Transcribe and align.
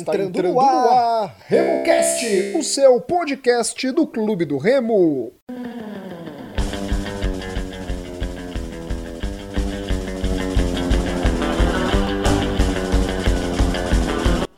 Está 0.00 0.14
entrando, 0.14 0.28
entrando 0.30 0.54
no 0.54 0.60
ar, 0.60 0.88
ar 0.88 1.36
RemoCast, 1.46 2.56
o 2.56 2.62
seu 2.62 2.98
podcast 3.02 3.92
do 3.92 4.06
Clube 4.06 4.46
do 4.46 4.56
Remo. 4.56 5.30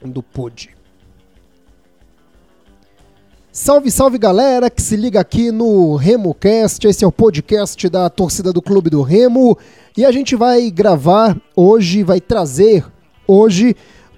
Do 0.00 0.22
Pod. 0.22 0.70
Salve, 3.50 3.90
salve 3.90 4.18
galera 4.18 4.70
que 4.70 4.80
se 4.80 4.94
liga 4.94 5.18
aqui 5.18 5.50
no 5.50 5.96
RemoCast. 5.96 6.86
Esse 6.86 7.02
é 7.02 7.06
o 7.06 7.10
podcast 7.10 7.88
da 7.88 8.08
torcida 8.08 8.52
do 8.52 8.62
Clube 8.62 8.88
do 8.88 9.02
Remo. 9.02 9.58
E 9.96 10.04
a 10.04 10.12
gente 10.12 10.36
vai 10.36 10.70
gravar 10.70 11.36
hoje, 11.56 12.04
vai 12.04 12.20
trazer 12.20 12.84
hoje 13.26 13.74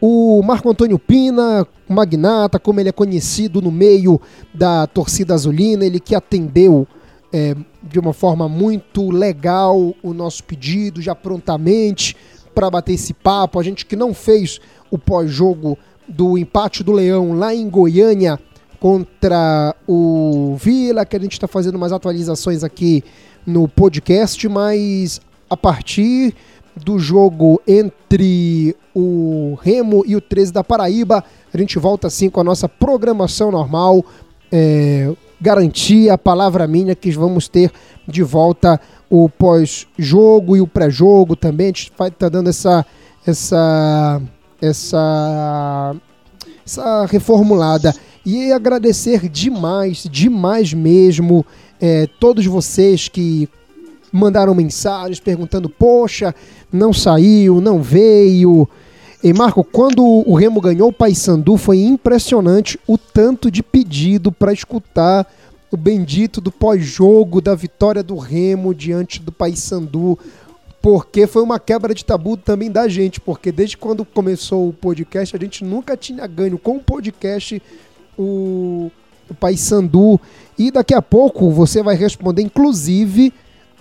o 0.07 0.43
Marco 0.43 0.69
Antônio 0.69 0.99
Pina, 0.99 1.67
magnata, 1.89 2.59
como 2.59 2.79
ele 2.79 2.91
é 2.91 2.93
conhecido 2.93 3.63
no 3.63 3.73
meio 3.73 4.21
da 4.53 4.87
torcida 4.87 5.33
azulina, 5.33 5.83
ele 5.83 5.99
que 5.99 6.15
atendeu 6.15 6.87
é, 7.33 7.57
de 7.83 7.99
uma 7.99 8.13
forma 8.13 8.47
muito 8.47 9.11
legal 9.11 9.95
o 10.03 10.13
nosso 10.13 10.45
pedido, 10.45 11.01
já 11.01 11.15
prontamente, 11.15 12.15
para 12.55 12.71
bater 12.71 12.93
esse 12.93 13.15
papo. 13.15 13.59
A 13.59 13.63
gente 13.63 13.87
que 13.87 13.97
não 13.97 14.13
fez 14.13 14.61
o 14.91 14.99
pós-jogo 14.99 15.79
do 16.07 16.37
empate 16.37 16.85
do 16.85 16.93
Leão 16.93 17.33
lá 17.33 17.55
em 17.55 17.67
Goiânia 17.67 18.39
contra 18.79 19.75
o 19.89 20.55
Vila, 20.61 21.07
que 21.07 21.17
a 21.17 21.21
gente 21.21 21.33
está 21.33 21.49
fazendo 21.49 21.77
umas 21.77 21.93
atualizações 21.93 22.63
aqui 22.63 23.03
no 23.47 23.67
podcast, 23.67 24.47
mas 24.51 25.19
a 25.49 25.57
partir 25.57 26.35
do 26.77 26.99
jogo 26.99 27.61
entre 27.67 28.77
o 28.95 29.57
Remo 29.63 30.03
e 30.07 30.17
o 30.17 30.21
13 30.21 30.53
da 30.53 30.65
Paraíba. 30.65 31.25
A 31.53 31.59
gente 31.59 31.79
volta 31.79 32.07
assim 32.07 32.29
com 32.29 32.41
a 32.41 32.45
nossa 32.45 32.69
programação 32.69 33.51
normal. 33.51 34.05
É, 34.51 35.13
garantir 35.41 36.11
a 36.11 36.17
palavra 36.17 36.67
minha 36.67 36.95
que 36.95 37.11
vamos 37.11 37.49
ter 37.49 37.71
de 38.07 38.23
volta 38.23 38.81
o 39.11 39.29
pós-jogo 39.29 40.57
e 40.57 40.61
o 40.61 40.67
pré-jogo 40.67 41.37
também. 41.37 41.67
A 41.67 41.69
gente 41.69 41.93
vai 41.97 42.09
estar 42.09 42.27
tá 42.27 42.29
dando 42.29 42.49
essa, 42.51 42.85
essa, 43.27 44.23
essa, 44.61 45.97
essa 46.65 47.07
reformulada. 47.07 47.95
E 48.25 48.51
agradecer 48.53 49.29
demais, 49.29 50.07
demais 50.11 50.73
mesmo, 50.73 51.45
é, 51.79 52.07
todos 52.19 52.47
vocês 52.47 53.07
que 53.07 53.49
mandaram 54.15 54.55
mensagens 54.55 55.19
perguntando: 55.19 55.69
poxa, 55.69 56.33
não 56.73 56.93
saiu, 56.93 57.61
não 57.61 57.83
veio. 57.83 58.69
E 59.23 59.33
Marco, 59.33 59.65
quando 59.65 60.05
o 60.05 60.35
Remo 60.35 60.61
ganhou 60.61 60.91
o 60.91 60.93
Paysandu, 60.93 61.57
foi 61.57 61.81
impressionante 61.81 62.79
o 62.87 62.97
tanto 62.97 63.51
de 63.51 63.63
pedido 63.63 64.31
para 64.31 64.53
escutar 64.53 65.27
o 65.73 65.77
bendito 65.77 66.41
do 66.41 66.53
pós-jogo 66.53 67.41
da 67.41 67.55
vitória 67.55 68.03
do 68.03 68.17
Remo 68.17 68.75
diante 68.75 69.21
do 69.21 69.33
Paysandu, 69.33 70.17
porque 70.81 71.27
foi 71.27 71.43
uma 71.43 71.59
quebra 71.59 71.95
de 71.95 72.05
tabu 72.05 72.37
também 72.37 72.71
da 72.71 72.87
gente, 72.87 73.19
porque 73.19 73.51
desde 73.51 73.77
quando 73.77 74.05
começou 74.05 74.69
o 74.69 74.73
podcast, 74.73 75.35
a 75.35 75.41
gente 75.41 75.65
nunca 75.65 75.97
tinha 75.97 76.27
ganho 76.27 76.59
com 76.59 76.77
o 76.77 76.81
podcast 76.81 77.61
o, 78.17 78.93
o 79.29 79.35
Paysandu. 79.35 80.21
E 80.57 80.71
daqui 80.71 80.95
a 80.95 81.03
pouco 81.03 81.51
você 81.51 81.83
vai 81.83 81.97
responder, 81.97 82.43
inclusive, 82.43 83.33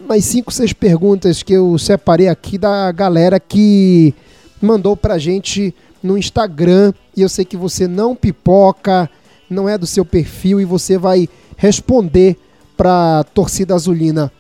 mais 0.04 0.26
cinco, 0.26 0.52
seis 0.52 0.74
perguntas 0.74 1.42
que 1.42 1.54
eu 1.54 1.78
separei 1.78 2.28
aqui 2.28 2.58
da 2.58 2.92
galera 2.92 3.40
que 3.40 4.14
mandou 4.62 4.96
pra 4.96 5.18
gente 5.18 5.74
no 6.02 6.18
Instagram. 6.18 6.94
E 7.16 7.22
eu 7.22 7.30
sei 7.30 7.46
que 7.46 7.58
você 7.58 7.88
não 7.88 8.16
pipoca, 8.16 9.10
não 9.50 9.68
é 9.68 9.78
do 9.78 9.88
seu 9.88 10.06
perfil 10.06 10.60
e 10.60 10.66
você 10.66 10.98
vai 10.98 11.28
responder 11.58 12.38
pra 12.76 13.24
torcida 13.34 13.74
azulina. 13.74 14.32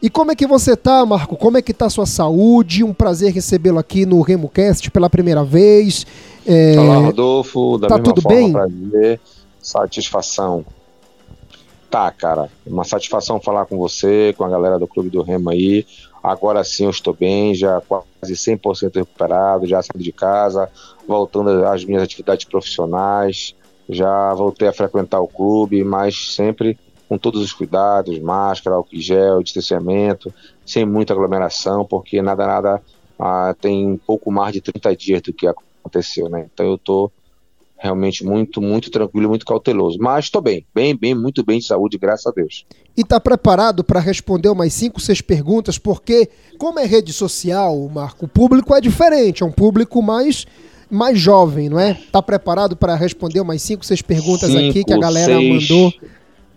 E 0.00 0.08
como 0.08 0.30
é 0.30 0.36
que 0.36 0.46
você 0.46 0.76
tá, 0.76 1.04
Marco? 1.04 1.36
Como 1.36 1.58
é 1.58 1.62
que 1.62 1.74
tá 1.74 1.86
a 1.86 1.90
sua 1.90 2.06
saúde? 2.06 2.84
Um 2.84 2.94
prazer 2.94 3.32
recebê-lo 3.32 3.80
aqui 3.80 4.06
no 4.06 4.20
RemoCast 4.20 4.90
pela 4.92 5.10
primeira 5.10 5.42
vez. 5.42 6.06
É... 6.46 6.78
Olá, 6.78 6.98
Rodolfo. 6.98 7.78
Da 7.78 7.88
tá 7.88 7.98
tudo 7.98 8.22
forma, 8.22 8.38
bem? 8.38 8.52
Prazer, 8.52 9.20
satisfação 9.60 10.64
Tá, 11.90 12.10
cara, 12.10 12.50
uma 12.66 12.84
satisfação 12.84 13.40
falar 13.40 13.64
com 13.64 13.78
você, 13.78 14.34
com 14.36 14.44
a 14.44 14.48
galera 14.48 14.78
do 14.78 14.86
Clube 14.86 15.08
do 15.08 15.22
Remo 15.22 15.50
aí. 15.50 15.86
Agora 16.22 16.62
sim 16.62 16.84
eu 16.84 16.90
estou 16.90 17.14
bem, 17.14 17.54
já 17.54 17.80
quase 17.80 18.34
100% 18.34 18.96
recuperado, 18.96 19.66
já 19.66 19.80
saindo 19.80 20.04
de 20.04 20.12
casa, 20.12 20.70
voltando 21.06 21.64
às 21.64 21.84
minhas 21.84 22.02
atividades 22.02 22.44
profissionais, 22.44 23.54
já 23.88 24.34
voltei 24.34 24.68
a 24.68 24.72
frequentar 24.72 25.20
o 25.20 25.28
clube, 25.28 25.82
mas 25.82 26.34
sempre 26.34 26.78
com 27.08 27.16
todos 27.16 27.40
os 27.40 27.54
cuidados, 27.54 28.18
máscara, 28.18 28.76
álcool 28.76 29.00
gel, 29.00 29.42
distanciamento, 29.42 30.32
sem 30.66 30.84
muita 30.84 31.14
aglomeração, 31.14 31.86
porque 31.86 32.20
nada, 32.20 32.46
nada 32.46 32.82
ah, 33.18 33.54
tem 33.58 33.96
pouco 34.06 34.30
mais 34.30 34.52
de 34.52 34.60
30 34.60 34.94
dias 34.94 35.22
do 35.22 35.32
que 35.32 35.46
aconteceu, 35.46 36.28
né? 36.28 36.46
Então 36.52 36.66
eu 36.66 36.74
estou 36.74 37.10
realmente 37.78 38.24
muito, 38.24 38.60
muito 38.60 38.90
tranquilo, 38.90 39.28
muito 39.28 39.46
cauteloso. 39.46 39.98
Mas 40.00 40.26
estou 40.26 40.42
bem, 40.42 40.66
bem, 40.74 40.96
bem, 40.96 41.14
muito 41.14 41.44
bem 41.44 41.60
de 41.60 41.66
saúde, 41.66 41.96
graças 41.96 42.26
a 42.26 42.30
Deus. 42.30 42.66
E 42.96 43.02
está 43.02 43.20
preparado 43.20 43.84
para 43.84 44.00
responder 44.00 44.48
umas 44.48 44.72
5, 44.72 45.00
6 45.00 45.20
perguntas, 45.20 45.78
porque, 45.78 46.28
como 46.58 46.80
é 46.80 46.84
rede 46.84 47.12
social, 47.12 47.88
Marco, 47.88 48.26
o 48.26 48.28
público 48.28 48.74
é 48.74 48.80
diferente, 48.80 49.44
é 49.44 49.46
um 49.46 49.52
público 49.52 50.02
mais, 50.02 50.44
mais 50.90 51.18
jovem, 51.18 51.68
não 51.68 51.78
é? 51.78 51.92
Está 51.92 52.20
preparado 52.20 52.76
para 52.76 52.96
responder 52.96 53.40
umas 53.40 53.62
5, 53.62 53.86
6 53.86 54.02
perguntas 54.02 54.50
cinco, 54.50 54.70
aqui 54.70 54.84
que 54.84 54.92
a 54.92 54.98
galera 54.98 55.36
seis, 55.36 55.68
mandou? 55.68 55.92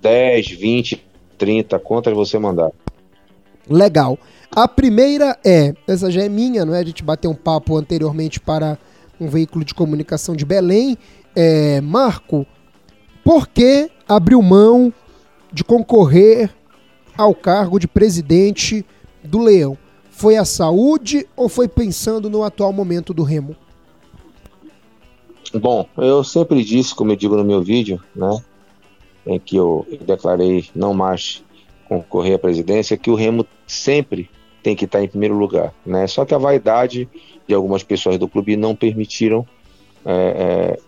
10, 0.02 0.52
20, 0.52 1.06
30, 1.38 1.80
quantas 1.80 2.14
você 2.14 2.40
mandar. 2.40 2.72
Legal. 3.70 4.18
A 4.50 4.68
primeira 4.68 5.38
é, 5.46 5.74
essa 5.88 6.10
já 6.10 6.24
é 6.24 6.28
minha, 6.28 6.66
não 6.66 6.74
é? 6.74 6.80
A 6.80 6.84
gente 6.84 7.04
bateu 7.04 7.30
um 7.30 7.36
papo 7.36 7.78
anteriormente 7.78 8.40
para 8.40 8.78
um 9.22 9.28
veículo 9.28 9.64
de 9.64 9.76
comunicação 9.76 10.36
de 10.36 10.44
Belém. 10.44 10.98
É, 11.36 11.80
Marco, 11.80 12.46
por 13.24 13.48
que 13.48 13.90
abriu 14.08 14.42
mão 14.42 14.92
de 15.54 15.64
concorrer 15.64 16.50
ao 17.16 17.36
cargo 17.36 17.80
de 17.80 17.88
presidente 17.88 18.84
do 19.24 19.40
Leão? 19.40 19.78
Foi 20.10 20.38
a 20.38 20.44
saúde 20.44 21.28
ou 21.36 21.48
foi 21.48 21.68
pensando 21.68 22.30
no 22.30 22.44
atual 22.44 22.74
momento 22.74 23.14
do 23.14 23.22
Remo? 23.22 23.56
Bom, 25.54 25.88
eu 25.98 26.24
sempre 26.24 26.64
disse, 26.64 26.96
como 26.96 27.12
eu 27.12 27.16
digo 27.16 27.36
no 27.36 27.44
meu 27.44 27.62
vídeo, 27.62 28.02
né, 28.16 28.42
em 29.26 29.40
que 29.40 29.56
eu 29.56 29.86
declarei 30.06 30.70
não 30.74 30.94
mais 30.94 31.44
concorrer 31.88 32.36
à 32.36 32.40
presidência, 32.40 32.98
que 32.98 33.12
o 33.12 33.16
Remo 33.16 33.46
sempre 33.68 34.30
tem 34.64 34.76
que 34.76 34.86
estar 34.86 35.04
em 35.04 35.08
primeiro 35.08 35.36
lugar, 35.38 35.74
né? 35.86 36.08
Só 36.08 36.24
que 36.24 36.34
a 36.34 36.38
vaidade 36.38 37.10
de 37.48 37.54
algumas 37.54 37.84
pessoas 37.84 38.18
do 38.18 38.28
clube 38.28 38.56
não 38.56 38.76
permitiram 38.76 39.46
é, 40.06 40.14
é, 40.14 40.80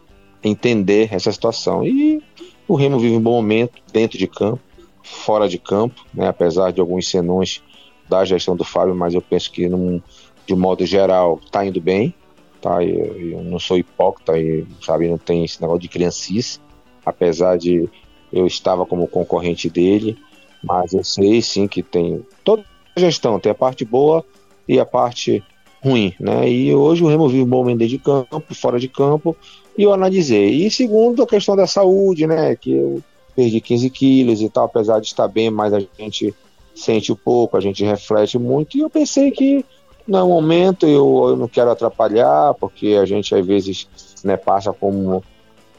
entender 0.43 1.13
essa 1.13 1.31
situação. 1.31 1.85
E 1.85 2.21
o 2.67 2.75
Remo 2.75 2.99
vive 2.99 3.15
um 3.15 3.21
bom 3.21 3.33
momento 3.33 3.81
dentro 3.91 4.17
de 4.17 4.27
campo, 4.27 4.59
fora 5.01 5.47
de 5.47 5.57
campo, 5.57 6.05
né? 6.13 6.27
apesar 6.27 6.71
de 6.71 6.79
alguns 6.79 7.07
senões 7.07 7.61
da 8.07 8.23
gestão 8.25 8.55
do 8.55 8.63
Fábio, 8.63 8.95
mas 8.95 9.13
eu 9.13 9.21
penso 9.21 9.51
que 9.51 9.67
num, 9.67 10.01
de 10.45 10.55
modo 10.55 10.85
geral 10.85 11.39
está 11.43 11.65
indo 11.65 11.81
bem. 11.81 12.13
Tá? 12.61 12.83
Eu, 12.83 13.43
não 13.43 13.59
sou 13.59 13.77
hipócrita 13.77 14.39
e 14.39 14.65
sabe, 14.81 15.09
não 15.09 15.17
tem 15.17 15.43
esse 15.43 15.61
negócio 15.61 15.81
de 15.81 15.89
criancice, 15.89 16.59
apesar 17.05 17.57
de 17.57 17.89
eu 18.31 18.47
estava 18.47 18.85
como 18.85 19.07
concorrente 19.07 19.69
dele, 19.69 20.17
mas 20.63 20.93
eu 20.93 21.03
sei 21.03 21.41
sim 21.41 21.67
que 21.67 21.83
tem 21.83 22.25
toda 22.43 22.63
a 22.95 22.99
gestão, 22.99 23.39
tem 23.39 23.51
a 23.51 23.55
parte 23.55 23.83
boa 23.83 24.25
e 24.67 24.79
a 24.79 24.85
parte 24.85 25.43
ruim, 25.83 26.13
né? 26.19 26.49
E 26.49 26.73
hoje 26.73 27.03
o 27.03 27.07
Remo 27.07 27.27
vive 27.27 27.43
um 27.43 27.47
bom 27.47 27.57
momento 27.57 27.85
de 27.85 27.97
campo, 27.97 28.55
fora 28.55 28.79
de 28.79 28.87
campo, 28.87 29.35
e 29.77 29.83
eu 29.83 29.93
analisei. 29.93 30.65
E 30.65 30.71
segundo, 30.71 31.21
a 31.23 31.27
questão 31.27 31.55
da 31.55 31.67
saúde, 31.67 32.25
né? 32.25 32.55
Que 32.55 32.73
eu 32.73 33.03
perdi 33.35 33.59
15 33.59 33.89
quilos 33.89 34.41
e 34.41 34.49
tal, 34.49 34.65
apesar 34.65 34.99
de 34.99 35.07
estar 35.07 35.27
bem, 35.27 35.49
mas 35.49 35.73
a 35.73 35.81
gente 35.99 36.33
sente 36.73 37.11
um 37.11 37.15
pouco, 37.15 37.57
a 37.57 37.61
gente 37.61 37.83
reflete 37.83 38.39
muito, 38.39 38.77
e 38.77 38.81
eu 38.81 38.89
pensei 38.89 39.29
que 39.31 39.65
não 40.07 40.19
é 40.19 40.23
momento, 40.23 40.87
eu, 40.87 41.29
eu 41.29 41.35
não 41.35 41.47
quero 41.47 41.69
atrapalhar, 41.69 42.53
porque 42.55 42.97
a 42.99 43.05
gente 43.05 43.33
às 43.35 43.45
vezes 43.45 43.87
né, 44.23 44.37
passa 44.37 44.73
como, 44.73 45.23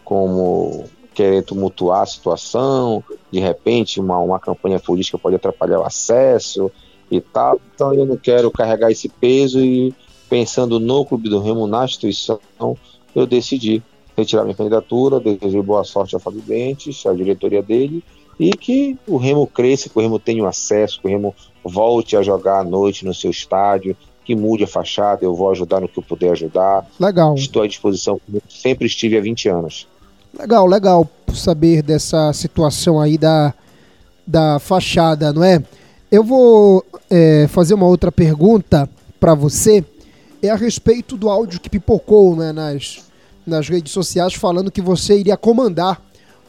como 0.05 0.85
querer 1.15 1.43
tumultuar 1.43 2.03
a 2.03 2.06
situação, 2.06 3.03
de 3.31 3.41
repente 3.41 4.01
uma, 4.01 4.19
uma 4.19 4.39
campanha 4.39 4.79
política 4.79 5.19
pode 5.19 5.37
atrapalhar 5.37 5.81
o 5.81 5.85
acesso, 5.85 6.71
e 7.11 7.21
tal. 7.21 7.61
Então 7.75 7.95
eu 7.95 8.06
não 8.06 8.17
quero 8.17 8.51
carregar 8.51 8.91
esse 8.91 9.09
peso 9.09 9.61
e 9.61 9.95
pensando 10.29 10.81
no 10.81 11.05
Clube 11.05 11.29
do 11.29 11.41
Remo, 11.41 11.67
na 11.67 11.85
instituição, 11.85 12.39
eu 13.15 13.27
decidi 13.27 13.83
retirar 14.17 14.45
minha 14.45 14.55
candidatura, 14.55 15.21
desejei 15.21 15.62
boa 15.62 15.85
sorte 15.85 16.15
ao 16.15 16.21
Fábio 16.21 16.43
Bentes, 16.43 17.05
à 17.06 17.12
diretoria 17.12 17.62
dele, 17.62 18.03
e 18.39 18.51
que 18.51 18.99
o 19.06 19.17
Remo 19.17 19.47
cresça, 19.47 19.89
que 19.89 19.99
o 19.99 20.03
Remo 20.03 20.19
tenha 20.19 20.47
acesso, 20.49 21.01
que 21.01 21.06
o 21.06 21.11
Remo 21.11 21.35
volte 21.62 22.17
a 22.17 22.23
jogar 22.23 22.61
à 22.61 22.65
noite 22.65 23.05
no 23.05 23.15
seu 23.15 23.31
estádio, 23.31 23.97
que 24.25 24.35
mude 24.35 24.65
a 24.65 24.67
fachada, 24.67 25.25
eu 25.25 25.35
vou 25.35 25.51
ajudar 25.51 25.81
no 25.81 25.89
que 25.89 25.99
eu 25.99 26.03
puder 26.03 26.33
ajudar. 26.33 26.87
Legal. 26.99 27.35
Estou 27.35 27.62
à 27.62 27.67
disposição, 27.67 28.21
como 28.25 28.41
sempre 28.49 28.87
estive 28.87 29.19
há 29.19 29.21
20 29.21 29.49
anos. 29.49 29.87
Legal, 30.37 30.67
legal 30.67 31.09
saber 31.33 31.83
dessa 31.83 32.33
situação 32.33 33.01
aí 33.01 33.19
da, 33.19 33.53
da 34.27 34.59
fachada, 34.59 35.33
não 35.33 35.45
é? 35.45 35.62
Eu 36.15 36.23
vou 36.23 36.87
é, 37.11 37.49
fazer 37.49 37.75
uma 37.75 37.87
outra 37.87 38.13
pergunta 38.13 38.89
para 39.19 39.35
você, 39.35 39.85
é 40.41 40.49
a 40.49 40.55
respeito 40.55 41.17
do 41.17 41.29
áudio 41.29 41.59
que 41.59 41.69
pipocou 41.69 42.37
né, 42.37 42.53
nas, 42.53 43.03
nas 43.45 43.69
redes 43.69 43.93
sociais 43.93 44.33
falando 44.33 44.71
que 44.71 44.81
você 44.81 45.19
iria 45.19 45.37
comandar 45.37 46.01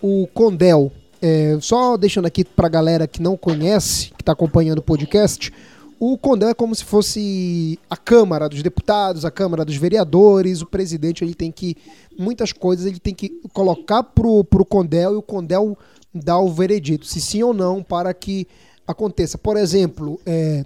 o 0.04 0.28
Condel. 0.36 0.92
É, 1.20 1.58
só 1.62 1.98
deixando 1.98 2.28
aqui 2.28 2.46
para 2.46 2.68
a 2.68 2.70
galera 2.70 3.08
que 3.08 3.20
não 3.20 3.36
conhece, 3.36 4.12
que 4.12 4.22
está 4.22 4.34
acompanhando 4.34 4.78
o 4.78 4.84
podcast, 4.84 5.52
o 6.00 6.16
Condel 6.16 6.50
é 6.50 6.54
como 6.54 6.76
se 6.76 6.84
fosse 6.84 7.80
a 7.90 7.98
Câmara 7.98 8.48
dos 8.48 8.62
Deputados, 8.62 9.26
a 9.26 9.32
Câmara 9.32 9.66
dos 9.66 9.78
Vereadores, 9.78 10.62
o 10.62 10.68
presidente 10.68 11.24
ele 11.24 11.34
tem 11.34 11.52
que, 11.52 11.76
muitas 12.16 12.54
coisas 12.54 12.86
ele 12.86 13.00
tem 13.00 13.16
que 13.16 13.30
colocar 13.52 14.04
pro, 14.04 14.44
pro 14.44 14.64
Condel 14.64 15.14
e 15.14 15.18
o 15.18 15.24
Condel 15.24 15.76
dá 16.14 16.38
o 16.38 16.54
veredito, 16.54 17.08
se 17.08 17.20
sim 17.20 17.42
ou 17.42 17.52
não, 17.52 17.82
para 17.82 18.14
que 18.14 18.48
aconteça. 18.88 19.38
Por 19.38 19.58
exemplo, 19.58 20.20
é, 20.26 20.64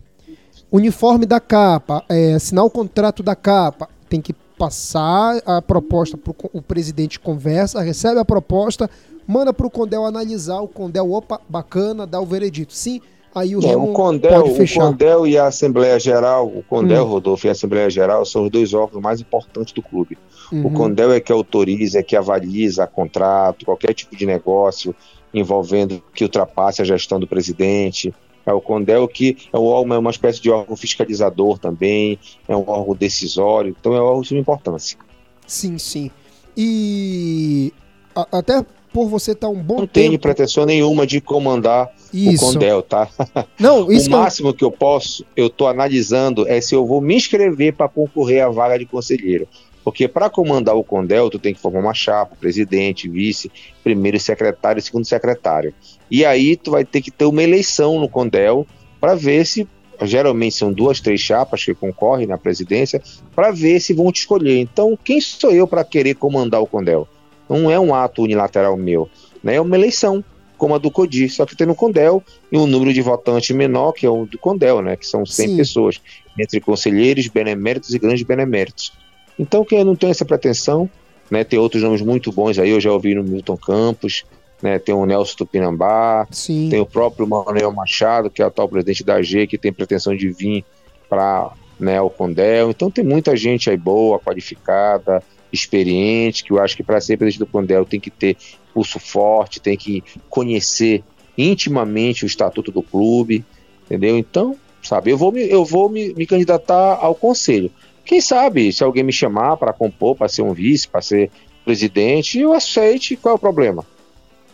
uniforme 0.71 1.25
da 1.25 1.39
capa, 1.39 2.04
é, 2.10 2.33
assinar 2.33 2.66
o 2.66 2.69
contrato 2.69 3.24
da 3.24 3.36
capa, 3.36 3.89
tem 4.10 4.21
que 4.21 4.33
passar 4.57 5.42
a 5.45 5.62
proposta 5.62 6.18
para 6.18 6.33
o 6.51 6.62
presidente 6.62 7.19
conversa, 7.19 7.81
recebe 7.81 8.19
a 8.19 8.25
proposta, 8.25 8.89
manda 9.25 9.54
para 9.54 9.66
o 9.66 9.69
Condel 9.69 10.06
analisar, 10.06 10.60
o 10.60 10.68
Condel, 10.68 11.12
opa, 11.12 11.39
bacana, 11.48 12.06
dá 12.06 12.19
o 12.19 12.25
veredito. 12.25 12.74
Sim, 12.74 13.00
aí 13.33 13.56
o, 13.56 13.66
é, 13.66 13.77
o 13.77 13.94
Condel, 13.94 14.42
pode 14.42 14.56
fechar. 14.56 14.83
O 14.83 14.88
Condel 14.88 15.25
e 15.25 15.38
a 15.38 15.48
Assembleia 15.48 15.98
Geral, 15.98 16.45
o 16.48 16.62
Condel, 16.62 17.06
hum. 17.06 17.10
Rodolfo, 17.10 17.48
e 17.48 17.50
a 17.50 17.54
Assembleia 17.54 17.89
Geral 17.89 18.25
são 18.25 18.44
os 18.44 18.51
dois 18.51 18.74
órgãos 18.74 19.01
mais 19.01 19.22
importantes 19.22 19.72
do 19.74 19.81
clube. 19.81 20.18
Uhum. 20.51 20.68
O 20.68 20.72
Condel 20.72 21.13
é 21.13 21.22
que 21.22 21.31
autoriza, 21.31 22.00
é 22.00 22.04
que 22.04 22.18
avaliza 22.18 22.86
contrato, 22.86 23.65
qualquer 23.65 23.94
tipo 23.94 24.15
de 24.15 24.25
negócio 24.25 24.94
envolvendo 25.33 26.01
que 26.13 26.23
ultrapasse 26.23 26.81
a 26.81 26.85
gestão 26.85 27.19
do 27.19 27.27
presidente. 27.27 28.13
É 28.45 28.53
o 28.53 28.61
Condel 28.61 29.07
que 29.07 29.37
é, 29.53 29.57
é 29.57 29.59
uma 29.59 30.09
espécie 30.09 30.41
de 30.41 30.49
órgão 30.49 30.75
fiscalizador 30.75 31.59
também, 31.59 32.17
é 32.47 32.55
um 32.55 32.67
órgão 32.67 32.95
decisório, 32.95 33.75
então 33.79 33.93
é 33.93 34.01
um 34.01 34.05
órgão 34.05 34.21
de 34.21 34.37
importância. 34.37 34.97
Sim, 35.45 35.77
sim. 35.77 36.09
E 36.57 37.71
a, 38.15 38.39
até 38.39 38.65
por 38.91 39.07
você 39.07 39.31
estar 39.31 39.47
tá 39.47 39.53
um 39.53 39.61
bom 39.61 39.75
não 39.75 39.81
tempo... 39.81 39.93
tenho 39.93 40.19
pretensão 40.19 40.65
nenhuma 40.65 41.05
de 41.05 41.21
comandar 41.21 41.91
isso. 42.13 42.43
o 42.43 42.53
Condel, 42.53 42.81
tá? 42.81 43.07
Não, 43.59 43.91
isso 43.91 44.09
o 44.09 44.11
máximo 44.11 44.53
que 44.53 44.63
eu... 44.63 44.71
que 44.71 44.75
eu 44.75 44.77
posso, 44.77 45.23
eu 45.35 45.47
estou 45.47 45.67
analisando 45.67 46.47
é 46.47 46.59
se 46.59 46.73
eu 46.73 46.85
vou 46.85 46.99
me 46.99 47.15
inscrever 47.15 47.73
para 47.73 47.87
concorrer 47.87 48.43
à 48.43 48.49
vaga 48.49 48.79
de 48.79 48.85
conselheiro. 48.85 49.47
Porque 49.89 50.07
para 50.07 50.30
comandar 50.30 50.75
o 50.75 50.83
Condel, 50.83 51.31
tu 51.31 51.39
tem 51.39 51.51
que 51.51 51.59
formar 51.59 51.80
uma 51.80 51.95
chapa, 51.95 52.36
presidente, 52.39 53.09
vice, 53.09 53.51
primeiro 53.83 54.19
secretário 54.19 54.80
e 54.80 54.83
segundo 54.83 55.03
secretário. 55.03 55.74
E 56.12 56.24
aí 56.24 56.56
tu 56.56 56.69
vai 56.69 56.86
ter 56.86 57.01
que 57.01 57.09
ter 57.09 57.25
uma 57.25 57.41
eleição 57.41 58.00
no 58.00 58.07
Condel 58.07 58.68
para 59.01 59.15
ver 59.15 59.47
se 59.47 59.68
geralmente 60.03 60.53
são 60.53 60.71
duas, 60.71 61.01
três 61.01 61.19
chapas 61.19 61.65
que 61.65 61.74
concorrem 61.74 62.27
na 62.27 62.38
presidência, 62.38 63.01
para 63.36 63.50
ver 63.50 63.80
se 63.80 63.91
vão 63.91 64.12
te 64.12 64.19
escolher. 64.19 64.59
Então, 64.59 64.95
quem 65.03 65.19
sou 65.19 65.50
eu 65.50 65.68
para 65.68 65.83
querer 65.83 66.13
comandar 66.13 66.62
o 66.62 66.68
Condel? 66.68 67.07
Não 67.50 67.71
é 67.71 67.80
um 67.80 67.95
ato 67.95 68.21
unilateral 68.21 68.77
meu, 68.77 69.09
né? 69.44 69.56
é 69.56 69.62
uma 69.62 69.75
eleição, 69.75 70.24
como 70.56 70.75
a 70.75 70.77
do 70.77 70.91
CODI, 70.91 71.30
só 71.30 71.47
que 71.47 71.56
tem 71.56 71.65
no 71.65 71.74
Condel 71.74 72.24
e 72.51 72.59
um 72.59 72.68
número 72.68 72.94
de 72.94 73.01
votantes 73.01 73.56
menor, 73.56 73.91
que 73.94 74.06
é 74.06 74.09
o 74.09 74.27
do 74.27 74.38
Condel, 74.38 74.83
né? 74.83 74.95
que 74.95 75.07
são 75.07 75.25
100 75.25 75.47
Sim. 75.47 75.57
pessoas, 75.57 76.00
entre 76.38 76.62
conselheiros, 76.62 77.27
beneméritos 77.27 77.91
e 77.95 77.97
grandes 77.97 78.21
beneméritos. 78.21 78.94
Então, 79.39 79.63
quem 79.63 79.83
não 79.86 79.95
tem 79.95 80.09
essa 80.09 80.25
pretensão, 80.25 80.89
né, 81.31 81.45
tem 81.45 81.57
outros 81.57 81.81
nomes 81.81 82.01
muito 82.01 82.31
bons 82.31 82.59
aí, 82.59 82.69
eu 82.69 82.81
já 82.81 82.91
ouvi 82.91 83.15
no 83.15 83.24
Milton 83.24 83.56
Campos, 83.56 84.25
né, 84.62 84.77
tem 84.77 84.94
o 84.94 85.06
Nelson 85.06 85.38
Tupinambá, 85.38 86.27
Sim. 86.30 86.68
tem 86.69 86.81
o 86.81 86.86
próprio 86.86 87.25
Manuel 87.25 87.71
Machado, 87.71 88.30
que 88.30 88.41
é 88.41 88.45
o 88.45 88.50
atual 88.50 88.68
presidente 88.68 89.03
da 89.03 89.15
AG, 89.15 89.47
que 89.47 89.57
tem 89.57 89.71
pretensão 89.71 90.13
de 90.13 90.30
vir 90.30 90.65
para 91.07 91.53
né, 91.80 92.01
o 92.01 92.09
Condel. 92.09 92.69
Então, 92.69 92.91
tem 92.91 93.06
muita 93.06 93.38
gente 93.38 93.69
aí 93.69 93.77
boa, 93.77 94.19
qualificada, 94.19 95.24
experiente, 95.51 96.44
que 96.44 96.51
eu 96.51 96.62
acho 96.62 96.75
que 96.75 96.83
para 96.83 97.00
ser 97.00 97.18
presidente 97.18 97.39
do 97.39 97.50
Condel 97.50 97.86
tem 97.86 98.00
que 98.00 98.12
ter 98.12 98.36
pulso 98.74 99.00
forte, 99.00 99.62
tem 99.62 99.77
que 99.77 100.03
conhecer 100.30 101.03
intimamente 101.38 102.25
o 102.25 102.27
estatuto 102.27 102.71
do 102.71 102.83
clube, 102.83 103.45
entendeu? 103.86 104.18
Então, 104.18 104.56
sabe, 104.83 105.12
eu 105.12 105.18
vou 105.18 105.31
me, 105.31 105.50
eu 105.50 105.63
vou 105.63 105.89
me, 105.89 106.13
me 106.13 106.25
candidatar 106.25 106.97
ao 107.01 107.15
conselho. 107.15 107.71
Quem 108.09 108.19
sabe, 108.19 108.73
se 108.73 108.83
alguém 108.83 109.03
me 109.03 109.13
chamar 109.13 109.56
para 109.56 109.71
compor, 109.71 110.15
para 110.15 110.27
ser 110.27 110.41
um 110.41 110.51
vice, 110.51 110.88
para 110.88 111.00
ser 111.00 111.29
presidente, 111.63 112.39
eu 112.39 112.53
aceite, 112.53 113.15
qual 113.15 113.33
é 113.33 113.35
o 113.35 113.39
problema? 113.39 113.85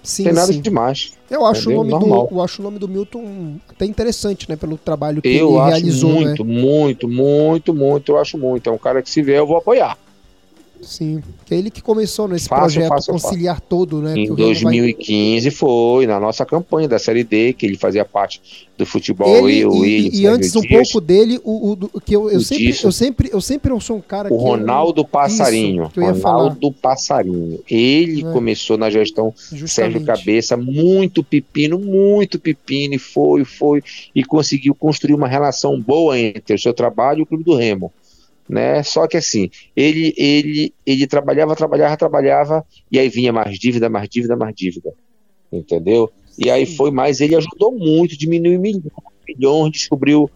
Sim, 0.04 0.26
Tem 0.26 0.34
nada 0.34 0.52
sim. 0.52 0.60
demais. 0.60 1.14
Eu 1.32 1.46
acho, 1.46 1.70
o 1.70 1.74
nome 1.74 1.98
do, 1.98 2.28
eu 2.32 2.42
acho 2.42 2.62
o 2.62 2.64
nome 2.66 2.78
do 2.78 2.90
Milton 2.90 3.56
até 3.70 3.86
interessante, 3.86 4.50
né? 4.50 4.58
Pelo 4.58 4.78
trabalho 4.78 5.22
que 5.22 5.30
eu 5.30 5.56
ele 5.56 5.70
realizou. 5.70 6.10
Eu 6.12 6.18
acho 6.18 6.44
muito, 6.44 6.44
né? 6.44 6.62
muito, 6.62 7.08
muito, 7.08 7.74
muito. 7.74 8.12
Eu 8.12 8.18
acho 8.20 8.38
muito. 8.38 8.70
É 8.70 8.74
um 8.74 8.78
cara 8.78 9.02
que 9.02 9.10
se 9.10 9.22
vier, 9.22 9.38
eu 9.38 9.48
vou 9.48 9.56
apoiar. 9.56 9.98
Sim, 10.82 11.22
que 11.46 11.54
é 11.54 11.58
ele 11.58 11.70
que 11.72 11.82
começou 11.82 12.28
nesse 12.28 12.48
fácil, 12.48 12.64
projeto 12.64 12.90
fácil, 12.90 13.14
conciliar 13.14 13.56
fácil. 13.56 13.70
todo, 13.70 14.02
né? 14.02 14.18
Em 14.18 14.34
2015 14.34 15.50
vai... 15.50 15.58
foi, 15.58 16.08
na 16.08 16.20
nossa 16.20 16.46
campanha 16.46 16.88
da 16.88 17.00
Série 17.00 17.24
D, 17.24 17.54
que 17.54 17.66
ele 17.66 17.78
fazia 17.78 18.06
parte 18.06 18.42
do 18.78 18.86
futebol 18.86 19.50
ele, 19.50 19.60
e, 19.60 19.66
o 19.66 19.86
e, 19.86 20.22
e 20.22 20.28
antes 20.28 20.56
um 20.56 20.62
pouco 20.62 21.00
dele, 21.00 21.40
o, 21.44 21.78
o 21.94 22.02
que 22.02 22.16
eu, 22.16 22.30
eu 22.30 22.42
sempre, 22.42 22.78
eu 22.84 22.92
sempre, 22.92 23.30
eu 23.34 23.42
sempre 23.42 23.82
sou 23.82 23.98
um 23.98 24.02
cara 24.02 24.32
o 24.32 24.38
que 24.38 24.44
Ronaldo 24.44 25.02
eu, 25.02 25.06
Passarinho, 25.06 25.86
isso, 25.86 26.00
Ronaldo 26.00 26.72
Passarinho. 26.72 27.60
Ele 27.70 28.22
é. 28.22 28.32
começou 28.32 28.78
na 28.78 28.90
gestão 28.90 29.34
Justamente. 29.52 29.72
Sérgio 29.72 30.06
Cabeça, 30.06 30.58
muito 30.58 31.24
pepino, 31.24 31.80
muito 31.80 32.40
pepino 32.40 32.96
e 32.96 33.00
foi, 33.00 33.44
foi 33.44 33.84
e 34.14 34.24
conseguiu 34.24 34.76
construir 34.76 35.14
uma 35.14 35.28
relação 35.28 35.80
boa 35.80 36.18
entre 36.20 36.56
o 36.56 36.60
seu 36.60 36.74
trabalho 36.74 37.20
e 37.20 37.24
o 37.24 37.26
Clube 37.26 37.44
do 37.44 37.56
Remo 37.56 37.92
né? 38.48 38.84
Só 38.84 39.08
que 39.08 39.18
assim, 39.18 39.50
ele 39.76 40.14
ele 40.18 40.74
ele 40.86 41.08
trabalhava, 41.08 41.56
trabalhava, 41.56 41.98
trabalhava 41.98 42.66
e 42.92 43.00
aí 43.00 43.10
vinha 43.10 43.34
mais 43.34 43.58
dívida, 43.58 43.90
mais 43.90 44.08
dívida, 44.08 44.36
mais 44.36 44.56
dívida. 44.56 44.94
Entendeu? 45.52 46.12
E 46.38 46.50
aí 46.50 46.66
foi 46.66 46.92
mais, 46.92 47.22
ele 47.22 47.36
ajudou 47.36 47.72
muito, 47.72 48.18
diminuiu 48.18 48.60
milhões, 48.60 49.72
descobriu 49.72 50.30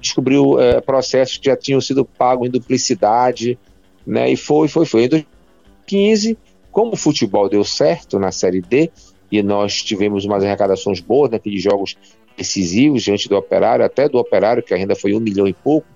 descobriu 0.00 0.60
é, 0.60 0.80
processos 0.80 1.38
que 1.38 1.46
já 1.46 1.56
tinham 1.56 1.80
sido 1.80 2.04
pagos 2.04 2.46
em 2.46 2.50
duplicidade, 2.50 3.58
né? 4.06 4.30
E 4.30 4.36
foi, 4.36 4.68
foi, 4.68 4.86
foi. 4.86 5.04
Em 5.04 5.08
2015, 5.08 6.38
como 6.70 6.92
o 6.92 6.96
futebol 6.96 7.48
deu 7.48 7.64
certo 7.64 8.18
na 8.18 8.30
Série 8.30 8.60
D 8.60 8.90
e 9.30 9.42
nós 9.42 9.82
tivemos 9.82 10.24
umas 10.24 10.44
arrecadações 10.44 11.00
boas 11.00 11.30
naqueles 11.30 11.62
jogos 11.62 11.96
decisivos 12.36 13.02
diante 13.02 13.28
do 13.28 13.36
Operário, 13.36 13.84
até 13.84 14.08
do 14.08 14.18
Operário, 14.18 14.62
que 14.62 14.72
ainda 14.72 14.94
foi 14.94 15.14
um 15.14 15.20
milhão 15.20 15.46
e 15.46 15.52
pouco, 15.52 15.86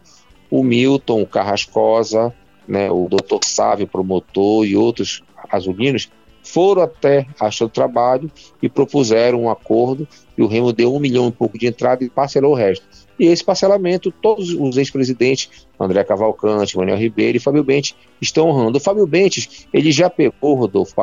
o 0.50 0.62
Milton, 0.62 1.22
o 1.22 1.26
Carrascosa, 1.26 2.34
né, 2.66 2.90
o 2.90 3.08
Dr. 3.08 3.44
Sávio, 3.44 3.86
promotor 3.86 4.66
e 4.66 4.76
outros 4.76 5.22
azulinos 5.50 6.10
foram 6.42 6.82
até 6.82 7.26
a 7.40 7.48
do 7.48 7.68
trabalho 7.68 8.30
e 8.62 8.68
propuseram 8.68 9.42
um 9.42 9.50
acordo 9.50 10.06
e 10.38 10.42
o 10.42 10.46
Remo 10.46 10.72
deu 10.72 10.94
um 10.94 11.00
milhão 11.00 11.28
e 11.28 11.32
pouco 11.32 11.58
de 11.58 11.66
entrada 11.66 12.04
e 12.04 12.10
parcelou 12.10 12.52
o 12.52 12.54
resto. 12.54 12.86
E 13.18 13.26
esse 13.26 13.42
parcelamento, 13.42 14.12
todos 14.12 14.50
os 14.50 14.76
ex-presidentes, 14.76 15.66
André 15.80 16.04
Cavalcante, 16.04 16.76
Manuel 16.76 16.98
Ribeiro 16.98 17.36
e 17.36 17.40
Fábio 17.40 17.64
Bentes, 17.64 17.96
estão 18.20 18.48
honrando. 18.48 18.78
O 18.78 18.80
Fábio 18.80 19.06
Bentes, 19.06 19.66
ele 19.72 19.90
já 19.90 20.08
pegou, 20.08 20.54
Rodolfo, 20.54 20.94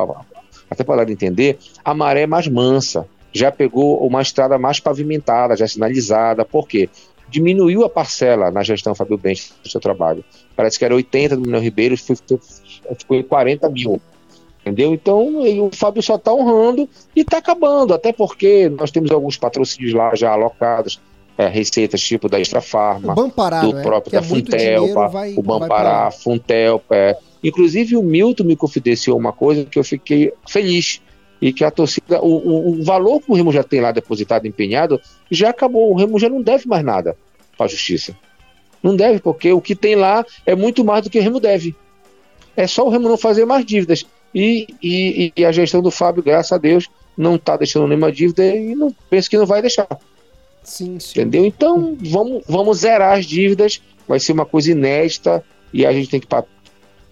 até 0.70 0.82
para 0.82 1.10
entender, 1.10 1.58
a 1.84 1.92
maré 1.92 2.26
mais 2.26 2.48
mansa, 2.48 3.06
já 3.32 3.50
pegou 3.50 4.06
uma 4.06 4.22
estrada 4.22 4.56
mais 4.58 4.78
pavimentada, 4.78 5.56
já 5.56 5.66
sinalizada. 5.66 6.44
Por 6.44 6.68
quê? 6.68 6.88
Diminuiu 7.34 7.84
a 7.84 7.90
parcela 7.90 8.50
na 8.52 8.62
gestão 8.62 8.94
Fábio 8.94 9.18
Bens 9.18 9.52
do 9.60 9.68
seu 9.68 9.80
trabalho. 9.80 10.24
Parece 10.54 10.78
que 10.78 10.84
era 10.84 10.94
80 10.94 11.34
do 11.36 11.42
Manuel 11.42 11.62
Ribeiro, 11.62 11.96
ficou 11.96 12.38
em 13.10 13.22
40 13.24 13.68
mil. 13.70 14.00
Entendeu? 14.60 14.94
Então 14.94 15.66
o 15.66 15.70
Fábio 15.74 16.02
só 16.02 16.14
está 16.14 16.32
honrando 16.32 16.88
e 17.14 17.20
está 17.20 17.38
acabando, 17.38 17.92
até 17.92 18.12
porque 18.12 18.68
nós 18.68 18.90
temos 18.90 19.10
alguns 19.10 19.36
patrocínios 19.36 19.92
lá 19.92 20.14
já 20.14 20.30
alocados, 20.30 21.00
é, 21.36 21.48
receitas 21.48 22.00
tipo 22.00 22.28
da 22.28 22.40
Extra 22.40 22.60
Farma, 22.60 23.14
do 23.14 23.26
é? 23.26 23.82
próprio 23.82 24.12
da 24.12 24.18
é 24.20 24.22
Funtelpa, 24.22 25.08
vai, 25.08 25.34
o 25.36 25.42
Bampará, 25.42 26.10
Funtelpa. 26.12 26.94
É. 26.94 27.18
Inclusive 27.42 27.96
o 27.96 28.02
Milton 28.02 28.44
me 28.44 28.56
confidenciou 28.56 29.18
uma 29.18 29.32
coisa 29.32 29.64
que 29.64 29.78
eu 29.78 29.84
fiquei 29.84 30.32
feliz 30.48 31.02
e 31.42 31.52
que 31.52 31.62
a 31.62 31.70
torcida, 31.70 32.22
o, 32.22 32.28
o, 32.28 32.70
o, 32.70 32.82
valor 32.84 33.20
que 33.20 33.30
o 33.30 33.34
Remo 33.34 33.52
já 33.52 33.62
tem 33.62 33.80
lá 33.80 33.92
depositado, 33.92 34.46
empenhado, 34.46 34.98
já 35.30 35.50
acabou. 35.50 35.90
O 35.90 35.94
Remo 35.94 36.18
já 36.18 36.28
não 36.28 36.40
deve 36.40 36.66
mais 36.66 36.82
nada 36.82 37.14
para 37.56 37.66
a 37.66 37.68
justiça. 37.68 38.16
Não 38.82 38.94
deve, 38.94 39.18
porque 39.18 39.52
o 39.52 39.60
que 39.60 39.74
tem 39.74 39.94
lá 39.94 40.24
é 40.44 40.54
muito 40.54 40.84
mais 40.84 41.02
do 41.02 41.10
que 41.10 41.18
o 41.18 41.22
Remo 41.22 41.40
deve. 41.40 41.74
É 42.56 42.66
só 42.66 42.86
o 42.86 42.90
Remo 42.90 43.08
não 43.08 43.16
fazer 43.16 43.44
mais 43.44 43.64
dívidas. 43.64 44.06
E, 44.34 44.66
e, 44.82 45.32
e 45.36 45.44
a 45.44 45.52
gestão 45.52 45.80
do 45.80 45.90
Fábio, 45.90 46.22
graças 46.22 46.52
a 46.52 46.58
Deus, 46.58 46.88
não 47.16 47.36
está 47.36 47.56
deixando 47.56 47.86
nenhuma 47.86 48.12
dívida 48.12 48.44
e 48.44 48.74
não 48.74 48.94
penso 49.08 49.30
que 49.30 49.38
não 49.38 49.46
vai 49.46 49.62
deixar. 49.62 49.88
Sim, 50.62 50.98
sim. 50.98 51.20
Entendeu? 51.20 51.44
Então, 51.44 51.96
vamos, 52.00 52.42
vamos 52.46 52.78
zerar 52.78 53.18
as 53.18 53.26
dívidas 53.26 53.80
vai 54.06 54.20
ser 54.20 54.32
uma 54.32 54.46
coisa 54.46 54.70
inédita 54.70 55.44
e 55.72 55.84
a 55.84 55.92
gente 55.92 56.08
tem 56.08 56.20
que 56.20 56.26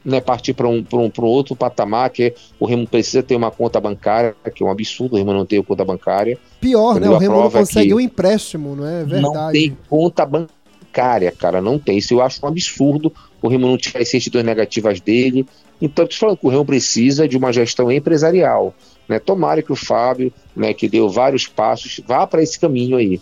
né, 0.04 0.20
partir 0.20 0.52
para 0.52 0.68
um, 0.68 0.84
um, 0.92 1.10
um 1.16 1.24
outro 1.24 1.54
patamar, 1.54 2.10
que 2.10 2.22
é, 2.24 2.34
o 2.58 2.66
Remo 2.66 2.86
precisa 2.86 3.22
ter 3.22 3.36
uma 3.36 3.50
conta 3.50 3.80
bancária, 3.80 4.34
que 4.54 4.62
é 4.62 4.66
um 4.66 4.70
absurdo 4.70 5.14
o 5.14 5.18
Remo 5.18 5.32
não 5.32 5.46
ter 5.46 5.62
conta 5.62 5.84
bancária. 5.84 6.38
Pior, 6.60 7.00
né? 7.00 7.08
O 7.08 7.18
Remo 7.18 7.40
não 7.40 7.50
consegue 7.50 7.94
o 7.94 7.96
um 7.96 8.00
empréstimo, 8.00 8.76
não 8.76 8.86
é 8.86 9.04
verdade? 9.04 9.22
Não 9.22 9.52
tem 9.52 9.76
conta 9.88 10.26
bancária, 10.26 11.30
cara, 11.32 11.60
não 11.60 11.78
tem. 11.78 11.98
Isso 11.98 12.14
eu 12.14 12.22
acho 12.22 12.44
um 12.44 12.48
absurdo 12.48 13.12
o 13.42 13.48
Remo 13.48 13.66
não 13.66 13.76
tiver 13.76 14.00
as 14.00 14.08
certidões 14.08 14.44
negativas 14.44 15.00
dele. 15.00 15.44
Então, 15.80 16.04
estou 16.04 16.20
falando 16.20 16.38
que 16.38 16.46
o 16.46 16.48
Remo 16.48 16.64
precisa 16.64 17.26
de 17.26 17.36
uma 17.36 17.52
gestão 17.52 17.90
empresarial. 17.90 18.72
Né? 19.08 19.18
Tomara 19.18 19.60
que 19.60 19.72
o 19.72 19.76
Fábio, 19.76 20.32
né, 20.54 20.72
que 20.72 20.88
deu 20.88 21.10
vários 21.10 21.48
passos, 21.48 22.00
vá 22.06 22.24
para 22.24 22.40
esse 22.40 22.58
caminho 22.58 22.96
aí. 22.96 23.20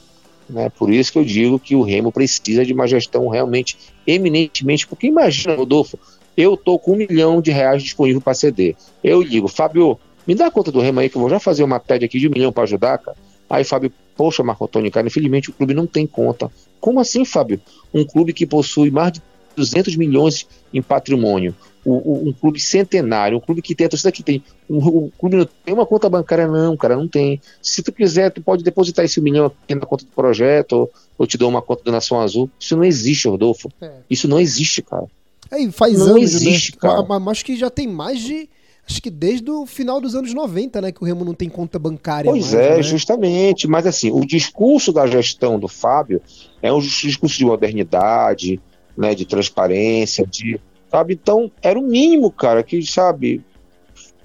Né? 0.49 0.69
Por 0.69 0.93
isso 0.93 1.11
que 1.11 1.19
eu 1.19 1.25
digo 1.25 1.59
que 1.59 1.75
o 1.75 1.83
Remo 1.83 2.13
precisa 2.13 2.67
de 2.67 2.75
uma 2.75 2.87
gestão 2.87 3.29
realmente 3.29 3.79
eminentemente, 4.07 4.87
porque 4.87 5.07
imagina, 5.07 5.55
Rodolfo, 5.55 5.99
eu 6.41 6.57
tô 6.57 6.79
com 6.79 6.93
um 6.93 6.97
milhão 6.97 7.41
de 7.41 7.51
reais 7.51 7.83
disponível 7.83 8.21
para 8.21 8.35
ceder. 8.35 8.77
Eu 9.03 9.21
ligo, 9.21 9.49
Fábio, 9.49 9.99
me 10.27 10.35
dá 10.35 10.47
a 10.47 10.51
conta 10.51 10.73
do 10.73 10.81
Remo 10.81 11.01
aí 11.01 11.09
que 11.09 11.17
eu 11.17 11.21
vou 11.21 11.31
já 11.31 11.41
fazer 11.41 11.63
uma 11.63 11.79
TED 11.79 12.05
aqui 12.05 12.19
de 12.19 12.29
um 12.29 12.31
milhão 12.31 12.53
para 12.53 12.63
ajudar, 12.65 12.99
cara. 12.99 13.17
Aí, 13.49 13.65
Fábio, 13.65 13.93
poxa, 14.17 14.43
Marco 14.43 14.65
Antônio, 14.65 14.91
cara, 14.91 15.07
infelizmente 15.07 15.51
o 15.51 15.53
clube 15.53 15.75
não 15.75 15.87
tem 15.87 16.07
conta. 16.07 16.51
Como 16.81 17.01
assim, 17.01 17.25
Fábio? 17.25 17.61
Um 17.93 18.05
clube 18.05 18.33
que 18.33 18.47
possui 18.47 18.91
mais 18.91 19.13
de 19.13 19.23
200 19.57 19.97
milhões 19.97 20.47
em 20.73 20.81
patrimônio, 20.81 21.55
um, 21.85 22.33
clube 22.33 22.61
centenário, 22.61 23.39
um 23.39 23.41
clube 23.41 23.63
que 23.63 23.75
tem 23.75 23.87
a 23.87 23.91
torcida 23.91 24.13
que 24.13 24.23
tem, 24.23 24.43
um, 24.69 24.77
um, 24.77 25.11
clube 25.19 25.37
não 25.37 25.49
tem 25.65 25.75
uma 25.75 25.87
conta 25.87 26.09
bancária 26.09 26.47
não, 26.47 26.77
cara, 26.77 26.97
não 26.97 27.09
tem. 27.09 27.41
Se 27.61 27.83
tu 27.83 27.93
quiser, 27.93 28.31
tu 28.31 28.43
pode 28.43 28.63
depositar 28.63 29.05
esse 29.05 29.21
milhão 29.21 29.47
aqui 29.47 29.75
na 29.75 29.81
conta 29.87 30.05
do 30.05 30.11
projeto, 30.13 30.73
ou, 30.73 30.91
ou 31.19 31.27
te 31.27 31.37
dou 31.37 31.49
uma 31.49 31.63
conta 31.63 31.83
do 31.83 31.93
Nação 31.93 32.21
Azul. 32.21 32.51
Isso 32.59 32.77
não 32.77 32.85
existe, 32.85 33.29
Rodolfo. 33.29 33.71
É. 33.81 33.91
Isso 34.09 34.29
não 34.29 34.39
existe, 34.39 34.83
cara. 34.83 35.07
É, 35.51 35.71
faz 35.71 35.99
não 35.99 36.17
anos, 36.17 36.35
existe, 36.35 36.73
né? 36.73 36.79
cara. 36.81 37.03
Mas 37.03 37.29
acho 37.29 37.45
que 37.45 37.57
já 37.57 37.71
tem 37.71 37.89
mais 37.89 38.21
de 38.21 38.49
acho 38.89 39.01
que 39.01 39.11
desde 39.11 39.49
o 39.51 39.67
final 39.67 40.01
dos 40.01 40.15
anos 40.15 40.35
90, 40.35 40.81
né, 40.81 40.93
que 40.93 41.03
o 41.03 41.07
Remo 41.07 41.25
não 41.25 41.35
tem 41.35 41.49
conta 41.49 41.79
bancária. 41.79 42.31
Pois 42.31 42.53
mais, 42.53 42.67
é, 42.67 42.77
né? 42.77 42.83
justamente. 42.83 43.69
Mas 43.69 43.87
assim, 43.87 44.11
o 44.11 44.27
discurso 44.27 44.93
da 44.93 45.07
gestão 45.07 45.59
do 45.59 45.69
Fábio 45.69 46.21
é 46.61 46.73
um 46.73 46.81
discurso 46.81 47.39
de 47.39 47.45
modernidade, 47.45 48.61
né, 48.97 49.15
de 49.15 49.25
transparência, 49.25 50.27
de, 50.27 50.61
sabe? 50.91 51.15
Então, 51.15 51.51
era 51.63 51.79
o 51.79 51.83
mínimo, 51.83 52.31
cara, 52.31 52.63
que, 52.63 52.83
sabe, 52.83 53.45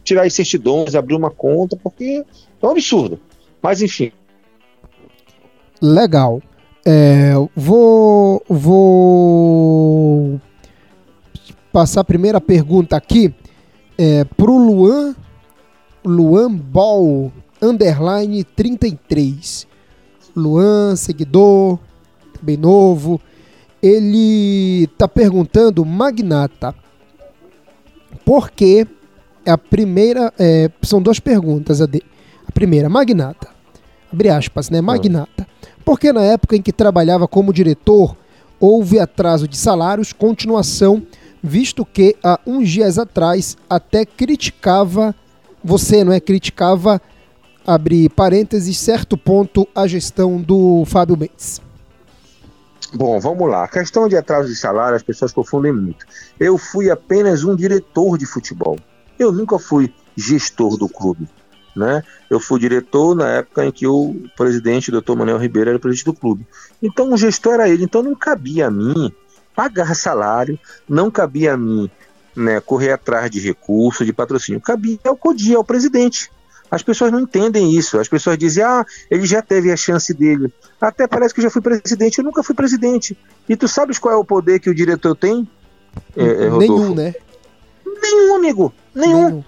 tirar 0.04 0.26
as 0.26 0.34
certidões, 0.34 0.96
abrir 0.96 1.16
uma 1.16 1.32
conta, 1.32 1.78
porque 1.78 2.24
é 2.62 2.66
um 2.66 2.72
absurdo. 2.72 3.20
Mas, 3.62 3.82
enfim. 3.82 4.12
Legal. 5.82 6.42
É, 6.84 7.34
vou, 7.56 8.44
vou 8.48 10.40
passar 11.76 12.00
a 12.00 12.06
primeira 12.06 12.40
pergunta 12.40 12.96
aqui 12.96 13.36
é, 13.98 14.24
pro 14.24 14.58
Luan, 14.58 15.14
Luan 16.06 16.56
Ball, 16.56 17.34
underline 17.62 18.46
33. 18.46 19.68
Luan, 20.34 20.96
seguidor, 20.96 21.78
bem 22.42 22.56
novo. 22.56 23.20
Ele 23.84 24.86
está 24.86 25.06
perguntando, 25.06 25.84
Magnata, 25.84 26.74
por 28.24 28.52
que 28.52 28.88
a 29.46 29.58
primeira. 29.58 30.34
É, 30.40 30.72
são 30.82 31.02
duas 31.02 31.20
perguntas. 31.20 31.82
A, 31.82 31.86
de, 31.86 32.02
a 32.48 32.54
primeira, 32.54 32.88
Magnata, 32.88 33.50
abre 34.14 34.30
aspas, 34.30 34.70
né? 34.70 34.80
Magnata, 34.80 35.46
porque 35.84 36.14
na 36.14 36.22
época 36.22 36.56
em 36.56 36.62
que 36.62 36.72
trabalhava 36.72 37.28
como 37.28 37.52
diretor 37.52 38.16
houve 38.62 38.98
atraso 38.98 39.46
de 39.46 39.58
salários, 39.58 40.14
continuação 40.14 41.06
visto 41.46 41.86
que 41.86 42.16
há 42.24 42.40
uns 42.46 42.70
dias 42.70 42.98
atrás 42.98 43.56
até 43.70 44.06
criticava, 44.06 45.16
você 45.64 46.04
não 46.04 46.12
é? 46.12 46.20
Criticava, 46.20 47.02
abre 47.66 48.10
parênteses, 48.10 48.78
certo 48.78 49.18
ponto, 49.18 49.68
a 49.74 49.88
gestão 49.88 50.42
do 50.42 50.84
Fábio 50.86 51.16
Mendes. 51.18 51.62
Bom, 52.94 53.20
vamos 53.20 53.50
lá. 53.50 53.66
A 53.66 53.68
questão 53.68 54.08
de 54.08 54.16
atraso 54.16 54.48
de 54.48 54.56
salário, 54.56 54.96
as 54.96 55.04
pessoas 55.04 55.34
confundem 55.34 55.72
muito. 55.72 56.06
Eu 56.40 56.58
fui 56.58 56.90
apenas 56.90 57.44
um 57.44 57.56
diretor 57.56 58.18
de 58.18 58.26
futebol. 58.26 58.78
Eu 59.20 59.32
nunca 59.32 59.60
fui 59.60 59.94
gestor 60.16 60.78
do 60.78 60.88
clube. 60.88 61.28
Né? 61.76 62.02
Eu 62.30 62.40
fui 62.40 62.58
diretor 62.60 63.14
na 63.14 63.28
época 63.28 63.66
em 63.66 63.72
que 63.72 63.86
o 63.86 64.16
presidente, 64.38 64.90
o 64.90 65.02
Dr. 65.02 65.16
Manuel 65.16 65.38
Ribeiro, 65.38 65.72
era 65.72 65.80
presidente 65.80 66.06
do 66.06 66.14
clube. 66.14 66.48
Então 66.82 67.12
o 67.12 67.18
gestor 67.18 67.56
era 67.56 67.68
ele. 67.68 67.84
Então 67.84 68.02
não 68.02 68.16
cabia 68.16 68.68
a 68.68 68.72
mim 68.72 69.12
pagar 69.56 69.96
salário, 69.96 70.60
não 70.88 71.10
cabia 71.10 71.54
a 71.54 71.58
mim 71.58 71.90
né, 72.36 72.60
correr 72.60 72.92
atrás 72.92 73.32
de 73.32 73.40
recurso, 73.40 74.06
de 74.06 74.12
patrocínio, 74.12 74.60
cabia 74.60 75.00
ao 75.06 75.16
CODIA, 75.16 75.58
ao 75.58 75.64
presidente. 75.64 76.30
As 76.70 76.84
pessoas 76.84 77.12
não 77.12 77.22
entendem 77.22 77.72
isso. 77.72 77.98
As 78.00 78.10
pessoas 78.10 78.38
dizem, 78.38 78.64
ah, 78.64 78.86
ele 79.10 79.26
já 79.26 79.42
teve 79.42 79.72
a 79.72 79.78
chance 79.78 80.14
dele. 80.14 80.52
Até 80.82 81.08
parece 81.08 81.34
que 81.34 81.40
eu 81.40 81.44
já 81.44 81.50
fui 81.50 81.62
presidente. 81.62 82.18
Eu 82.18 82.26
nunca 82.26 82.44
fui 82.44 82.56
presidente. 82.56 83.18
E 83.48 83.56
tu 83.56 83.68
sabes 83.68 84.00
qual 84.00 84.14
é 84.14 84.18
o 84.18 84.26
poder 84.26 84.60
que 84.60 84.70
o 84.70 84.76
diretor 84.76 85.16
tem? 85.16 85.48
É, 86.18 86.24
é, 86.24 86.50
Nenhum, 86.50 86.94
né? 86.94 87.14
Nenhum, 88.02 88.36
amigo. 88.36 88.74
Nenhum. 88.94 89.26
Nenhum. 89.26 89.44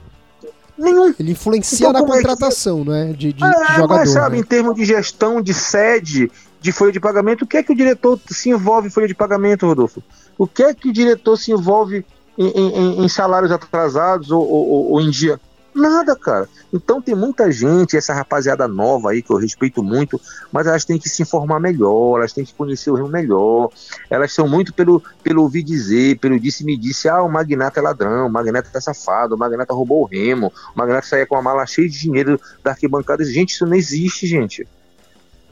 Nenhum. 0.77 1.13
Ele 1.19 1.31
influencia 1.31 1.89
então, 1.89 2.01
na 2.01 2.07
contratação, 2.07 2.81
é 2.81 2.83
que... 2.83 2.89
né? 2.89 3.13
De, 3.13 3.33
de, 3.33 3.43
ah, 3.43 3.51
de 3.51 3.75
jogador. 3.75 3.99
Mas 3.99 4.09
sabe, 4.11 4.35
né? 4.35 4.41
em 4.41 4.43
termos 4.43 4.75
de 4.75 4.85
gestão, 4.85 5.41
de 5.41 5.53
sede, 5.53 6.31
de 6.67 6.73
folha 6.73 6.91
de 6.91 6.99
pagamento, 6.99 7.43
o 7.43 7.47
que 7.47 7.55
é 7.55 7.63
que 7.63 7.71
o 7.71 7.75
diretor 7.75 8.19
se 8.29 8.49
envolve 8.49 8.87
em 8.87 8.91
folha 8.91 9.07
de 9.07 9.15
pagamento, 9.15 9.65
Rodolfo? 9.65 10.03
O 10.37 10.45
que 10.45 10.63
é 10.63 10.73
que 10.73 10.89
o 10.89 10.93
diretor 10.93 11.37
se 11.37 11.53
envolve 11.53 12.05
em, 12.37 12.47
em, 12.47 13.05
em 13.05 13.07
salários 13.07 13.53
atrasados 13.53 14.31
ou, 14.31 14.45
ou, 14.45 14.91
ou, 14.91 15.01
em 15.01 15.09
dia? 15.09 15.39
Nada, 15.73 16.13
cara. 16.13 16.49
Então 16.73 17.01
tem 17.01 17.15
muita 17.15 17.49
gente, 17.49 17.95
essa 17.95 18.13
rapaziada 18.13 18.67
nova 18.67 19.11
aí, 19.11 19.21
que 19.21 19.31
eu 19.31 19.37
respeito 19.37 19.81
muito, 19.81 20.19
mas 20.51 20.67
elas 20.67 20.83
têm 20.83 20.99
que 20.99 21.07
se 21.07 21.21
informar 21.21 21.57
melhor, 21.57 22.17
elas 22.17 22.33
têm 22.33 22.43
que 22.43 22.53
conhecer 22.53 22.91
o 22.91 22.95
Rio 22.95 23.07
melhor. 23.07 23.69
Elas 24.09 24.33
são 24.33 24.45
muito 24.45 24.73
pelo, 24.73 25.01
pelo 25.23 25.43
ouvir 25.43 25.63
dizer, 25.63 26.19
pelo 26.19 26.37
disse-me 26.37 26.75
disse, 26.75 27.07
ah, 27.07 27.21
o 27.21 27.31
magnata 27.31 27.79
é 27.79 27.83
ladrão, 27.83 28.27
o 28.27 28.29
magnata 28.29 28.69
é 28.73 28.81
safado, 28.81 29.35
o 29.35 29.37
magnata 29.37 29.73
roubou 29.73 30.01
o 30.01 30.05
remo, 30.05 30.51
o 30.75 30.77
magnata 30.77 31.07
saía 31.07 31.25
com 31.25 31.37
a 31.37 31.41
mala 31.41 31.65
cheia 31.65 31.87
de 31.87 31.97
dinheiro 31.97 32.41
da 32.61 32.71
arquibancada. 32.71 33.23
Gente, 33.23 33.51
isso 33.51 33.65
não 33.65 33.75
existe, 33.75 34.27
gente 34.27 34.67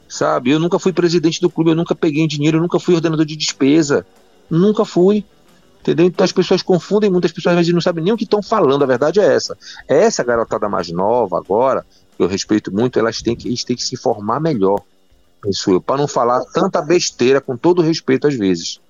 sabe? 0.08 0.50
Eu 0.50 0.58
nunca 0.58 0.78
fui 0.78 0.92
presidente 0.92 1.40
do 1.40 1.50
clube, 1.50 1.70
eu 1.70 1.76
nunca 1.76 1.94
peguei 1.94 2.26
dinheiro, 2.26 2.58
eu 2.58 2.62
nunca 2.62 2.78
fui 2.78 2.94
ordenador 2.94 3.24
de 3.24 3.36
despesa, 3.36 4.06
nunca 4.50 4.84
fui. 4.84 5.24
Entendeu? 5.80 6.06
Então 6.06 6.24
as 6.24 6.32
pessoas 6.32 6.62
confundem, 6.62 7.10
muitas 7.10 7.30
pessoas 7.30 7.52
às 7.52 7.58
vezes 7.58 7.72
não 7.72 7.80
sabem 7.80 8.02
nem 8.02 8.12
o 8.12 8.16
que 8.16 8.24
estão 8.24 8.42
falando, 8.42 8.82
a 8.82 8.86
verdade 8.86 9.20
é 9.20 9.34
essa. 9.34 9.56
Essa 9.86 10.24
garotada 10.24 10.68
mais 10.68 10.90
nova 10.90 11.38
agora, 11.38 11.86
que 12.16 12.22
eu 12.22 12.26
respeito 12.26 12.72
muito, 12.72 12.98
elas 12.98 13.22
têm 13.22 13.36
que, 13.36 13.46
eles 13.46 13.62
têm 13.62 13.76
que 13.76 13.84
se 13.84 13.94
informar 13.94 14.40
melhor. 14.40 14.82
Isso 15.46 15.80
para 15.80 15.98
não 15.98 16.08
falar 16.08 16.44
tanta 16.52 16.82
besteira, 16.82 17.40
com 17.40 17.56
todo 17.56 17.82
respeito 17.82 18.26
às 18.26 18.34
vezes. 18.34 18.80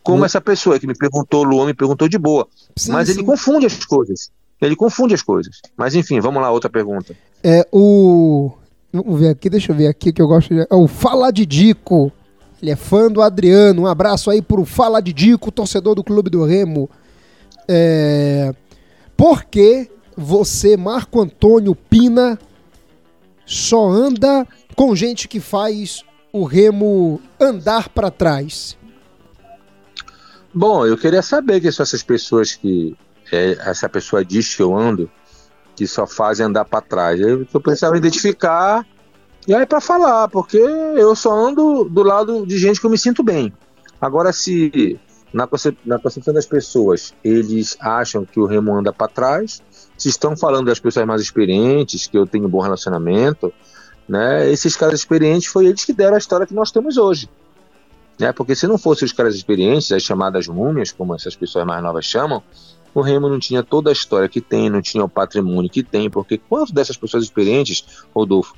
Como 0.00 0.22
hum. 0.22 0.24
essa 0.24 0.40
pessoa 0.40 0.78
que 0.78 0.86
me 0.86 0.94
perguntou, 0.94 1.44
o 1.44 1.48
Luan 1.48 1.66
me 1.66 1.74
perguntou 1.74 2.08
de 2.08 2.18
boa. 2.18 2.46
Sim, 2.76 2.92
mas 2.92 3.08
sim. 3.08 3.14
ele 3.14 3.24
confunde 3.24 3.66
as 3.66 3.84
coisas. 3.84 4.30
Ele 4.60 4.76
confunde 4.76 5.14
as 5.14 5.22
coisas. 5.22 5.60
Mas 5.76 5.94
enfim, 5.94 6.20
vamos 6.20 6.40
lá, 6.40 6.50
outra 6.50 6.70
pergunta. 6.70 7.16
É, 7.42 7.66
o 7.72 8.52
Vamos 8.92 9.20
ver 9.20 9.28
aqui, 9.28 9.50
deixa 9.50 9.72
eu 9.72 9.76
ver 9.76 9.86
aqui 9.86 10.12
que 10.12 10.22
eu 10.22 10.26
gosto 10.26 10.54
de. 10.54 10.60
É 10.60 10.74
o 10.74 10.86
Fala 10.86 11.30
de 11.30 11.44
Dico. 11.44 12.10
Ele 12.60 12.70
é 12.70 12.76
fã 12.76 13.10
do 13.10 13.22
Adriano. 13.22 13.82
Um 13.82 13.86
abraço 13.86 14.30
aí 14.30 14.42
pro 14.42 14.64
Fala 14.64 15.00
de 15.00 15.12
Dico, 15.12 15.52
torcedor 15.52 15.94
do 15.94 16.02
Clube 16.02 16.30
do 16.30 16.44
Remo. 16.44 16.88
É... 17.68 18.52
Por 19.16 19.44
que 19.44 19.90
você, 20.16 20.76
Marco 20.76 21.20
Antônio 21.20 21.74
Pina, 21.74 22.38
só 23.44 23.88
anda 23.88 24.46
com 24.74 24.96
gente 24.96 25.28
que 25.28 25.38
faz 25.38 26.02
o 26.32 26.44
Remo 26.44 27.20
andar 27.38 27.88
para 27.90 28.10
trás? 28.10 28.76
Bom, 30.52 30.86
eu 30.86 30.96
queria 30.96 31.22
saber 31.22 31.60
que 31.60 31.70
são 31.70 31.82
essas 31.82 32.02
pessoas 32.02 32.54
que 32.54 32.96
é, 33.30 33.52
essa 33.60 33.88
pessoa 33.88 34.24
diz 34.24 34.54
que 34.54 34.62
eu 34.62 34.76
ando 34.76 35.10
que 35.78 35.86
só 35.86 36.08
fazem 36.08 36.46
andar 36.46 36.64
para 36.64 36.80
trás. 36.80 37.20
Eu, 37.20 37.46
eu 37.54 37.60
precisava 37.60 37.96
identificar 37.96 38.84
e 39.46 39.54
aí 39.54 39.64
para 39.64 39.80
falar, 39.80 40.26
porque 40.26 40.58
eu 40.58 41.14
só 41.14 41.32
ando 41.32 41.84
do 41.84 42.02
lado 42.02 42.44
de 42.44 42.58
gente 42.58 42.80
que 42.80 42.86
eu 42.86 42.90
me 42.90 42.98
sinto 42.98 43.22
bem. 43.22 43.52
Agora, 44.00 44.32
se 44.32 44.98
na, 45.32 45.46
concep 45.46 45.78
na 45.86 46.00
concepção 46.00 46.34
das 46.34 46.46
pessoas 46.46 47.14
eles 47.22 47.76
acham 47.78 48.24
que 48.24 48.40
o 48.40 48.44
Remo 48.44 48.76
anda 48.76 48.92
para 48.92 49.06
trás, 49.06 49.62
se 49.96 50.08
estão 50.08 50.36
falando 50.36 50.66
das 50.66 50.80
pessoas 50.80 51.06
mais 51.06 51.22
experientes, 51.22 52.08
que 52.08 52.18
eu 52.18 52.26
tenho 52.26 52.46
um 52.46 52.50
bom 52.50 52.60
relacionamento, 52.60 53.52
né? 54.08 54.50
Esses 54.50 54.74
caras 54.74 54.98
experientes 54.98 55.46
foi 55.48 55.66
eles 55.66 55.84
que 55.84 55.92
deram 55.92 56.16
a 56.16 56.18
história 56.18 56.46
que 56.46 56.54
nós 56.54 56.72
temos 56.72 56.96
hoje. 56.96 57.30
Né? 58.18 58.32
Porque 58.32 58.56
se 58.56 58.66
não 58.66 58.76
fossem 58.76 59.06
os 59.06 59.12
caras 59.12 59.36
experientes, 59.36 59.92
as 59.92 60.02
chamadas 60.02 60.48
múmias, 60.48 60.90
como 60.90 61.14
essas 61.14 61.36
pessoas 61.36 61.64
mais 61.64 61.80
novas 61.80 62.04
chamam, 62.04 62.42
o 62.94 63.00
Remo 63.00 63.28
não 63.28 63.38
tinha 63.38 63.62
toda 63.62 63.90
a 63.90 63.92
história 63.92 64.28
que 64.28 64.40
tem, 64.40 64.70
não 64.70 64.82
tinha 64.82 65.04
o 65.04 65.08
patrimônio 65.08 65.70
que 65.70 65.82
tem, 65.82 66.08
porque 66.10 66.38
quantas 66.38 66.70
dessas 66.70 66.96
pessoas 66.96 67.24
experientes, 67.24 67.84
Rodolfo, 68.14 68.54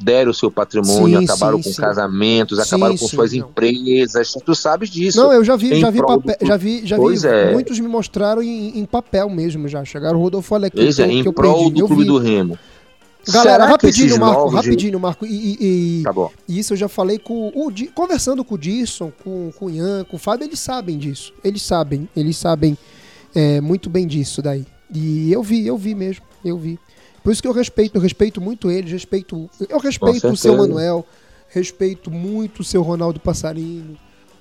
deram 0.00 0.30
o 0.30 0.34
seu 0.34 0.50
patrimônio, 0.50 1.18
sim, 1.18 1.24
acabaram 1.24 1.58
sim, 1.58 1.64
com 1.64 1.74
sim. 1.74 1.82
casamentos, 1.82 2.58
acabaram 2.58 2.96
com 2.96 3.08
suas 3.08 3.32
não. 3.32 3.40
empresas. 3.40 4.34
Tu 4.44 4.54
sabes 4.54 4.88
disso. 4.88 5.18
Não, 5.18 5.32
eu 5.32 5.44
já 5.44 5.56
vi, 5.56 5.78
já 5.78 5.90
vi, 5.90 6.00
papel, 6.00 6.36
do... 6.38 6.46
já 6.46 6.56
vi, 6.56 6.86
já 6.86 6.96
vi. 6.96 7.26
É. 7.26 7.52
Muitos 7.52 7.78
me 7.80 7.88
mostraram 7.88 8.42
em, 8.42 8.78
em, 8.78 8.84
papel 8.84 9.28
mesmo 9.28 9.66
já. 9.66 9.84
Chegaram 9.84 10.18
o 10.18 10.22
Rodolfo 10.22 10.54
olha 10.54 10.68
aqui. 10.68 10.76
Pois 10.76 10.98
é, 10.98 11.10
em 11.10 11.24
que 11.24 11.32
prol 11.32 11.64
perdi. 11.64 11.80
do 11.80 11.86
Clube 11.86 12.04
do 12.04 12.18
Remo. 12.18 12.58
Galera, 13.30 13.52
Será 13.52 13.66
rapidinho, 13.66 14.18
Marco, 14.18 14.48
rapidinho, 14.48 15.00
Marco. 15.00 15.26
E, 15.26 16.00
e, 16.00 16.02
tá 16.02 16.12
e 16.48 16.58
isso 16.58 16.72
eu 16.72 16.76
já 16.78 16.88
falei 16.88 17.18
com 17.18 17.48
o 17.48 17.70
conversando 17.94 18.42
com 18.42 18.54
o 18.54 18.58
Disson, 18.58 19.12
com, 19.22 19.52
com 19.58 19.66
o 19.66 19.70
Ian, 19.70 20.04
com 20.04 20.16
o 20.16 20.18
Fábio, 20.18 20.46
eles 20.46 20.58
sabem 20.58 20.96
disso. 20.96 21.34
Eles 21.44 21.60
sabem, 21.60 22.08
eles 22.16 22.38
sabem 22.38 22.78
é, 23.38 23.60
muito 23.60 23.88
bem 23.88 24.04
disso 24.04 24.42
daí. 24.42 24.66
E 24.92 25.32
eu 25.32 25.44
vi, 25.44 25.64
eu 25.64 25.76
vi 25.76 25.94
mesmo, 25.94 26.24
eu 26.44 26.58
vi. 26.58 26.76
Por 27.22 27.32
isso 27.32 27.40
que 27.40 27.46
eu 27.46 27.52
respeito, 27.52 27.94
eu 27.96 28.00
respeito 28.00 28.40
muito 28.40 28.68
eles, 28.68 28.90
respeito. 28.90 29.48
Eu 29.68 29.78
respeito 29.78 30.26
o 30.26 30.36
seu 30.36 30.56
Manuel, 30.56 31.06
respeito 31.48 32.10
muito 32.10 32.60
o 32.60 32.64
seu 32.64 32.82
Ronaldo 32.82 33.20
Passarinho, 33.20 33.96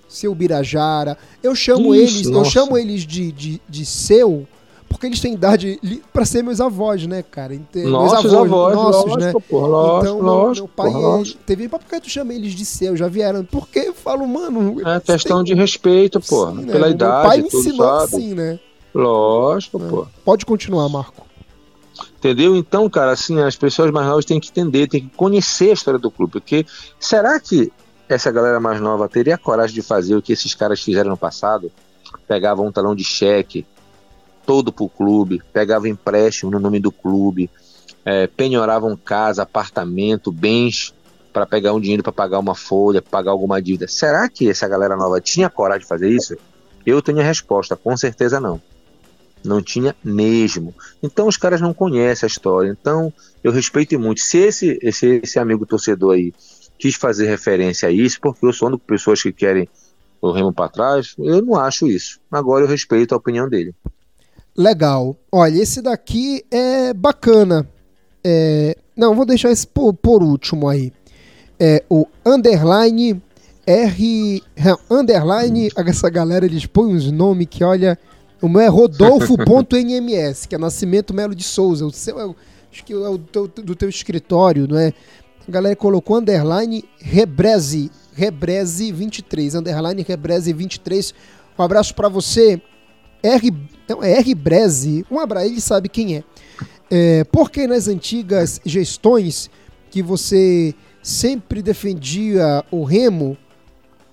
seu 0.07 0.33
Birajara. 0.33 1.15
Eu 1.43 1.53
chamo 1.53 1.93
Ixi, 1.93 2.17
eles, 2.17 2.27
nossa. 2.31 2.47
eu 2.47 2.51
chamo 2.51 2.75
eles 2.75 3.05
de, 3.05 3.31
de, 3.31 3.61
de 3.69 3.85
seu, 3.85 4.47
porque 4.89 5.05
eles 5.05 5.19
têm 5.19 5.33
idade 5.35 5.79
para 6.11 6.25
ser 6.25 6.41
meus 6.41 6.59
avós, 6.59 7.05
né, 7.05 7.21
cara? 7.21 7.53
Nossos 7.75 8.23
meus 8.23 8.33
avós, 8.33 8.73
avós 8.73 8.75
nossos, 8.75 9.11
lógico, 9.11 9.19
né? 9.19 9.33
Porra, 9.47 9.67
lógico, 9.67 10.05
então, 10.05 10.21
lógico, 10.21 10.67
meu 10.67 10.75
pai, 10.75 10.91
porra, 10.91 11.19
ele, 11.19 11.37
teve, 11.45 11.69
por 11.69 11.79
que 11.81 11.99
tu 11.99 12.09
chama 12.09 12.33
eles 12.33 12.53
de 12.53 12.65
seu? 12.65 12.97
Já 12.97 13.07
vieram? 13.07 13.45
Porque 13.45 13.77
eu 13.77 13.93
falo, 13.93 14.25
mano. 14.27 14.77
É 14.87 14.99
questão 14.99 15.43
de 15.43 15.53
respeito, 15.53 16.19
pô, 16.19 16.49
né? 16.49 16.71
pela 16.71 16.89
idade. 16.89 17.13
Meu 17.13 17.29
pai 17.29 17.41
me 17.41 17.47
ensinou 17.47 17.85
sabe. 17.85 18.03
assim, 18.03 18.33
né? 18.33 18.59
Lógico, 18.97 19.77
é. 19.77 19.89
pô. 19.89 20.07
Pode 20.25 20.43
continuar, 20.43 20.89
Marco. 20.89 21.27
Entendeu? 22.17 22.55
Então, 22.55 22.89
cara, 22.89 23.11
assim, 23.11 23.39
as 23.39 23.55
pessoas 23.55 23.91
mais 23.91 24.07
novas 24.07 24.25
têm 24.25 24.39
que 24.39 24.49
entender, 24.49 24.87
têm 24.87 25.07
que 25.07 25.15
conhecer 25.15 25.69
a 25.69 25.73
história 25.73 25.99
do 25.99 26.09
clube. 26.09 26.33
Porque 26.33 26.65
será 26.99 27.39
que 27.39 27.71
essa 28.09 28.31
galera 28.31 28.59
mais 28.59 28.81
nova 28.81 29.07
teria 29.07 29.37
coragem 29.37 29.75
de 29.75 29.83
fazer 29.83 30.15
o 30.15 30.21
que 30.21 30.33
esses 30.33 30.55
caras 30.55 30.81
fizeram 30.81 31.11
no 31.11 31.17
passado? 31.17 31.71
Pegavam 32.27 32.65
um 32.65 32.71
talão 32.71 32.95
de 32.95 33.03
cheque 33.03 33.65
todo 34.47 34.71
pro 34.71 34.89
clube, 34.89 35.43
pegavam 35.53 35.87
empréstimo 35.87 36.49
no 36.49 36.59
nome 36.59 36.79
do 36.79 36.91
clube, 36.91 37.51
é, 38.03 38.25
penhoravam 38.25 38.95
casa, 38.95 39.43
apartamento, 39.43 40.31
bens 40.31 40.93
para 41.31 41.45
pegar 41.45 41.73
um 41.73 41.79
dinheiro 41.79 42.01
para 42.01 42.13
pagar 42.13 42.39
uma 42.39 42.55
folha, 42.55 43.01
pagar 43.01 43.31
alguma 43.31 43.61
dívida. 43.61 43.87
Será 43.87 44.27
que 44.27 44.49
essa 44.49 44.67
galera 44.67 44.95
nova 44.95 45.21
tinha 45.21 45.49
coragem 45.49 45.81
de 45.81 45.87
fazer 45.87 46.09
isso? 46.09 46.35
Eu 46.85 47.01
tenho 47.01 47.19
a 47.19 47.23
resposta, 47.23 47.75
com 47.75 47.95
certeza 47.95 48.39
não. 48.39 48.59
Não 49.43 49.61
tinha 49.61 49.95
mesmo. 50.03 50.73
Então 51.01 51.27
os 51.27 51.37
caras 51.37 51.61
não 51.61 51.73
conhecem 51.73 52.25
a 52.25 52.29
história. 52.29 52.75
Então 52.79 53.13
eu 53.43 53.51
respeito 53.51 53.97
muito. 53.99 54.21
Se 54.21 54.37
esse, 54.37 54.79
esse, 54.81 55.21
esse 55.23 55.39
amigo 55.39 55.65
torcedor 55.65 56.15
aí 56.15 56.33
quis 56.77 56.95
fazer 56.95 57.27
referência 57.27 57.89
a 57.89 57.91
isso, 57.91 58.19
porque 58.21 58.45
eu 58.45 58.53
sou 58.53 58.71
de 58.71 58.77
pessoas 58.77 59.21
que 59.21 59.31
querem 59.31 59.67
o 60.21 60.31
remo 60.31 60.51
para 60.51 60.69
trás, 60.69 61.15
eu 61.17 61.41
não 61.41 61.55
acho 61.55 61.87
isso. 61.87 62.19
Agora 62.31 62.63
eu 62.63 62.67
respeito 62.67 63.13
a 63.13 63.17
opinião 63.17 63.47
dele. 63.49 63.73
Legal. 64.55 65.15
Olha, 65.31 65.61
esse 65.61 65.81
daqui 65.81 66.43
é 66.51 66.93
bacana. 66.93 67.67
É... 68.23 68.75
Não, 68.95 69.15
vou 69.15 69.25
deixar 69.25 69.51
esse 69.51 69.67
por, 69.67 69.93
por 69.93 70.23
último 70.23 70.67
aí. 70.67 70.91
É 71.59 71.83
o 71.89 72.07
underline 72.25 73.21
R. 73.67 74.41
Underline, 74.89 75.69
essa 75.75 76.09
galera 76.09 76.45
eles 76.45 76.65
põem 76.65 76.95
uns 76.95 77.11
nomes 77.11 77.47
que 77.49 77.65
olha. 77.65 77.99
O 78.41 78.47
meu 78.47 78.61
é 78.61 78.67
Rodolfo.nms, 78.67 80.45
que 80.47 80.55
é 80.55 80.57
Nascimento 80.57 81.13
Melo 81.13 81.33
de 81.33 81.43
Souza. 81.43 81.85
O 81.85 81.91
seu 81.91 82.19
é, 82.19 82.35
acho 82.71 82.83
que 82.83 82.93
é 82.93 83.09
o 83.09 83.17
teu, 83.17 83.47
do 83.47 83.75
teu 83.75 83.89
escritório, 83.89 84.67
não 84.67 84.77
é? 84.77 84.93
A 85.47 85.51
galera 85.51 85.75
colocou 85.75 86.17
underline 86.17 86.83
Rebreze, 86.99 87.89
Rebreze 88.13 88.91
23, 88.91 89.55
underline 89.55 90.05
Rebreze 90.07 90.53
23. 90.53 91.13
Um 91.57 91.63
abraço 91.63 91.95
para 91.95 92.09
você, 92.09 92.61
R, 93.23 93.53
não, 93.87 94.03
é 94.03 94.17
R 94.19 94.35
Breze. 94.35 95.05
Um 95.09 95.19
abraço, 95.19 95.47
ele 95.47 95.61
sabe 95.61 95.89
quem 95.89 96.17
é. 96.17 96.23
é. 96.91 97.23
Porque 97.25 97.65
nas 97.65 97.87
antigas 97.87 98.61
gestões 98.63 99.49
que 99.89 100.03
você 100.03 100.75
sempre 101.01 101.63
defendia 101.63 102.63
o 102.69 102.83
Remo, 102.83 103.37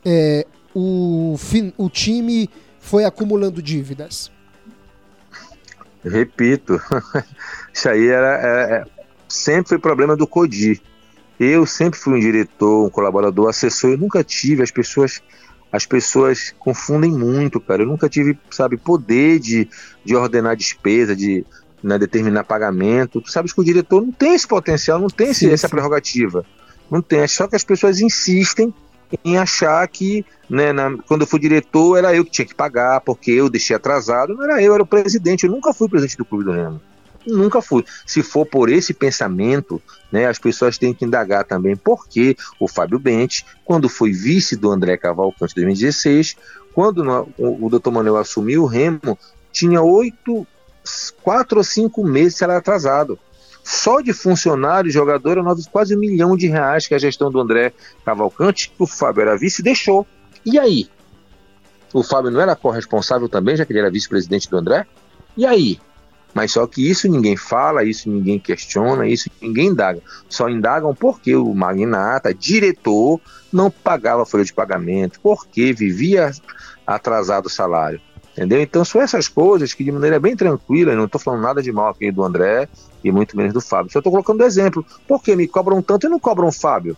é, 0.04 0.46
o, 0.74 1.34
o 1.76 1.90
time 1.90 2.48
foi 2.84 3.04
acumulando 3.04 3.62
dívidas? 3.62 4.30
Repito, 6.04 6.78
isso 7.72 7.88
aí 7.88 8.08
era, 8.08 8.28
era, 8.36 8.74
é, 8.76 8.84
sempre 9.26 9.70
foi 9.70 9.78
problema 9.78 10.14
do 10.14 10.26
Codi. 10.26 10.80
Eu 11.40 11.64
sempre 11.66 11.98
fui 11.98 12.14
um 12.14 12.20
diretor, 12.20 12.86
um 12.86 12.90
colaborador, 12.90 13.48
assessor, 13.48 13.92
eu 13.92 13.98
nunca 13.98 14.22
tive 14.22 14.62
as 14.62 14.70
pessoas 14.70 15.22
as 15.72 15.84
pessoas 15.84 16.54
confundem 16.56 17.10
muito, 17.10 17.60
cara. 17.60 17.82
Eu 17.82 17.86
nunca 17.88 18.08
tive, 18.08 18.38
sabe, 18.48 18.76
poder 18.76 19.40
de, 19.40 19.68
de 20.04 20.14
ordenar 20.14 20.54
despesa, 20.54 21.16
de 21.16 21.44
né, 21.82 21.98
determinar 21.98 22.44
pagamento. 22.44 23.20
Tu 23.20 23.28
sabes 23.28 23.52
que 23.52 23.60
o 23.60 23.64
diretor 23.64 24.00
não 24.00 24.12
tem 24.12 24.34
esse 24.34 24.46
potencial, 24.46 25.00
não 25.00 25.08
tem 25.08 25.34
sim, 25.34 25.50
essa 25.50 25.68
prerrogativa. 25.68 26.46
Não 26.88 27.02
tem. 27.02 27.20
É 27.20 27.26
só 27.26 27.48
que 27.48 27.56
as 27.56 27.64
pessoas 27.64 27.98
insistem 27.98 28.72
em 29.24 29.36
achar 29.36 29.86
que, 29.88 30.24
né, 30.48 30.72
na, 30.72 30.96
quando 31.06 31.22
eu 31.22 31.26
fui 31.26 31.38
diretor, 31.38 31.96
era 31.96 32.14
eu 32.14 32.24
que 32.24 32.30
tinha 32.30 32.46
que 32.46 32.54
pagar, 32.54 33.00
porque 33.00 33.30
eu 33.30 33.48
deixei 33.48 33.76
atrasado. 33.76 34.34
Não 34.34 34.44
era 34.44 34.62
eu, 34.62 34.74
era 34.74 34.82
o 34.82 34.86
presidente. 34.86 35.44
Eu 35.44 35.52
nunca 35.52 35.72
fui 35.72 35.88
presidente 35.88 36.16
do 36.16 36.24
Clube 36.24 36.44
do 36.44 36.52
Remo. 36.52 36.80
Nunca 37.26 37.62
fui. 37.62 37.84
Se 38.06 38.22
for 38.22 38.44
por 38.44 38.68
esse 38.68 38.92
pensamento, 38.92 39.80
né, 40.12 40.26
as 40.26 40.38
pessoas 40.38 40.76
têm 40.76 40.92
que 40.92 41.04
indagar 41.04 41.44
também 41.44 41.74
porque 41.74 42.36
o 42.60 42.68
Fábio 42.68 42.98
Bente, 42.98 43.46
quando 43.64 43.88
foi 43.88 44.12
vice 44.12 44.56
do 44.56 44.70
André 44.70 44.96
Cavalcante 44.96 45.52
em 45.52 45.62
2016, 45.62 46.36
quando 46.74 47.02
no, 47.02 47.28
o, 47.38 47.66
o 47.66 47.70
Dr. 47.70 47.90
Manuel 47.90 48.16
assumiu 48.16 48.64
o 48.64 48.66
Remo, 48.66 49.18
tinha 49.50 49.80
oito, 49.80 50.46
quatro 51.22 51.58
ou 51.58 51.64
cinco 51.64 52.04
meses 52.04 52.42
atrasado. 52.42 53.18
Só 53.64 54.02
de 54.02 54.12
funcionário 54.12 54.88
e 54.88 54.92
jogador 54.92 55.38
era 55.38 55.56
quase 55.72 55.96
um 55.96 55.98
milhão 55.98 56.36
de 56.36 56.46
reais 56.46 56.86
que 56.86 56.94
a 56.94 56.98
gestão 56.98 57.30
do 57.30 57.40
André 57.40 57.72
Cavalcante, 58.04 58.68
que 58.68 58.82
o 58.82 58.86
Fábio 58.86 59.22
era 59.22 59.38
vice, 59.38 59.62
deixou. 59.62 60.06
E 60.44 60.58
aí? 60.58 60.86
O 61.90 62.02
Fábio 62.02 62.30
não 62.30 62.42
era 62.42 62.54
corresponsável 62.54 63.26
também, 63.26 63.56
já 63.56 63.64
que 63.64 63.72
ele 63.72 63.78
era 63.78 63.90
vice-presidente 63.90 64.50
do 64.50 64.58
André? 64.58 64.86
E 65.34 65.46
aí? 65.46 65.80
Mas 66.34 66.52
só 66.52 66.66
que 66.66 66.90
isso 66.90 67.08
ninguém 67.08 67.36
fala, 67.36 67.84
isso 67.84 68.10
ninguém 68.10 68.38
questiona, 68.38 69.06
isso 69.06 69.30
ninguém 69.40 69.68
indaga. 69.68 70.02
Só 70.28 70.48
indagam 70.50 70.94
porque 70.94 71.34
o 71.34 71.54
magnata, 71.54 72.34
diretor, 72.34 73.20
não 73.52 73.70
pagava 73.70 74.26
folha 74.26 74.44
de 74.44 74.52
pagamento, 74.52 75.20
porque 75.22 75.72
vivia 75.72 76.32
atrasado 76.86 77.46
o 77.46 77.50
salário. 77.50 78.00
Entendeu? 78.36 78.60
Então 78.60 78.84
são 78.84 79.00
essas 79.00 79.28
coisas 79.28 79.72
que 79.72 79.84
de 79.84 79.92
maneira 79.92 80.18
bem 80.18 80.34
tranquila, 80.34 80.96
não 80.96 81.04
estou 81.04 81.20
falando 81.20 81.42
nada 81.42 81.62
de 81.62 81.70
mal 81.70 81.90
aqui 81.90 82.10
do 82.10 82.24
André 82.24 82.68
e 83.02 83.12
muito 83.12 83.36
menos 83.36 83.52
do 83.52 83.60
Fábio. 83.60 83.92
Só 83.92 84.00
estou 84.00 84.10
colocando 84.10 84.42
exemplo. 84.42 84.84
Por 85.06 85.22
que 85.22 85.36
me 85.36 85.46
cobram 85.46 85.80
tanto 85.80 86.06
e 86.06 86.10
não 86.10 86.18
cobram 86.18 86.48
o 86.48 86.52
Fábio? 86.52 86.96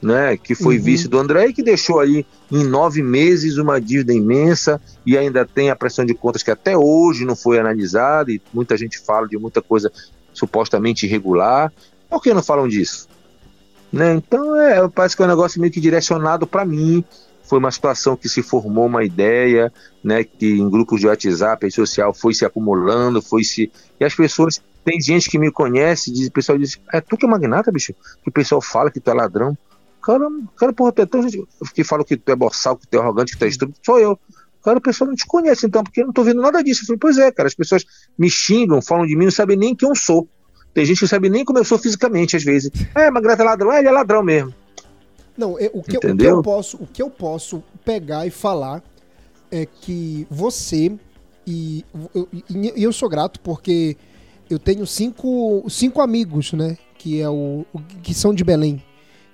Né, 0.00 0.36
que 0.36 0.56
foi 0.56 0.78
uhum. 0.78 0.82
vice 0.82 1.06
do 1.06 1.16
André 1.16 1.46
e 1.46 1.52
que 1.52 1.62
deixou 1.62 2.00
aí 2.00 2.26
em 2.50 2.64
nove 2.64 3.04
meses 3.04 3.56
uma 3.56 3.80
dívida 3.80 4.12
imensa 4.12 4.80
e 5.06 5.16
ainda 5.16 5.46
tem 5.46 5.70
a 5.70 5.76
pressão 5.76 6.04
de 6.04 6.12
contas 6.12 6.42
que 6.42 6.50
até 6.50 6.76
hoje 6.76 7.24
não 7.24 7.36
foi 7.36 7.60
analisada 7.60 8.32
e 8.32 8.42
muita 8.52 8.76
gente 8.76 8.98
fala 8.98 9.28
de 9.28 9.38
muita 9.38 9.62
coisa 9.62 9.92
supostamente 10.32 11.06
irregular. 11.06 11.72
Por 12.10 12.20
que 12.20 12.34
não 12.34 12.42
falam 12.42 12.66
disso? 12.66 13.08
Né? 13.92 14.14
Então 14.14 14.60
é, 14.60 14.88
parece 14.88 15.16
que 15.16 15.22
é 15.22 15.24
um 15.24 15.28
negócio 15.28 15.60
meio 15.60 15.72
que 15.72 15.80
direcionado 15.80 16.48
para 16.48 16.64
mim, 16.64 17.04
foi 17.52 17.58
uma 17.58 17.70
situação 17.70 18.16
que 18.16 18.30
se 18.30 18.42
formou 18.42 18.86
uma 18.86 19.04
ideia, 19.04 19.70
né, 20.02 20.24
que 20.24 20.52
em 20.58 20.70
grupos 20.70 21.00
de 21.00 21.06
WhatsApp, 21.06 21.62
rede 21.62 21.74
social, 21.74 22.14
foi 22.14 22.32
se 22.32 22.46
acumulando, 22.46 23.20
foi 23.20 23.44
se... 23.44 23.70
E 24.00 24.04
as 24.06 24.14
pessoas, 24.14 24.58
tem 24.82 24.98
gente 24.98 25.28
que 25.28 25.38
me 25.38 25.52
conhece, 25.52 26.10
diz, 26.10 26.28
o 26.28 26.32
pessoal 26.32 26.56
diz, 26.56 26.80
é 26.90 26.98
tu 26.98 27.14
que 27.14 27.26
é 27.26 27.28
magnata, 27.28 27.70
bicho? 27.70 27.92
Que 28.22 28.30
o 28.30 28.32
pessoal 28.32 28.62
fala 28.62 28.90
que 28.90 28.98
tu 28.98 29.10
é 29.10 29.12
ladrão. 29.12 29.54
Cara, 30.02 30.26
cara 30.56 30.72
porra, 30.72 30.92
tu 30.92 31.02
é 31.02 31.04
tão 31.04 31.22
gente 31.28 31.46
que 31.74 31.84
fala 31.84 32.02
que 32.02 32.16
tu 32.16 32.32
é 32.32 32.34
boçal, 32.34 32.74
que 32.74 32.86
tu 32.86 32.96
é 32.96 33.00
arrogante, 33.00 33.32
que 33.34 33.38
tu 33.38 33.44
é 33.44 33.48
estúpido, 33.48 33.78
sou 33.84 34.00
eu. 34.00 34.18
Cara, 34.64 34.78
o 34.78 34.80
pessoal 34.80 35.08
não 35.08 35.14
te 35.14 35.26
conhece 35.26 35.66
então, 35.66 35.84
porque 35.84 36.00
eu 36.00 36.06
não 36.06 36.12
tô 36.14 36.24
vendo 36.24 36.40
nada 36.40 36.64
disso. 36.64 36.84
Eu 36.84 36.86
falei, 36.86 36.98
pois 37.00 37.18
é, 37.18 37.30
cara, 37.30 37.48
as 37.48 37.54
pessoas 37.54 37.84
me 38.18 38.30
xingam, 38.30 38.80
falam 38.80 39.04
de 39.04 39.14
mim, 39.14 39.26
não 39.26 39.30
sabem 39.30 39.58
nem 39.58 39.76
quem 39.76 39.90
eu 39.90 39.94
sou. 39.94 40.26
Tem 40.72 40.86
gente 40.86 41.00
que 41.00 41.04
não 41.04 41.10
sabe 41.10 41.28
nem 41.28 41.44
como 41.44 41.58
eu 41.58 41.66
sou 41.66 41.76
fisicamente, 41.76 42.34
às 42.34 42.44
vezes. 42.44 42.70
É, 42.94 43.10
Magnata 43.10 43.42
é 43.42 43.44
ladrão, 43.44 43.70
é, 43.70 43.80
ele 43.80 43.88
é 43.88 43.92
ladrão 43.92 44.22
mesmo. 44.22 44.54
Não, 45.36 45.58
é, 45.58 45.70
o, 45.72 45.82
que, 45.82 45.96
o, 45.96 46.00
que, 46.00 46.24
eu 46.24 46.42
posso, 46.42 46.76
o 46.76 46.86
que 46.86 47.02
eu 47.02 47.10
posso 47.10 47.62
pegar 47.84 48.26
e 48.26 48.30
falar 48.30 48.82
é 49.50 49.66
que 49.66 50.26
você 50.30 50.92
e 51.46 51.84
eu, 52.14 52.28
e 52.76 52.82
eu 52.82 52.92
sou 52.92 53.08
grato 53.08 53.40
porque 53.40 53.96
eu 54.48 54.58
tenho 54.58 54.86
cinco, 54.86 55.64
cinco 55.68 56.00
amigos, 56.00 56.52
né? 56.52 56.76
Que 56.98 57.20
é 57.20 57.28
o, 57.28 57.64
o 57.72 57.80
que 58.02 58.14
são 58.14 58.34
de 58.34 58.44
Belém, 58.44 58.82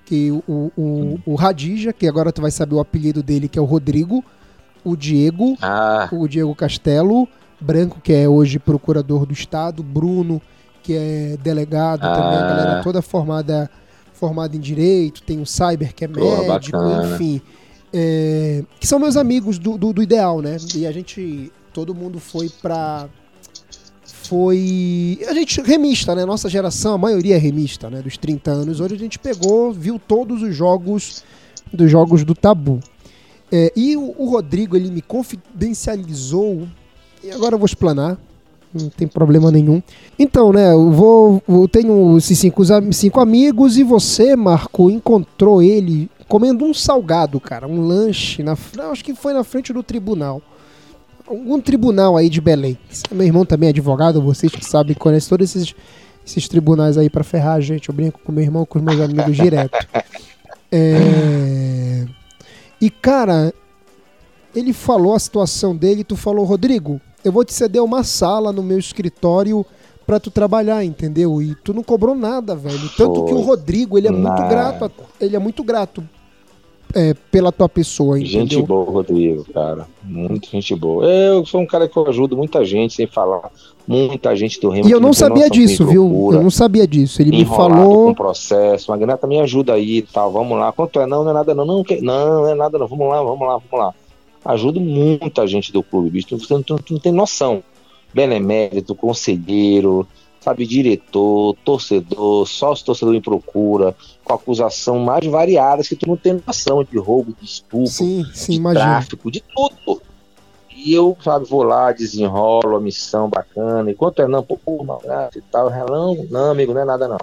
que 0.05 0.31
o, 0.31 0.73
o, 0.77 1.19
o 1.27 1.35
Radija, 1.35 1.93
que 1.93 2.07
agora 2.07 2.33
tu 2.33 2.41
vai 2.41 2.51
saber 2.51 2.75
o 2.75 2.81
apelido 2.81 3.23
dele, 3.23 3.49
que 3.49 3.59
é 3.59 3.63
o 3.63 3.67
Rodrigo, 3.67 4.25
o 4.85 4.97
Diego, 4.97 5.57
ah. 5.61 6.09
o 6.13 6.27
Diego 6.27 6.55
Castelo, 6.55 7.29
Branco, 7.61 8.01
que 8.01 8.13
é 8.13 8.29
hoje 8.29 8.59
procurador 8.59 9.27
do 9.27 9.33
estado, 9.33 9.83
Bruno, 9.83 10.41
que 10.83 10.95
é 10.95 11.37
delegado 11.43 12.05
ah. 12.05 12.15
também, 12.15 12.39
a 12.39 12.47
galera 12.47 12.83
toda 12.83 13.03
formada 13.03 13.71
formado 14.19 14.57
em 14.57 14.61
direito, 14.61 15.23
tem 15.23 15.41
o 15.41 15.47
Cyber, 15.47 15.95
que 15.95 16.05
é 16.05 16.09
médico, 16.09 16.77
enfim. 17.15 17.41
É, 17.93 18.65
que 18.79 18.87
são 18.87 18.99
meus 18.99 19.17
amigos 19.17 19.59
do, 19.59 19.79
do, 19.79 19.93
do, 19.93 20.03
Ideal, 20.03 20.43
né? 20.43 20.57
E 20.75 20.87
a 20.87 20.93
gente. 20.93 21.51
Todo 21.73 21.95
mundo 21.95 22.19
foi 22.19 22.51
pra. 22.61 23.09
Foi. 24.05 25.19
A 25.27 25.33
gente, 25.33 25.61
remista, 25.63 26.15
né? 26.15 26.25
Nossa 26.25 26.49
geração, 26.49 26.95
a 26.95 26.99
maioria 26.99 27.37
é 27.37 27.39
remista, 27.39 27.89
né? 27.89 28.03
Dos 28.03 28.19
30 28.19 28.51
anos. 28.51 28.81
Hoje 28.81 28.95
a 28.95 28.99
gente 28.99 29.19
pegou, 29.19 29.73
viu 29.73 29.99
todos 29.99 30.43
os 30.43 30.55
jogos 30.55 31.25
dos 31.73 31.91
jogos 31.91 32.25
do 32.25 32.35
Tabu. 32.35 32.81
É, 33.51 33.73
e 33.75 33.97
o, 33.97 34.15
o, 34.19 34.31
Rodrigo, 34.31 34.77
ele 34.77 34.91
me 34.91 35.01
confidencializou. 35.01 36.69
E 37.23 37.31
agora 37.31 37.55
eu 37.55 37.59
vou 37.59 37.67
explanar. 37.67 38.19
Não 38.73 38.89
tem 38.91 39.09
problema 39.09 39.51
nenhum. 39.51 39.83
Então, 40.19 40.53
né, 40.53 40.73
eu 40.73 40.91
vou. 40.91 41.43
Eu 41.49 41.67
tenho 41.69 42.17
esses 42.19 42.39
cinco, 42.39 42.63
cinco 42.93 43.21
amigos 43.21 43.79
e 43.79 43.83
você, 43.83 44.37
Marco, 44.37 44.91
encontrou 44.91 45.63
ele 45.63 46.11
comendo 46.29 46.65
um 46.65 46.75
salgado, 46.75 47.41
cara, 47.41 47.67
um 47.67 47.81
lanche, 47.81 48.43
na, 48.43 48.55
acho 48.93 49.03
que 49.03 49.15
foi 49.15 49.33
na 49.33 49.43
frente 49.43 49.73
do 49.73 49.83
tribunal. 49.83 50.43
Algum 51.27 51.61
tribunal 51.61 52.17
aí 52.17 52.29
de 52.29 52.41
Belém. 52.41 52.79
Meu 53.11 53.27
irmão 53.27 53.45
também 53.45 53.69
é 53.69 53.71
advogado, 53.71 54.23
vocês 54.23 54.53
que 54.53 54.65
sabem, 54.65 54.95
conhecem 54.95 55.29
todos 55.29 55.55
esses, 55.55 55.75
esses 56.27 56.49
tribunais 56.49 56.97
aí 56.97 57.11
para 57.11 57.25
ferrar 57.25 57.55
a 57.55 57.61
gente. 57.61 57.89
Eu 57.89 57.95
brinco 57.95 58.21
com 58.23 58.33
meu 58.33 58.45
irmão, 58.45 58.65
com 58.65 58.79
os 58.79 58.85
meus 58.85 59.01
amigos 59.01 59.37
direto. 59.37 59.79
É... 60.71 62.07
E, 62.81 62.91
cara, 62.91 63.53
ele 64.55 64.73
falou 64.73 65.15
a 65.15 65.19
situação 65.19 65.75
dele, 65.75 66.05
tu 66.05 66.17
falou, 66.17 66.45
Rodrigo, 66.45 67.01
eu 67.29 67.33
vou 67.33 67.45
te 67.45 67.53
ceder 67.53 67.83
uma 67.83 68.03
sala 68.03 68.53
no 68.53 68.63
meu 68.63 68.79
escritório 68.79 69.65
para 70.07 70.19
tu 70.19 70.31
trabalhar, 70.31 70.83
entendeu? 70.83 71.43
E 71.43 71.55
tu 71.57 71.75
não 71.75 71.83
cobrou 71.83 72.15
nada, 72.15 72.57
velho. 72.57 72.89
Tanto 72.97 73.27
que 73.27 73.35
o 73.35 73.41
Rodrigo, 73.43 73.99
ele 73.99 74.09
é 74.09 74.11
muito 74.11 74.49
grato, 74.49 74.91
ele 75.21 75.37
é 75.37 75.39
muito 75.39 75.63
grato 75.63 76.03
é, 76.95 77.15
pela 77.31 77.53
tua 77.53 77.69
pessoa, 77.69 78.19
entendeu? 78.19 78.41
Gente 78.41 78.63
boa, 78.63 78.91
Rodrigo, 78.91 79.45
cara. 79.53 79.87
Muito 80.03 80.49
gente 80.51 80.75
boa. 80.75 81.05
Eu 81.05 81.45
sou 81.45 81.61
um 81.61 81.67
cara 81.67 81.87
que 81.87 81.95
eu 81.95 82.09
ajudo 82.09 82.37
muita 82.39 82.65
gente, 82.65 82.95
sem 82.95 83.07
falar. 83.07 83.51
Muita 83.87 84.35
gente 84.35 84.59
do 84.61 84.71
Remo. 84.71 84.89
E 84.89 84.93
eu 84.93 85.01
não 85.01 85.13
sabia 85.13 85.51
disso, 85.51 85.87
viu? 85.87 86.31
Eu 86.33 86.43
não 86.43 86.51
sabia 86.51 86.87
disso. 86.87 87.21
Ele 87.21 87.31
me 87.31 87.45
falou. 87.45 88.07
Com 88.07 88.15
processo. 88.15 88.91
Magnata, 88.91 89.27
me 89.27 89.39
ajuda 89.41 89.75
aí 89.75 89.99
e 89.99 90.03
tal. 90.03 90.33
Vamos 90.33 90.59
lá. 90.59 90.73
Quanto 90.73 91.01
é? 91.01 91.07
Não, 91.07 91.23
não 91.23 91.31
é 91.31 91.35
nada, 91.35 91.55
não. 91.55 91.67
Não, 91.67 91.85
não, 92.03 92.43
não 92.43 92.49
é 92.49 92.55
nada, 92.55 92.79
não. 92.79 92.87
Vamos 92.87 93.09
lá, 93.09 93.23
vamos 93.23 93.47
lá, 93.47 93.59
vamos 93.59 93.87
lá. 93.87 93.95
Ajudo 94.49 94.81
muita 94.81 95.47
gente 95.47 95.71
do 95.71 95.83
clube, 95.83 96.09
bicho. 96.09 96.29
Tu, 96.29 96.39
tu, 96.39 96.63
tu, 96.63 96.83
tu 96.83 96.93
não 96.95 97.01
tem 97.01 97.13
noção. 97.13 97.63
Benemérito, 98.15 98.95
conselheiro, 98.95 100.09
sabe, 100.41 100.67
diretor, 100.67 101.55
torcedor, 101.63 102.49
sócio 102.49 102.87
torcedor 102.87 103.15
em 103.15 103.21
procura, 103.21 103.95
com 104.25 104.33
acusação 104.33 104.99
mais 105.01 105.27
variadas 105.27 105.87
que 105.87 105.95
tu 105.95 106.09
não 106.09 106.17
tem 106.17 106.43
noção 106.47 106.83
de 106.83 106.97
roubo, 106.97 107.35
de 107.39 107.45
estupro, 107.45 107.87
sim, 107.89 108.25
sim, 108.33 108.63
de 108.63 108.73
tráfico, 108.73 109.31
de 109.31 109.43
tudo. 109.55 110.01
E 110.75 110.95
eu, 110.95 111.15
sabe, 111.23 111.45
vou 111.45 111.63
lá, 111.63 111.93
desenrolo 111.93 112.75
a 112.75 112.81
missão 112.81 113.29
bacana. 113.29 113.91
Enquanto 113.91 114.23
é 114.23 114.27
não, 114.27 114.43
pô, 114.43 114.57
pô 114.57 114.83
não, 114.83 115.29
e 115.37 115.43
tal, 115.43 115.69
não, 115.69 116.27
não, 116.31 116.51
amigo, 116.53 116.73
não 116.73 116.81
é 116.81 116.85
nada 116.87 117.07
não. 117.07 117.19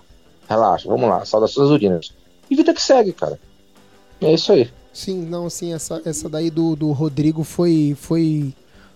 Relaxa, 0.48 0.88
vamos 0.88 1.10
lá, 1.10 1.26
saudações 1.26 1.72
urinas. 1.72 2.14
E 2.52 2.56
vida 2.56 2.72
que 2.72 2.82
segue, 2.84 3.14
cara. 3.14 3.40
É 4.22 4.32
isso 4.32 4.52
aí. 4.52 4.70
Sim, 4.96 5.26
não, 5.26 5.48
assim, 5.48 5.74
essa, 5.74 6.02
essa 6.06 6.30
daí 6.30 6.50
do, 6.50 6.74
do 6.74 6.94
Rodrigo 6.94 7.44
foi, 7.44 7.94
foi 8.00 8.54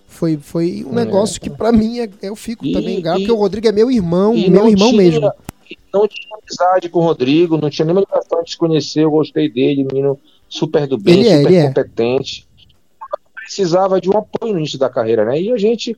foi, 0.08 0.38
foi 0.38 0.82
um 0.86 0.98
é. 0.98 1.04
negócio 1.04 1.38
que 1.38 1.50
para 1.50 1.70
mim 1.70 2.00
é, 2.00 2.08
eu 2.22 2.34
fico 2.34 2.64
e, 2.64 2.72
também 2.72 3.02
gato, 3.02 3.18
porque 3.18 3.30
o 3.30 3.36
Rodrigo 3.36 3.68
é 3.68 3.72
meu 3.72 3.90
irmão, 3.90 4.32
meu 4.32 4.66
irmão 4.66 4.88
tinha, 4.88 4.96
mesmo. 4.96 5.32
Não 5.92 6.08
tinha 6.08 6.38
amizade 6.42 6.88
com 6.88 7.00
o 7.00 7.02
Rodrigo, 7.02 7.58
não 7.58 7.68
tinha 7.68 7.84
nenhuma 7.84 8.00
ligação 8.00 8.42
de 8.42 8.50
se 8.50 8.56
conhecer, 8.56 9.04
eu 9.04 9.10
gostei 9.10 9.50
dele, 9.50 9.84
menino 9.84 10.18
super 10.48 10.86
do 10.86 10.96
bem, 10.96 11.20
ele 11.20 11.28
é, 11.28 11.42
super 11.42 11.54
é, 11.54 11.66
competente. 11.66 12.48
É. 12.58 13.44
Precisava 13.44 14.00
de 14.00 14.08
um 14.08 14.16
apoio 14.16 14.54
no 14.54 14.58
início 14.58 14.78
da 14.78 14.88
carreira, 14.88 15.26
né? 15.26 15.38
E 15.38 15.52
a 15.52 15.58
gente, 15.58 15.94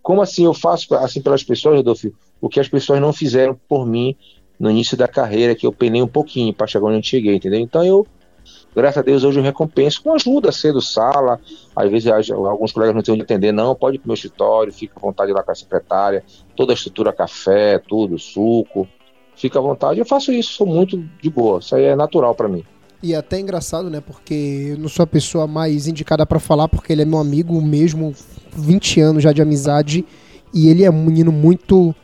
como 0.00 0.22
assim 0.22 0.44
eu 0.44 0.54
faço 0.54 0.94
assim 0.94 1.20
pelas 1.20 1.42
pessoas, 1.42 1.74
Rodolfo, 1.74 2.12
o 2.40 2.48
que 2.48 2.60
as 2.60 2.68
pessoas 2.68 3.00
não 3.00 3.12
fizeram 3.12 3.58
por 3.68 3.84
mim 3.84 4.14
no 4.60 4.70
início 4.70 4.96
da 4.96 5.08
carreira, 5.08 5.56
que 5.56 5.66
eu 5.66 5.72
penei 5.72 6.00
um 6.00 6.08
pouquinho 6.08 6.54
para 6.54 6.68
chegar 6.68 6.86
onde 6.86 6.98
eu 6.98 7.02
cheguei, 7.02 7.34
entendeu? 7.34 7.58
Então 7.58 7.84
eu 7.84 8.06
Graças 8.74 8.98
a 8.98 9.02
Deus 9.02 9.24
hoje 9.24 9.40
eu 9.40 9.42
recompenso 9.42 10.02
com 10.02 10.14
ajuda, 10.14 10.52
cedo 10.52 10.80
sala. 10.80 11.40
Às 11.74 11.90
vezes 11.90 12.30
alguns 12.30 12.72
colegas 12.72 12.94
não 12.94 13.02
têm 13.02 13.14
onde 13.14 13.22
atender, 13.22 13.52
não, 13.52 13.74
pode 13.74 13.96
ir 13.96 13.98
para 13.98 14.06
o 14.06 14.08
meu 14.08 14.14
escritório, 14.14 14.72
fica 14.72 14.94
à 14.96 15.00
vontade 15.00 15.32
lá 15.32 15.42
com 15.42 15.50
a 15.50 15.54
secretária, 15.54 16.24
toda 16.54 16.72
a 16.72 16.74
estrutura 16.74 17.12
café, 17.12 17.78
tudo, 17.78 18.18
suco. 18.18 18.86
Fica 19.34 19.58
à 19.58 19.62
vontade. 19.62 19.98
Eu 19.98 20.06
faço 20.06 20.32
isso, 20.32 20.52
sou 20.52 20.66
muito 20.66 21.02
de 21.20 21.30
boa. 21.30 21.60
Isso 21.60 21.74
aí 21.74 21.84
é 21.84 21.96
natural 21.96 22.34
para 22.34 22.48
mim. 22.48 22.64
E 23.02 23.14
é 23.14 23.16
até 23.16 23.40
engraçado, 23.40 23.88
né? 23.88 24.00
Porque 24.00 24.72
eu 24.72 24.78
não 24.78 24.88
sou 24.88 25.02
a 25.02 25.06
pessoa 25.06 25.46
mais 25.46 25.88
indicada 25.88 26.26
para 26.26 26.38
falar, 26.38 26.68
porque 26.68 26.92
ele 26.92 27.02
é 27.02 27.04
meu 27.06 27.18
amigo 27.18 27.60
mesmo, 27.62 28.14
20 28.54 29.00
anos 29.00 29.22
já 29.22 29.32
de 29.32 29.40
amizade, 29.40 30.04
e 30.52 30.68
ele 30.68 30.84
é 30.84 30.90
um 30.90 31.04
menino 31.04 31.32
muito, 31.32 31.94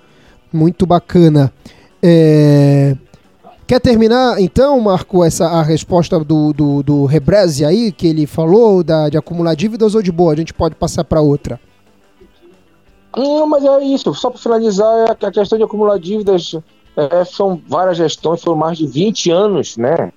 muito 0.50 0.86
bacana. 0.86 1.52
É... 2.02 2.96
Quer 3.66 3.80
terminar, 3.80 4.40
então, 4.40 4.78
Marco, 4.80 5.24
essa, 5.24 5.46
a 5.46 5.62
resposta 5.62 6.20
do, 6.20 6.52
do, 6.52 6.82
do 6.84 7.04
Rebreze 7.04 7.64
aí, 7.64 7.90
que 7.90 8.06
ele 8.06 8.24
falou, 8.24 8.84
da, 8.84 9.08
de 9.08 9.16
acumular 9.16 9.56
dívidas 9.56 9.96
ou 9.96 10.02
de 10.02 10.12
boa? 10.12 10.32
A 10.32 10.36
gente 10.36 10.54
pode 10.54 10.76
passar 10.76 11.02
para 11.02 11.20
outra? 11.20 11.58
Não, 13.16 13.44
mas 13.44 13.64
é 13.64 13.82
isso. 13.82 14.14
Só 14.14 14.30
para 14.30 14.38
finalizar, 14.38 15.08
é 15.08 15.10
a 15.10 15.32
questão 15.32 15.58
de 15.58 15.64
acumular 15.64 15.98
dívidas 15.98 16.54
é, 16.96 17.24
são 17.24 17.60
várias 17.66 17.96
gestões, 17.96 18.40
foram 18.40 18.56
mais 18.56 18.78
de 18.78 18.86
20 18.86 19.30
anos, 19.32 19.76
né? 19.76 20.12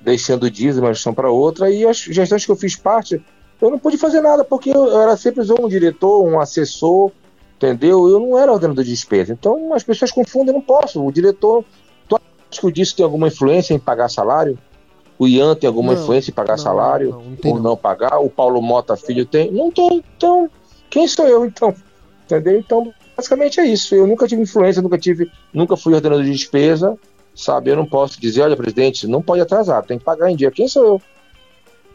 Deixando 0.00 0.48
dívidas 0.48 0.78
uma 0.78 0.94
gestão 0.94 1.12
para 1.12 1.28
outra, 1.28 1.68
e 1.68 1.84
as 1.84 1.96
gestões 1.96 2.46
que 2.46 2.52
eu 2.52 2.56
fiz 2.56 2.76
parte, 2.76 3.20
eu 3.60 3.70
não 3.70 3.78
pude 3.78 3.98
fazer 3.98 4.20
nada, 4.20 4.44
porque 4.44 4.70
eu 4.70 5.00
era 5.00 5.16
sempre 5.16 5.42
um 5.58 5.68
diretor, 5.68 6.22
um 6.22 6.38
assessor, 6.38 7.10
entendeu? 7.56 8.08
Eu 8.08 8.20
não 8.20 8.38
era 8.38 8.52
ordenador 8.52 8.84
de 8.84 8.90
despesa. 8.90 9.32
Então 9.32 9.74
as 9.74 9.82
pessoas 9.82 10.12
confundem, 10.12 10.54
não 10.54 10.60
posso. 10.60 11.04
O 11.04 11.10
diretor 11.10 11.64
que 12.60 12.66
o 12.66 12.72
Disco 12.72 12.96
tem 12.96 13.04
alguma 13.04 13.28
influência 13.28 13.74
em 13.74 13.78
pagar 13.78 14.08
salário? 14.08 14.58
O 15.18 15.28
Ian 15.28 15.54
tem 15.54 15.68
alguma 15.68 15.94
não, 15.94 16.02
influência 16.02 16.30
em 16.30 16.34
pagar 16.34 16.56
não, 16.56 16.62
salário? 16.62 17.10
Não, 17.10 17.50
ou 17.50 17.60
não 17.60 17.76
pagar? 17.76 18.18
O 18.18 18.28
Paulo 18.28 18.60
Mota 18.60 18.96
Filho 18.96 19.24
tem? 19.24 19.50
Não 19.50 19.70
tem. 19.70 20.02
Então, 20.16 20.50
quem 20.90 21.06
sou 21.06 21.26
eu 21.26 21.44
então? 21.44 21.74
Entendeu? 22.24 22.58
Então, 22.58 22.92
basicamente 23.16 23.60
é 23.60 23.66
isso. 23.66 23.94
Eu 23.94 24.06
nunca 24.06 24.26
tive 24.26 24.42
influência, 24.42 24.82
nunca 24.82 24.98
tive, 24.98 25.30
nunca 25.52 25.76
fui 25.76 25.94
ordenador 25.94 26.24
de 26.24 26.32
despesa, 26.32 26.98
sabe? 27.34 27.70
Eu 27.70 27.76
não 27.76 27.86
posso 27.86 28.20
dizer, 28.20 28.42
olha, 28.42 28.56
presidente, 28.56 29.06
não 29.06 29.22
pode 29.22 29.40
atrasar, 29.40 29.84
tem 29.84 29.98
que 29.98 30.04
pagar 30.04 30.30
em 30.30 30.36
dia. 30.36 30.50
Quem 30.50 30.66
sou 30.66 30.84
eu? 30.84 31.02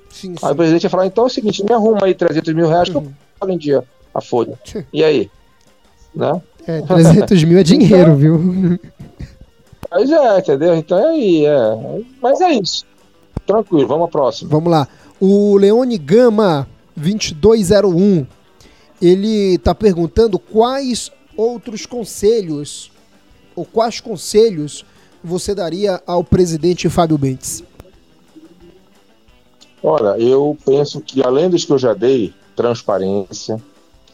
Sim, 0.09 0.35
sim. 0.35 0.45
Aí 0.45 0.51
o 0.51 0.55
presidente 0.55 0.83
ia 0.83 0.89
falar, 0.89 1.05
então 1.05 1.25
é 1.25 1.27
o 1.27 1.29
seguinte, 1.29 1.63
me 1.63 1.73
arruma 1.73 2.05
aí 2.05 2.15
300 2.15 2.53
mil 2.53 2.67
reais 2.67 2.87
uhum. 2.87 2.93
que 2.93 2.97
eu 2.97 3.01
uhum. 3.01 3.13
pago 3.39 3.51
em 3.51 3.57
dia 3.57 3.83
a 4.13 4.21
folha. 4.21 4.57
E 4.91 5.03
aí? 5.03 5.29
Né? 6.15 6.41
É, 6.65 6.81
300 6.81 7.43
mil 7.43 7.59
é 7.59 7.63
dinheiro, 7.63 7.95
então, 7.95 8.15
viu? 8.15 8.79
Mas 9.91 10.09
é, 10.11 10.39
entendeu? 10.39 10.75
Então 10.75 10.97
é 10.97 11.07
aí, 11.07 11.45
é. 11.45 12.03
Mas 12.21 12.41
é 12.41 12.51
isso. 12.53 12.85
Tranquilo, 13.45 13.87
vamos 13.87 14.05
à 14.05 14.11
próxima. 14.11 14.49
Vamos 14.49 14.71
lá. 14.71 14.87
O 15.19 15.57
Leone 15.57 15.97
Gama 15.97 16.67
2201, 16.95 18.25
ele 19.01 19.55
está 19.55 19.73
perguntando 19.73 20.37
quais 20.37 21.11
outros 21.35 21.85
conselhos 21.85 22.91
ou 23.55 23.65
quais 23.65 23.99
conselhos 23.99 24.85
você 25.23 25.53
daria 25.55 26.01
ao 26.05 26.23
presidente 26.23 26.87
Fábio 26.89 27.17
Bentes? 27.17 27.63
Olha, 29.81 30.21
eu 30.21 30.57
penso 30.65 31.01
que 31.01 31.23
além 31.23 31.49
dos 31.49 31.65
que 31.65 31.71
eu 31.71 31.77
já 31.77 31.93
dei, 31.93 32.33
transparência 32.55 33.61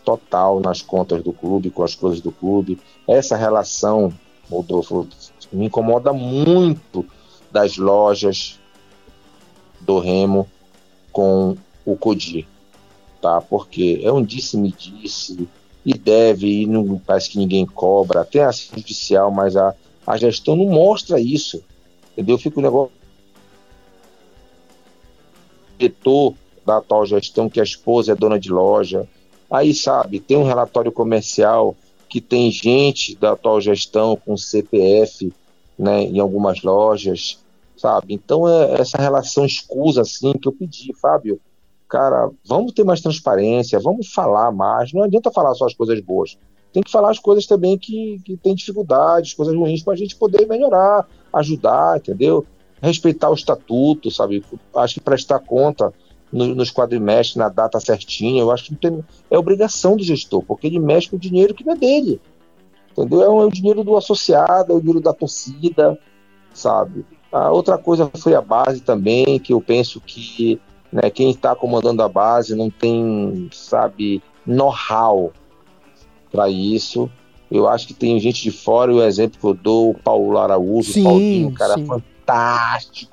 total 0.04 0.60
nas 0.60 0.82
contas 0.82 1.24
do 1.24 1.34
clube, 1.34 1.72
com 1.72 1.84
as 1.84 1.96
coisas 1.96 2.22
do 2.22 2.32
clube, 2.32 2.80
essa 3.08 3.36
relação, 3.36 4.14
Rodolfo, 4.50 5.08
me 5.52 5.66
incomoda 5.66 6.12
muito 6.14 7.06
das 7.52 7.78
lojas 7.78 8.60
do 9.82 10.00
Remo 10.00 10.48
com 11.12 11.56
o 11.86 11.96
Codi, 11.96 12.48
tá? 13.22 13.40
Porque 13.42 14.02
é 14.04 14.12
um 14.12 14.24
disse-me-disse 14.24 15.48
e 15.86 15.94
deve, 15.94 16.64
e 16.64 16.66
não 16.66 16.98
parece 16.98 17.30
que 17.30 17.38
ninguém 17.38 17.66
cobra, 17.66 18.26
tem 18.26 18.42
a 18.42 18.52
judicial, 18.52 19.32
mas 19.32 19.56
a, 19.56 19.74
a 20.06 20.18
gestão 20.18 20.56
não 20.56 20.66
mostra 20.66 21.20
isso, 21.20 21.64
entendeu? 22.12 22.38
Fica 22.38 22.60
o 22.60 22.64
negócio 22.64 22.92
diretor 25.78 26.34
da 26.66 26.78
atual 26.78 27.06
gestão, 27.06 27.50
que 27.50 27.60
a 27.60 27.64
esposa 27.64 28.14
é 28.14 28.16
dona 28.16 28.40
de 28.40 28.50
loja, 28.50 29.08
aí 29.50 29.74
sabe, 29.74 30.20
tem 30.20 30.36
um 30.36 30.44
relatório 30.44 30.92
comercial 30.92 31.76
que 32.16 32.22
tem 32.22 32.50
gente 32.50 33.14
da 33.18 33.34
atual 33.34 33.60
gestão 33.60 34.16
com 34.16 34.38
CPF 34.38 35.34
né, 35.78 36.04
em 36.04 36.18
algumas 36.18 36.62
lojas, 36.64 37.44
sabe? 37.76 38.14
Então 38.14 38.48
é 38.48 38.80
essa 38.80 38.98
relação 38.98 39.46
escusa 39.46 40.04
assim 40.04 40.32
que 40.32 40.48
eu 40.48 40.54
pedi, 40.54 40.94
Fábio, 40.94 41.42
cara, 41.90 42.32
vamos 42.48 42.72
ter 42.72 42.86
mais 42.86 43.02
transparência, 43.02 43.82
vamos 43.82 44.14
falar 44.14 44.50
mais, 44.54 44.94
não 44.94 45.04
adianta 45.04 45.30
falar 45.30 45.54
só 45.56 45.66
as 45.66 45.74
coisas 45.74 46.00
boas, 46.00 46.38
tem 46.72 46.82
que 46.82 46.90
falar 46.90 47.12
as 47.12 47.20
coisas 47.20 47.46
também 47.46 47.78
que, 47.78 48.22
que 48.24 48.38
tem 48.38 48.56
dificuldades, 48.56 49.34
coisas 49.34 49.54
ruins 49.54 49.84
para 49.84 49.92
a 49.92 49.98
gente 49.98 50.16
poder 50.16 50.48
melhorar, 50.48 51.06
ajudar, 51.34 51.98
entendeu? 51.98 52.46
respeitar 52.82 53.30
o 53.30 53.34
estatuto, 53.34 54.10
sabe? 54.10 54.42
Acho 54.74 54.96
que 54.96 55.02
prestar 55.02 55.40
conta 55.40 55.94
no, 56.36 56.54
nos 56.54 56.70
quadrimestres, 56.70 57.38
na 57.38 57.48
data 57.48 57.80
certinha, 57.80 58.42
eu 58.42 58.52
acho 58.52 58.66
que 58.66 58.76
tem, 58.76 59.02
é 59.32 59.38
obrigação 59.38 59.96
do 59.96 60.04
gestor, 60.04 60.44
porque 60.44 60.68
ele 60.68 60.80
mexe 60.80 61.10
com 61.10 61.16
o 61.16 61.20
dinheiro 61.20 61.54
que 61.54 61.64
não 61.64 61.74
é 61.74 61.78
dele. 61.78 62.20
Entendeu? 62.92 63.22
É 63.24 63.30
o, 63.30 63.42
é 63.42 63.46
o 63.46 63.50
dinheiro 63.50 63.86
do 63.86 63.96
associado, 63.96 64.74
é 64.74 64.76
o 64.76 64.80
dinheiro 64.80 65.00
da 65.00 65.14
torcida, 65.14 65.98
sabe? 66.54 67.06
A 67.32 67.52
outra 67.52 67.78
coisa 67.78 68.12
foi 68.18 68.36
a 68.36 68.42
base 68.42 68.82
também, 68.82 69.40
que 69.40 69.54
eu 69.54 69.62
penso 69.62 70.02
que 70.02 70.60
né, 70.92 71.10
quem 71.10 71.32
está 71.32 71.56
comandando 71.56 72.04
a 72.04 72.10
base 72.10 72.54
não 72.54 72.70
tem, 72.70 73.50
sabe, 73.54 74.22
know-how 74.46 75.32
para 76.30 76.50
isso. 76.50 77.10
Eu 77.50 77.70
acho 77.70 77.88
que 77.88 77.94
tem 77.94 78.20
gente 78.20 78.44
de 78.44 78.52
fora, 78.52 78.92
e 78.92 78.96
o 78.96 79.04
exemplo 79.04 79.40
que 79.40 79.46
eu 79.46 79.54
dou, 79.54 79.92
o 79.92 79.94
Paulo 79.98 80.38
Araújo, 80.38 80.92
sim, 80.92 81.02
o 81.02 81.04
Paulinho, 81.06 81.54
cara 81.54 81.76
sim. 81.76 81.86
fantástico, 81.86 82.15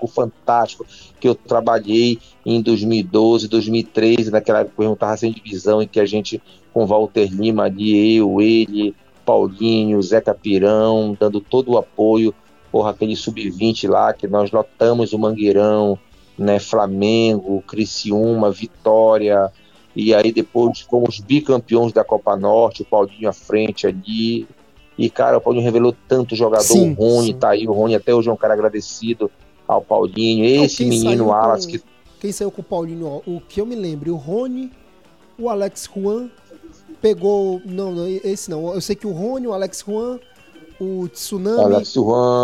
fantástico, 0.09 0.87
que 1.21 1.29
eu 1.29 1.35
trabalhei 1.35 2.19
em 2.45 2.61
2012, 2.61 3.49
2013, 3.49 4.31
naquela 4.31 4.61
época 4.61 4.83
eu 4.83 4.93
estava 4.93 5.17
sem 5.17 5.33
divisão, 5.33 5.83
em 5.83 5.87
que 5.87 6.01
a 6.01 6.07
gente, 6.07 6.43
com 6.73 6.87
Walter 6.87 7.29
Lima 7.33 7.65
ali, 7.65 8.17
eu, 8.17 8.41
ele, 8.41 8.95
Paulinho, 9.25 10.03
Zeca 10.03 10.35
Pirão, 10.35 11.17
dando 11.19 11.41
todo 11.41 11.73
o 11.73 11.79
apoio, 11.79 12.35
porra, 12.71 12.91
aquele 12.91 13.15
sub-20 13.15 13.89
lá, 13.89 14.13
que 14.13 14.27
nós 14.27 14.51
lotamos 14.51 15.13
o 15.13 15.19
Mangueirão, 15.19 15.99
né, 16.37 16.59
Flamengo, 16.59 17.63
Criciúma, 17.63 18.51
Vitória, 18.51 19.53
e 19.95 20.15
aí 20.15 20.33
depois 20.33 20.81
fomos 20.81 21.21
bicampeões 21.21 21.93
da 21.93 22.03
Copa 22.03 22.35
Norte, 22.37 22.83
o 22.83 22.87
Paulinho 22.87 23.29
à 23.29 23.33
frente 23.33 23.87
ali. 23.87 24.49
E, 24.97 25.09
cara, 25.09 25.39
o 25.39 25.41
Paulinho 25.41 25.65
revelou 25.65 25.95
tanto 26.07 26.37
jogador, 26.37 26.65
sim, 26.65 26.93
o 26.93 26.95
Rony 26.95 27.29
sim. 27.29 27.35
tá 27.35 27.51
aí, 27.51 27.67
o 27.67 27.73
Rony 27.73 27.95
até 27.95 28.15
hoje 28.15 28.29
é 28.29 28.33
um 28.33 28.37
cara 28.37 28.55
agradecido 28.55 29.31
ao 29.67 29.81
Paulinho. 29.81 30.45
Então, 30.45 30.65
Esse 30.65 30.85
menino 30.85 31.33
Alas 31.33 31.67
que. 31.67 31.83
Quem 32.21 32.31
saiu 32.31 32.51
com 32.51 32.61
o 32.61 32.65
Paulinho, 32.65 33.23
o 33.27 33.41
que 33.41 33.61
eu 33.61 33.67
me 33.67 33.75
lembro, 33.75 34.13
o 34.13 34.17
Rony, 34.17 34.71
o 35.39 35.49
Alex 35.49 35.89
Juan 35.93 36.31
pegou. 37.01 37.61
Não, 37.65 37.91
não, 37.91 38.07
esse 38.07 38.51
não. 38.51 38.73
Eu 38.73 38.81
sei 38.81 38.95
que 38.95 39.07
o 39.07 39.13
Rony, 39.13 39.47
o 39.47 39.53
Alex 39.53 39.85
Juan 39.87 40.21
o 40.83 41.09
Tsunami. 41.09 41.85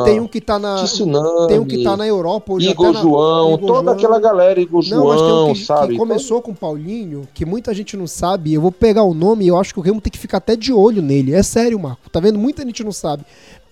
Tem 0.04 0.20
um 0.20 0.28
que 0.28 0.40
tá 0.40 0.58
na. 0.58 0.84
Tsunami, 0.84 1.48
tem 1.48 1.58
um 1.58 1.64
que 1.64 1.82
tá 1.82 1.96
na 1.96 2.06
Europa 2.06 2.52
hoje. 2.52 2.70
Igor 2.70 2.92
na, 2.92 3.00
João, 3.00 3.54
Igor 3.54 3.66
toda 3.66 3.82
João. 3.82 3.96
aquela 3.96 4.20
galera, 4.20 4.60
Igor 4.60 4.82
não, 4.88 5.18
João, 5.18 5.50
um 5.50 5.52
que, 5.52 5.64
sabe? 5.64 5.92
Que 5.92 5.98
começou 5.98 6.40
com 6.40 6.52
o 6.52 6.54
Paulinho, 6.54 7.26
que 7.34 7.44
muita 7.44 7.74
gente 7.74 7.96
não 7.96 8.06
sabe. 8.06 8.54
Eu 8.54 8.60
vou 8.60 8.70
pegar 8.70 9.02
o 9.02 9.12
nome 9.12 9.44
e 9.44 9.48
eu 9.48 9.58
acho 9.58 9.72
que 9.74 9.80
o 9.80 9.82
Remo 9.82 10.00
tem 10.00 10.10
que 10.10 10.18
ficar 10.18 10.38
até 10.38 10.54
de 10.54 10.72
olho 10.72 11.02
nele. 11.02 11.34
É 11.34 11.42
sério, 11.42 11.78
Marco. 11.78 12.08
Tá 12.10 12.20
vendo? 12.20 12.38
Muita 12.38 12.64
gente 12.64 12.84
não 12.84 12.92
sabe. 12.92 13.24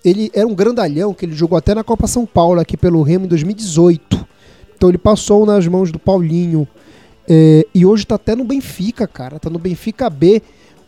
Ele 0.04 0.30
era 0.34 0.46
um 0.46 0.54
grandalhão 0.54 1.14
que 1.14 1.24
ele 1.24 1.34
jogou 1.34 1.56
até 1.56 1.74
na 1.74 1.84
Copa 1.84 2.06
São 2.06 2.26
Paulo 2.26 2.60
aqui 2.60 2.76
pelo 2.76 3.02
Remo 3.02 3.26
em 3.26 3.28
2018. 3.28 4.26
Então 4.76 4.88
ele 4.88 4.98
passou 4.98 5.46
nas 5.46 5.66
mãos 5.66 5.92
do 5.92 5.98
Paulinho. 5.98 6.66
É, 7.28 7.66
e 7.74 7.84
hoje 7.84 8.06
tá 8.06 8.14
até 8.14 8.34
no 8.36 8.44
Benfica, 8.44 9.06
cara. 9.06 9.38
Tá 9.38 9.50
no 9.50 9.58
Benfica 9.58 10.08
B. 10.10 10.42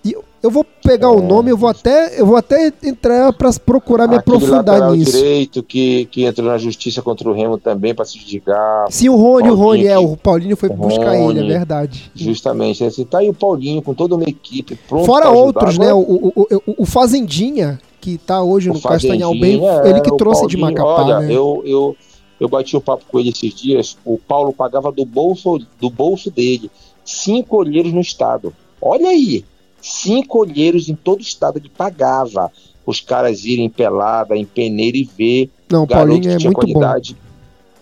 E 0.05 0.15
eu 0.41 0.51
vou 0.51 0.65
pegar 0.65 1.09
é. 1.09 1.11
o 1.11 1.21
nome, 1.21 1.51
eu 1.51 1.57
vou 1.57 1.69
até, 1.69 2.21
eu 2.21 2.25
vou 2.25 2.37
até 2.37 2.73
entrar 2.83 3.33
para 3.33 3.53
procurar 3.55 4.07
me 4.07 4.15
Aquele 4.15 4.37
aprofundar 4.37 4.93
nisso. 4.93 5.13
direito 5.13 5.63
que, 5.63 6.07
que 6.07 6.25
entrou 6.25 6.49
na 6.49 6.59
justiça 6.59 7.03
contra 7.03 7.29
o 7.29 7.33
Remo 7.33 7.59
também 7.59 7.95
para 7.95 8.05
se 8.05 8.19
desligar. 8.19 8.87
Sim, 8.91 9.09
o 9.09 9.17
Rony, 9.17 9.51
o 9.51 9.55
Rony, 9.55 9.87
é, 9.87 9.99
o 9.99 10.17
Paulinho 10.17 10.57
foi 10.57 10.69
buscar 10.69 11.17
Rony, 11.17 11.41
ele, 11.41 11.53
é 11.53 11.59
verdade. 11.59 12.11
Justamente, 12.15 12.85
assim, 12.85 13.05
tá 13.05 13.19
aí 13.19 13.29
o 13.29 13.35
Paulinho 13.35 13.83
com 13.83 13.95
toda 13.95 14.15
uma 14.15 14.29
equipe 14.29 14.79
pronto 14.89 15.07
Fora 15.07 15.31
outros, 15.31 15.77
né? 15.77 15.93
O, 15.93 15.99
o, 15.99 16.33
o, 16.37 16.83
o, 16.83 16.87
Fazendinha, 16.87 17.81
que 18.01 18.17
tá 18.17 18.43
hoje 18.43 18.71
o 18.71 18.75
no 18.75 18.81
Castanhal 18.81 19.33
Bem, 19.33 19.61
é, 19.67 19.91
ele 19.91 20.01
que 20.01 20.17
trouxe 20.17 20.43
Paulinho, 20.43 20.49
de 20.49 20.57
Macapá, 20.57 21.03
olha, 21.03 21.21
né? 21.21 21.33
eu, 21.33 21.63
eu, 21.67 21.97
eu 22.39 22.49
bati 22.49 22.77
o 22.77 22.79
um 22.79 22.83
papo 22.83 23.05
com 23.09 23.19
ele 23.19 23.31
esses 23.31 23.53
dias, 23.53 23.99
o 24.05 24.17
Paulo 24.17 24.53
pagava 24.53 24.93
do 24.93 25.05
bolso, 25.05 25.59
do 25.81 25.91
bolso 25.91 26.31
dele 26.31 26.71
cinco 27.05 27.57
olheiros 27.57 27.93
no 27.93 28.01
estado. 28.01 28.55
Olha 28.81 29.09
aí, 29.09 29.45
cinco 29.81 30.39
olheiros 30.39 30.89
em 30.89 30.95
todo 30.95 31.19
o 31.19 31.23
estado 31.23 31.59
ele 31.59 31.69
pagava 31.69 32.51
os 32.85 33.01
caras 33.01 33.45
irem 33.45 33.69
pelada, 33.69 34.37
em 34.37 34.45
peneira 34.45 34.97
e 34.97 35.05
ver 35.05 35.51
Não, 35.71 35.87
Paulinho 35.87 36.23
que 36.23 36.29
é 36.29 36.37
tinha 36.39 36.51
muito 36.51 36.57
qualidade. 36.57 37.15
Bom. 37.15 37.21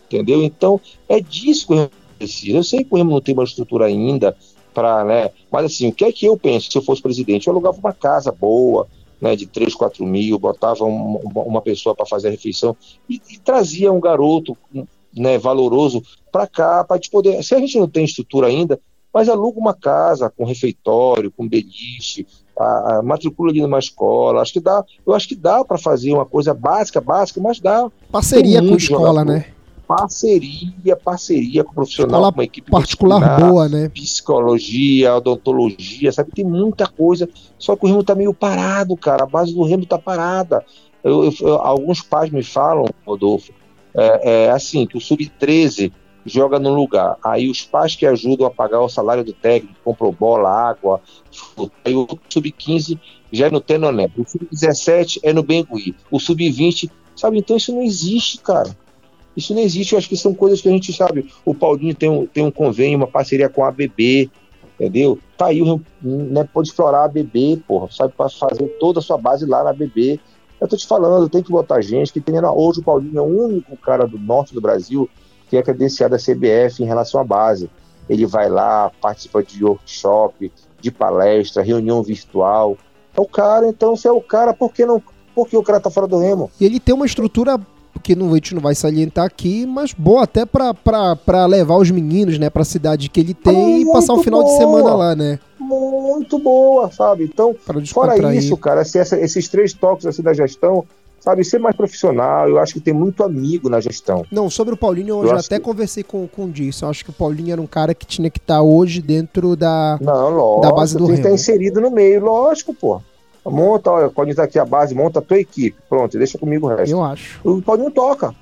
Entendeu? 0.06 0.42
Então, 0.42 0.80
é 1.09 1.20
disso 1.20 1.66
que 1.66 1.72
o 1.72 1.76
Remo 1.76 1.90
precisa. 2.18 2.59
Eu 2.59 2.64
sei 2.64 2.85
que 2.85 2.92
o 2.92 2.96
Remo 2.96 3.11
não 3.12 3.20
tem 3.20 3.35
uma 3.35 3.44
estrutura 3.44 3.87
ainda 3.87 4.37
para, 4.74 5.04
né? 5.04 5.30
Mas 5.50 5.66
assim, 5.66 5.88
o 5.88 5.92
que 5.92 6.04
é 6.04 6.12
que 6.12 6.26
eu 6.26 6.37
penso 6.37 6.70
se 6.70 6.76
eu 6.76 6.82
fosse 6.82 7.00
presidente? 7.00 7.46
Eu 7.46 7.52
alugava 7.52 7.78
uma 7.78 7.92
casa 7.92 8.32
boa, 8.32 8.87
né, 9.20 9.35
de 9.35 9.46
3, 9.46 9.74
4 9.74 10.04
mil, 10.04 10.38
botava 10.38 10.85
um, 10.85 11.16
uma 11.35 11.62
pessoa 11.62 11.94
para 11.94 12.04
fazer 12.04 12.28
a 12.28 12.30
refeição 12.32 12.76
e, 13.09 13.20
e, 13.30 13.38
trazia 13.38 13.90
um 13.90 14.00
garoto 14.00 14.56
né, 15.14 15.38
valoroso 15.38 16.02
para 16.30 16.46
cá, 16.46 16.85
para 16.85 17.00
poder. 17.11 17.42
Se 17.42 17.54
a 17.54 17.59
gente 17.59 17.78
não 17.78 17.88
tem 17.88 18.04
estrutura 18.04 18.48
ainda, 18.48 18.78
mas 19.16 19.31
aluga 19.31 19.59
uma 19.59 19.72
casa 19.72 20.29
com 20.29 20.44
refeitório, 20.44 21.33
com 21.35 21.48
beliche, 21.48 22.26
a, 22.55 22.98
a 22.98 23.02
matricula 23.02 23.50
ali 23.50 23.62
numa 23.62 23.79
escola. 23.79 24.42
Acho 24.42 24.52
que 24.52 24.61
dá, 24.61 24.85
eu 25.07 25.14
acho 25.14 25.26
que 25.26 25.35
dá 25.35 25.64
para 25.64 25.79
fazer 25.79 26.12
uma 26.12 26.26
coisa 26.26 26.52
básica, 26.52 27.00
básica, 27.00 27.40
mas 27.40 27.59
dá. 27.59 27.90
Parceria 28.12 28.61
com 28.61 28.74
a 28.74 28.76
escola, 28.76 29.24
né? 29.24 29.46
Parceria, 29.88 30.94
parceria 31.02 31.64
com 31.64 31.70
o 31.70 31.74
profissional, 31.76 32.20
escola 32.20 32.31
com 32.31 32.40
uma 32.40 32.44
equipe 32.44 32.70
particular 32.70 33.40
boa, 33.40 33.66
né? 33.70 33.88
Psicologia, 33.88 35.16
odontologia, 35.16 36.12
sabe? 36.12 36.33
Tem 36.33 36.44
muita 36.44 36.87
coisa. 36.87 37.26
Só 37.59 37.74
que 37.74 37.87
o 37.87 37.88
Remo 37.88 38.05
tá 38.05 38.14
meio 38.14 38.35
parado, 38.35 38.94
cara. 38.98 39.22
A 39.22 39.26
base 39.26 39.55
do 39.55 39.64
Remo 39.64 39.87
tá 39.87 39.96
parada. 39.96 40.62
Eu, 41.02 41.24
eu, 41.24 41.33
eu, 41.40 41.55
alguns 41.55 42.02
pais 42.02 42.31
me 42.31 42.42
falam, 42.42 42.85
Rodolfo, 43.07 43.50
é, 43.94 44.44
é 44.44 44.50
assim, 44.50 44.87
que 44.87 44.98
o 44.98 45.00
Sub-13 45.00 45.90
joga 46.26 46.58
no 46.58 46.74
lugar. 46.74 47.16
Aí 47.24 47.48
os 47.48 47.62
pais 47.62 47.94
que 47.94 48.04
ajudam 48.04 48.46
a 48.46 48.50
pagar 48.50 48.80
o 48.80 48.88
salário 48.88 49.24
do 49.24 49.32
técnico, 49.32 49.76
compram 49.84 50.12
bola, 50.12 50.50
água, 50.50 51.00
Aí 51.84 51.94
o 51.94 52.06
sub-15 52.28 52.98
já 53.32 53.46
é 53.46 53.50
no 53.50 53.60
Tenoné. 53.60 54.10
O 54.16 54.24
sub-17 54.24 55.20
é 55.22 55.32
no 55.32 55.42
Bengui. 55.42 55.94
O 56.10 56.18
sub-20, 56.18 56.90
sabe? 57.14 57.38
Então 57.38 57.56
isso 57.56 57.72
não 57.72 57.82
existe, 57.82 58.38
cara. 58.38 58.76
Isso 59.36 59.54
não 59.54 59.60
existe. 59.60 59.92
Eu 59.92 59.98
acho 59.98 60.08
que 60.08 60.16
são 60.16 60.34
coisas 60.34 60.60
que 60.60 60.68
a 60.68 60.72
gente 60.72 60.92
sabe. 60.92 61.30
O 61.44 61.54
Paulinho 61.54 61.94
tem 61.94 62.08
um, 62.08 62.26
tem 62.26 62.44
um 62.44 62.50
convênio, 62.50 62.96
uma 62.96 63.06
parceria 63.06 63.48
com 63.48 63.64
a 63.64 63.68
ABB, 63.68 64.30
entendeu? 64.74 65.18
Tá 65.36 65.46
aí, 65.46 65.62
né, 66.02 66.48
pode 66.52 66.68
explorar 66.68 67.00
a 67.00 67.04
ABB, 67.04 67.62
porra, 67.66 67.88
sabe? 67.90 68.14
Para 68.16 68.28
fazer 68.30 68.66
toda 68.80 69.00
a 69.00 69.02
sua 69.02 69.18
base 69.18 69.44
lá 69.44 69.62
na 69.62 69.70
ABB. 69.70 70.18
Eu 70.58 70.66
tô 70.66 70.76
te 70.76 70.86
falando, 70.86 71.28
tem 71.28 71.42
que 71.42 71.50
botar 71.50 71.82
gente 71.82 72.12
que 72.12 72.20
tem. 72.20 72.34
Hoje 72.40 72.80
o 72.80 72.82
Paulinho 72.82 73.18
é 73.18 73.22
o 73.22 73.24
único 73.24 73.76
cara 73.76 74.06
do 74.06 74.18
norte 74.18 74.54
do 74.54 74.60
Brasil 74.60 75.08
que 75.48 75.56
é 75.56 75.62
credenciado 75.62 76.14
a 76.14 76.18
CBF 76.18 76.82
em 76.82 76.87
relação 76.87 77.20
à 77.20 77.24
base. 77.24 77.70
Ele 78.09 78.26
vai 78.26 78.48
lá, 78.48 78.90
participa 79.00 79.42
de 79.42 79.64
workshop, 79.64 80.52
de 80.80 80.90
palestra, 80.90 81.62
reunião 81.62 82.02
virtual. 82.02 82.76
É 83.16 83.20
o 83.20 83.26
cara, 83.26 83.66
então, 83.68 83.96
se 83.96 84.06
é 84.06 84.12
o 84.12 84.20
cara, 84.20 84.52
por 84.52 84.72
que 84.72 84.85
não? 84.85 85.02
Por 85.35 85.48
que 85.48 85.56
o 85.56 85.62
cara 85.62 85.80
tá 85.80 85.90
fora 85.90 86.06
do 86.06 86.18
remo? 86.18 86.50
E 86.61 86.64
ele 86.64 86.80
tem 86.80 86.94
uma 86.94 87.06
estrutura 87.06 87.61
que 88.02 88.14
não, 88.14 88.30
a 88.30 88.35
gente 88.35 88.54
não 88.54 88.62
vai 88.62 88.74
salientar 88.74 89.24
aqui, 89.24 89.66
mas 89.66 89.92
boa 89.92 90.24
até 90.24 90.44
para 90.46 91.46
levar 91.46 91.76
os 91.76 91.90
meninos, 91.90 92.38
né, 92.38 92.48
pra 92.48 92.64
cidade 92.64 93.09
que 93.09 93.18
ele 93.18 93.35
tem 93.35 93.82
e 93.82 93.92
passar 93.92 94.14
o 94.14 94.22
final 94.22 94.42
boa, 94.42 94.52
de 94.52 94.59
semana 94.59 94.94
lá, 94.94 95.16
né? 95.16 95.38
Muito 95.59 96.38
boa, 96.38 96.90
sabe? 96.90 97.24
Então, 97.24 97.54
fora 97.92 98.35
isso, 98.35 98.56
cara, 98.56 98.85
se 98.85 98.98
essa, 98.98 99.18
esses 99.18 99.48
três 99.48 99.72
toques 99.72 100.06
assim 100.06 100.22
da 100.22 100.32
gestão, 100.32 100.85
sabe, 101.20 101.44
ser 101.44 101.59
mais 101.59 101.76
profissional. 101.76 102.48
Eu 102.48 102.59
acho 102.59 102.74
que 102.74 102.81
tem 102.81 102.94
muito 102.94 103.24
amigo 103.24 103.68
na 103.68 103.81
gestão. 103.81 104.24
Não, 104.31 104.48
sobre 104.48 104.74
o 104.74 104.76
Paulinho, 104.76 105.16
eu, 105.16 105.22
eu 105.22 105.29
já 105.29 105.37
até 105.37 105.59
que... 105.59 105.64
conversei 105.64 106.02
com, 106.02 106.26
com 106.29 106.44
o 106.44 106.50
Disso. 106.50 106.85
Eu 106.85 106.90
acho 106.90 107.05
que 107.05 107.11
o 107.11 107.12
Paulinho 107.12 107.52
era 107.52 107.61
um 107.61 107.66
cara 107.66 107.94
que 107.94 108.07
tinha 108.07 108.31
que 108.31 108.38
estar 108.38 108.57
tá 108.57 108.62
hoje 108.62 109.00
dentro 109.02 109.57
da, 109.57 109.98
Não, 110.00 110.31
lógico, 110.31 110.61
da 110.62 110.72
base 110.72 110.96
do 110.96 111.07
Remo. 111.07 111.14
Tem 111.14 111.22
que 111.22 111.29
estar 111.29 111.35
inserido 111.35 111.81
no 111.81 111.90
meio, 111.90 112.24
lógico, 112.24 112.74
pô. 112.74 113.00
Monta, 113.44 113.92
olha, 113.92 114.09
pode 114.09 114.31
estar 114.31 114.42
aqui 114.42 114.59
a 114.59 114.64
base, 114.64 114.94
monta 114.94 115.20
a 115.20 115.22
tua 115.22 115.38
equipe. 115.38 115.76
Pronto, 115.88 116.18
deixa 116.18 116.37
comigo 116.37 116.66
o 116.66 116.68
resto. 116.74 116.90
Eu 116.90 117.02
acho. 117.02 117.40
O 117.44 117.62
Paulinho 117.62 117.90
toca. 117.90 118.35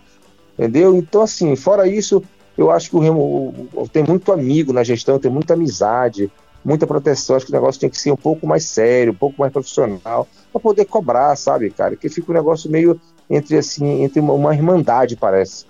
Entendeu? 0.58 0.96
Então, 0.96 1.22
assim, 1.22 1.54
fora 1.56 1.86
isso, 1.86 2.22
eu 2.56 2.70
acho 2.70 2.88
que 2.88 2.96
o 2.96 3.00
Remo 3.00 3.68
tem 3.92 4.04
muito 4.04 4.32
amigo 4.32 4.72
na 4.72 4.84
gestão, 4.84 5.18
tem 5.18 5.30
muita 5.30 5.54
amizade 5.54 6.30
muita 6.64 6.86
proteção. 6.86 7.36
Acho 7.36 7.46
que 7.46 7.52
o 7.52 7.54
negócio 7.54 7.80
tem 7.80 7.90
que 7.90 8.00
ser 8.00 8.10
um 8.10 8.16
pouco 8.16 8.46
mais 8.46 8.64
sério, 8.64 9.12
um 9.12 9.16
pouco 9.16 9.36
mais 9.38 9.52
profissional, 9.52 10.26
para 10.52 10.60
poder 10.60 10.84
cobrar, 10.86 11.36
sabe, 11.36 11.70
cara? 11.70 11.94
Que 11.96 12.08
fica 12.08 12.32
um 12.32 12.34
negócio 12.34 12.70
meio 12.70 13.00
entre 13.28 13.56
assim, 13.56 14.02
entre 14.02 14.20
uma, 14.20 14.32
uma 14.32 14.54
irmandade, 14.54 15.16
parece. 15.16 15.66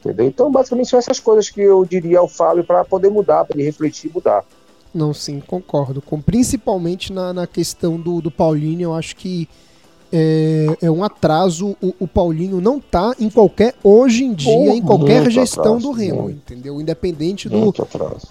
Entendeu? 0.00 0.26
Então, 0.26 0.50
basicamente, 0.50 0.90
são 0.90 0.98
essas 0.98 1.20
coisas 1.20 1.48
que 1.48 1.60
eu 1.60 1.84
diria 1.84 2.18
ao 2.18 2.28
Fábio 2.28 2.64
para 2.64 2.84
poder 2.84 3.10
mudar, 3.10 3.44
para 3.44 3.56
ele 3.56 3.64
refletir 3.64 4.10
e 4.10 4.14
mudar. 4.14 4.44
Não, 4.92 5.14
sim, 5.14 5.40
concordo. 5.40 6.02
Com, 6.02 6.20
principalmente 6.20 7.12
na, 7.12 7.32
na 7.32 7.46
questão 7.46 7.98
do, 7.98 8.20
do 8.20 8.30
Paulinho, 8.30 8.82
eu 8.82 8.94
acho 8.94 9.16
que 9.16 9.48
é, 10.12 10.66
é 10.82 10.90
um 10.90 11.02
atraso. 11.02 11.74
O, 11.80 11.94
o, 12.00 12.06
Paulinho 12.06 12.60
não 12.60 12.78
tá 12.78 13.14
em 13.18 13.30
qualquer, 13.30 13.74
hoje 13.82 14.24
em 14.24 14.34
dia, 14.34 14.72
oh, 14.72 14.74
em 14.74 14.82
qualquer 14.82 15.30
gestão 15.30 15.76
atraso, 15.76 15.80
do 15.80 15.92
Remo, 15.92 16.22
muito, 16.24 16.52
entendeu? 16.52 16.80
Independente 16.80 17.48
do, 17.48 17.72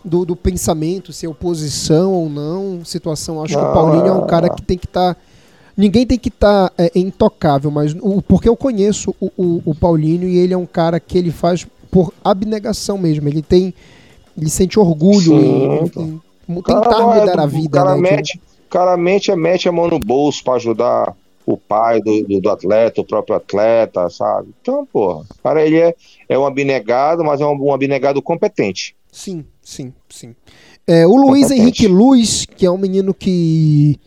do, 0.06 0.26
do, 0.26 0.36
pensamento, 0.36 1.12
se 1.12 1.26
é 1.26 1.30
oposição 1.30 2.13
ou 2.13 2.30
não, 2.30 2.86
situação. 2.86 3.44
Acho 3.44 3.58
ah, 3.58 3.63
que 3.63 3.70
o 3.70 3.74
Paulinho 3.74 4.08
é 4.08 4.13
um 4.13 4.28
cara 4.28 4.50
que 4.50 4.62
tem 4.62 4.78
que 4.78 4.86
estar. 4.86 5.15
Tá 5.15 5.22
ninguém 5.76 6.06
tem 6.06 6.20
que 6.20 6.30
estar 6.30 6.70
tá, 6.70 6.76
é, 6.78 6.91
intocável, 6.96 7.72
mas 7.72 7.96
o, 8.00 8.22
porque 8.22 8.48
eu 8.48 8.56
conheço 8.56 9.15
o, 9.20 9.32
o, 9.36 9.62
o, 9.65 9.76
Paulinho 9.76 10.28
e 10.28 10.38
ele 10.38 10.54
é 10.54 10.58
um 10.58 10.65
cara 10.65 11.00
que 11.00 11.17
ele 11.17 11.32
faz 11.32 11.65
por 11.89 12.13
abnegação 12.24 12.98
mesmo. 12.98 13.28
Ele 13.28 13.41
tem. 13.41 13.74
Ele 14.38 14.50
sente 14.50 14.80
orgulho 14.80 15.20
Sim, 15.20 15.89
em, 15.98 16.22
em 16.48 16.62
tentar 16.62 16.82
cara, 16.82 17.20
mudar 17.20 17.39
a 17.39 17.46
vida. 17.46 17.82
O 17.82 17.84
cara, 17.84 17.96
né, 17.96 18.02
mete, 18.02 18.38
que... 18.38 18.41
cara 18.70 18.98
mete, 18.98 19.36
mete 19.36 19.67
a 19.67 19.72
mão 19.72 19.88
no 19.88 20.00
bolso 20.00 20.44
para 20.44 20.54
ajudar 20.54 21.15
o 21.54 21.58
pai 21.58 22.02
do, 22.02 22.24
do, 22.24 22.42
do, 22.42 22.50
atleta, 22.50 23.02
o 23.02 23.06
próprio 23.06 23.36
atleta, 23.36 24.10
sabe? 24.10 24.50
Então, 24.62 24.86
porra, 24.86 25.26
cara, 25.44 25.66
ele 25.66 25.78
é, 25.78 25.96
é 26.28 26.38
um 26.38 26.46
abnegado, 26.46 27.24
mas 27.24 27.42
é 27.42 27.46
um, 27.46 27.68
um 27.68 27.74
abnegado 27.74 28.22
competente. 28.22 28.96
Sim, 29.12 29.46
sim, 29.62 29.94
sim. 30.10 30.36
É, 30.88 31.06
o 31.06 31.16
Luiz. 31.16 31.52
Henrique 31.52 31.88
Luz, 31.88 32.46
que 32.46 32.66
é 32.66 32.72
um 32.72 32.78
menino 32.78 33.14
que 33.14 34.00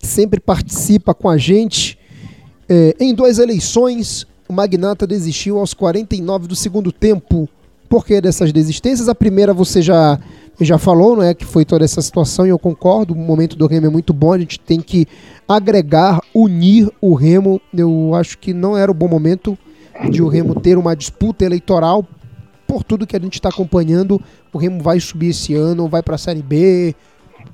sempre 0.00 0.40
participa 0.40 1.14
com 1.14 1.28
a 1.28 1.36
gente. 1.36 1.98
É, 2.68 2.94
em 2.98 3.14
duas 3.14 3.38
eleições, 3.38 4.26
o 4.48 4.52
Magnata 4.52 5.06
desistiu 5.06 5.58
aos 5.58 5.74
49 5.74 6.46
do 6.46 6.56
segundo 6.56 6.92
tempo. 6.92 7.48
Por 7.88 8.04
que 8.04 8.20
dessas 8.20 8.52
desistências? 8.52 9.08
A 9.08 9.14
primeira 9.14 9.52
você 9.52 9.82
já, 9.82 10.18
já 10.60 10.78
falou, 10.78 11.16
não 11.16 11.22
é? 11.22 11.34
Que 11.34 11.44
foi 11.44 11.64
toda 11.64 11.84
essa 11.84 12.00
situação 12.00 12.46
e 12.46 12.50
eu 12.50 12.58
concordo. 12.58 13.14
O 13.14 13.16
momento 13.16 13.56
do 13.56 13.66
Remo 13.66 13.86
é 13.86 13.90
muito 13.90 14.12
bom. 14.12 14.32
A 14.32 14.38
gente 14.38 14.60
tem 14.60 14.80
que 14.80 15.06
agregar, 15.48 16.20
unir 16.34 16.90
o 17.00 17.14
Remo. 17.14 17.60
Eu 17.76 18.14
acho 18.14 18.38
que 18.38 18.52
não 18.52 18.76
era 18.76 18.90
o 18.90 18.94
bom 18.94 19.08
momento 19.08 19.58
de 20.10 20.22
o 20.22 20.28
Remo 20.28 20.60
ter 20.60 20.78
uma 20.78 20.94
disputa 20.94 21.44
eleitoral. 21.44 22.06
Por 22.66 22.82
tudo 22.82 23.06
que 23.06 23.16
a 23.16 23.20
gente 23.20 23.34
está 23.34 23.48
acompanhando, 23.48 24.20
o 24.52 24.58
Remo 24.58 24.82
vai 24.82 24.98
subir 25.00 25.30
esse 25.30 25.54
ano, 25.54 25.88
vai 25.88 26.02
para 26.02 26.14
a 26.14 26.18
Série 26.18 26.42
B, 26.42 26.94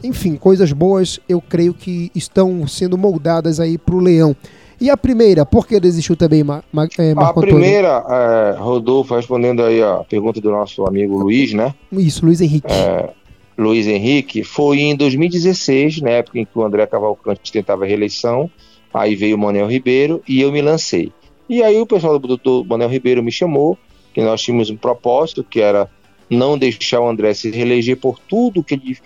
enfim, 0.03 0.37
coisas 0.37 0.73
boas 0.73 1.21
eu 1.29 1.41
creio 1.41 1.75
que 1.75 2.11
estão 2.15 2.67
sendo 2.67 2.97
moldadas 2.97 3.61
aí 3.61 3.77
para 3.77 3.95
o 3.95 4.01
Leão. 4.01 4.35
E 4.81 4.89
a 4.89 4.97
primeira, 4.97 5.45
por 5.45 5.67
que 5.67 5.79
desistiu 5.79 6.17
também, 6.17 6.43
Mar 6.43 6.65
é, 6.99 7.15
Marco 7.15 7.41
A 7.41 7.43
primeira, 7.43 8.05
é, 8.09 8.59
Rodolfo, 8.59 9.15
respondendo 9.15 9.63
aí 9.63 9.83
a 9.83 9.97
pergunta 10.09 10.41
do 10.41 10.51
nosso 10.51 10.87
amigo 10.87 11.19
Luiz, 11.19 11.53
né? 11.53 11.75
Isso, 11.93 12.25
Luiz 12.25 12.41
Henrique. 12.41 12.73
É, 12.73 13.11
Luiz 13.59 13.87
Henrique, 13.87 14.43
foi 14.43 14.81
em 14.81 14.97
2016, 14.97 16.01
na 16.01 16.11
época 16.11 16.39
em 16.39 16.47
que 16.47 16.59
o 16.59 16.65
André 16.65 16.87
Cavalcante 16.87 17.53
tentava 17.53 17.85
a 17.85 17.87
reeleição, 17.87 18.51
aí 18.93 19.15
veio 19.15 19.37
o 19.37 19.39
Manuel 19.39 19.67
Ribeiro 19.67 20.23
e 20.27 20.41
eu 20.41 20.51
me 20.51 20.63
lancei. 20.63 21.13
E 21.47 21.63
aí 21.63 21.79
o 21.79 21.87
pessoal 21.87 22.19
do 22.19 22.27
doutor 22.27 22.65
Manuel 22.65 22.89
Ribeiro 22.89 23.23
me 23.23 23.31
chamou, 23.31 23.77
que 24.15 24.23
nós 24.23 24.41
tínhamos 24.41 24.71
um 24.71 24.77
propósito, 24.77 25.45
que 25.45 25.61
era 25.61 25.91
não 26.31 26.57
deixar 26.57 27.01
o 27.01 27.09
André 27.09 27.35
se 27.35 27.51
reeleger 27.51 27.97
por 27.99 28.19
tudo 28.19 28.63
que 28.63 28.75
ele 28.75 28.97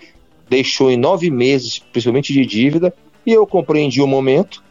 deixou 0.49 0.91
em 0.91 0.97
nove 0.97 1.29
meses, 1.29 1.79
principalmente 1.79 2.31
de 2.31 2.45
dívida, 2.45 2.93
e 3.25 3.33
eu 3.33 3.45
compreendi 3.45 4.01
o 4.01 4.07
momento. 4.07 4.63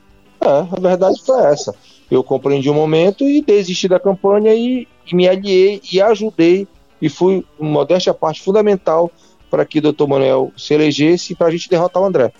É, 0.45 0.77
a 0.77 0.81
verdade 0.81 1.21
foi 1.25 1.43
essa. 1.45 1.75
Eu 2.11 2.23
compreendi 2.23 2.69
o 2.69 2.75
momento 2.75 3.25
e 3.25 3.41
desisti 3.41 3.89
da 3.89 3.99
campanha 3.99 4.55
e, 4.55 4.87
e 5.11 5.17
me 5.17 5.27
aliei 5.27 5.81
e 5.91 6.01
ajudei 6.01 6.69
e 7.01 7.09
fui, 7.09 7.45
modéstia 7.59 8.13
à 8.13 8.15
parte, 8.15 8.43
fundamental 8.43 9.11
para 9.51 9.65
que 9.65 9.79
o 9.79 9.83
doutor 9.83 10.09
Manuel 10.09 10.53
se 10.57 10.75
elegesse 10.75 11.35
para 11.35 11.47
a 11.47 11.51
gente 11.51 11.69
derrotar 11.69 12.03
o 12.03 12.07
André. 12.07 12.33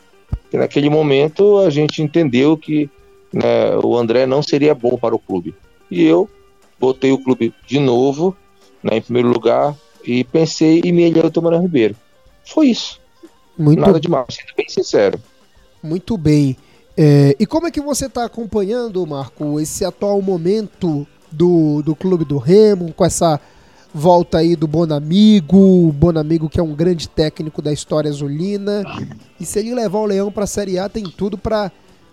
Porque 0.43 0.57
naquele 0.57 0.91
momento 0.91 1.59
a 1.59 1.71
gente 1.71 2.03
entendeu 2.03 2.57
que 2.57 2.91
né, 3.33 3.77
o 3.83 3.97
André 3.97 4.27
não 4.27 4.43
seria 4.43 4.75
bom 4.75 4.97
para 4.97 5.15
o 5.15 5.19
clube. 5.19 5.55
E 5.91 6.03
eu 6.03 6.29
botei 6.79 7.13
o 7.13 7.19
clube 7.19 7.55
de 7.67 7.79
novo 7.79 8.37
né, 8.83 8.99
em 8.99 9.03
primeiro 9.03 9.29
lugar 9.29 9.75
e 10.05 10.25
pensei 10.25 10.83
em 10.85 10.93
me 10.93 11.05
aliar 11.05 11.25
ao 11.25 11.31
doutor 11.31 11.43
Manuel 11.43 11.63
Ribeiro. 11.63 11.97
Foi 12.45 12.69
isso. 12.69 13.01
Muito... 13.57 13.81
Nada 13.81 13.99
demais, 13.99 14.27
sendo 14.31 14.55
bem 14.57 14.69
sincero. 14.69 15.19
Muito 15.83 16.17
bem. 16.17 16.57
É, 16.97 17.37
e 17.39 17.47
como 17.47 17.67
é 17.67 17.71
que 17.71 17.81
você 17.81 18.07
está 18.07 18.25
acompanhando, 18.25 19.05
Marco, 19.07 19.61
esse 19.61 19.85
atual 19.85 20.21
momento 20.23 21.07
do, 21.31 21.83
do 21.83 21.95
Clube 21.95 22.25
do 22.25 22.39
Remo, 22.39 22.93
com 22.93 23.05
essa 23.05 23.41
volta 23.93 24.39
aí 24.39 24.55
do 24.55 24.67
Bonamigo, 24.67 25.93
Bonamigo 25.93 26.49
que 26.49 26.61
é 26.61 26.63
um 26.63 26.75
grande 26.75 27.09
técnico 27.09 27.61
da 27.61 27.73
história 27.73 28.09
azulina, 28.09 28.85
e 29.41 29.45
se 29.45 29.59
ele 29.59 29.75
levar 29.75 29.99
o 29.99 30.07
Leão 30.07 30.31
para 30.31 30.45
a 30.45 30.49
Série 30.49 30.79
A, 30.79 30.89
tem 30.89 31.05
tudo 31.05 31.37
para 31.37 31.67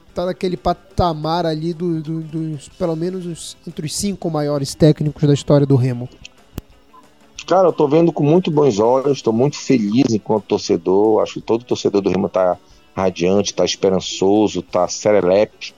estar 0.09 0.23
tá 0.23 0.25
naquele 0.25 0.57
patamar 0.57 1.45
ali 1.45 1.73
do, 1.73 2.01
do, 2.01 2.21
dos, 2.21 2.67
pelo 2.69 2.95
menos, 2.95 3.25
os, 3.25 3.57
entre 3.67 3.85
os 3.85 3.95
cinco 3.95 4.29
maiores 4.31 4.73
técnicos 4.73 5.27
da 5.27 5.33
história 5.33 5.65
do 5.65 5.75
Remo. 5.75 6.09
Cara, 7.47 7.67
eu 7.67 7.73
tô 7.73 7.87
vendo 7.87 8.13
com 8.13 8.23
muito 8.23 8.49
bons 8.49 8.79
olhos, 8.79 9.17
estou 9.17 9.33
muito 9.33 9.57
feliz 9.57 10.13
enquanto 10.13 10.45
torcedor. 10.45 11.21
Acho 11.21 11.35
que 11.35 11.41
todo 11.41 11.65
torcedor 11.65 12.01
do 12.01 12.09
Remo 12.09 12.29
tá 12.29 12.57
radiante, 12.95 13.53
tá 13.53 13.65
esperançoso, 13.65 14.61
tá 14.61 14.87
serelepe, 14.87 15.73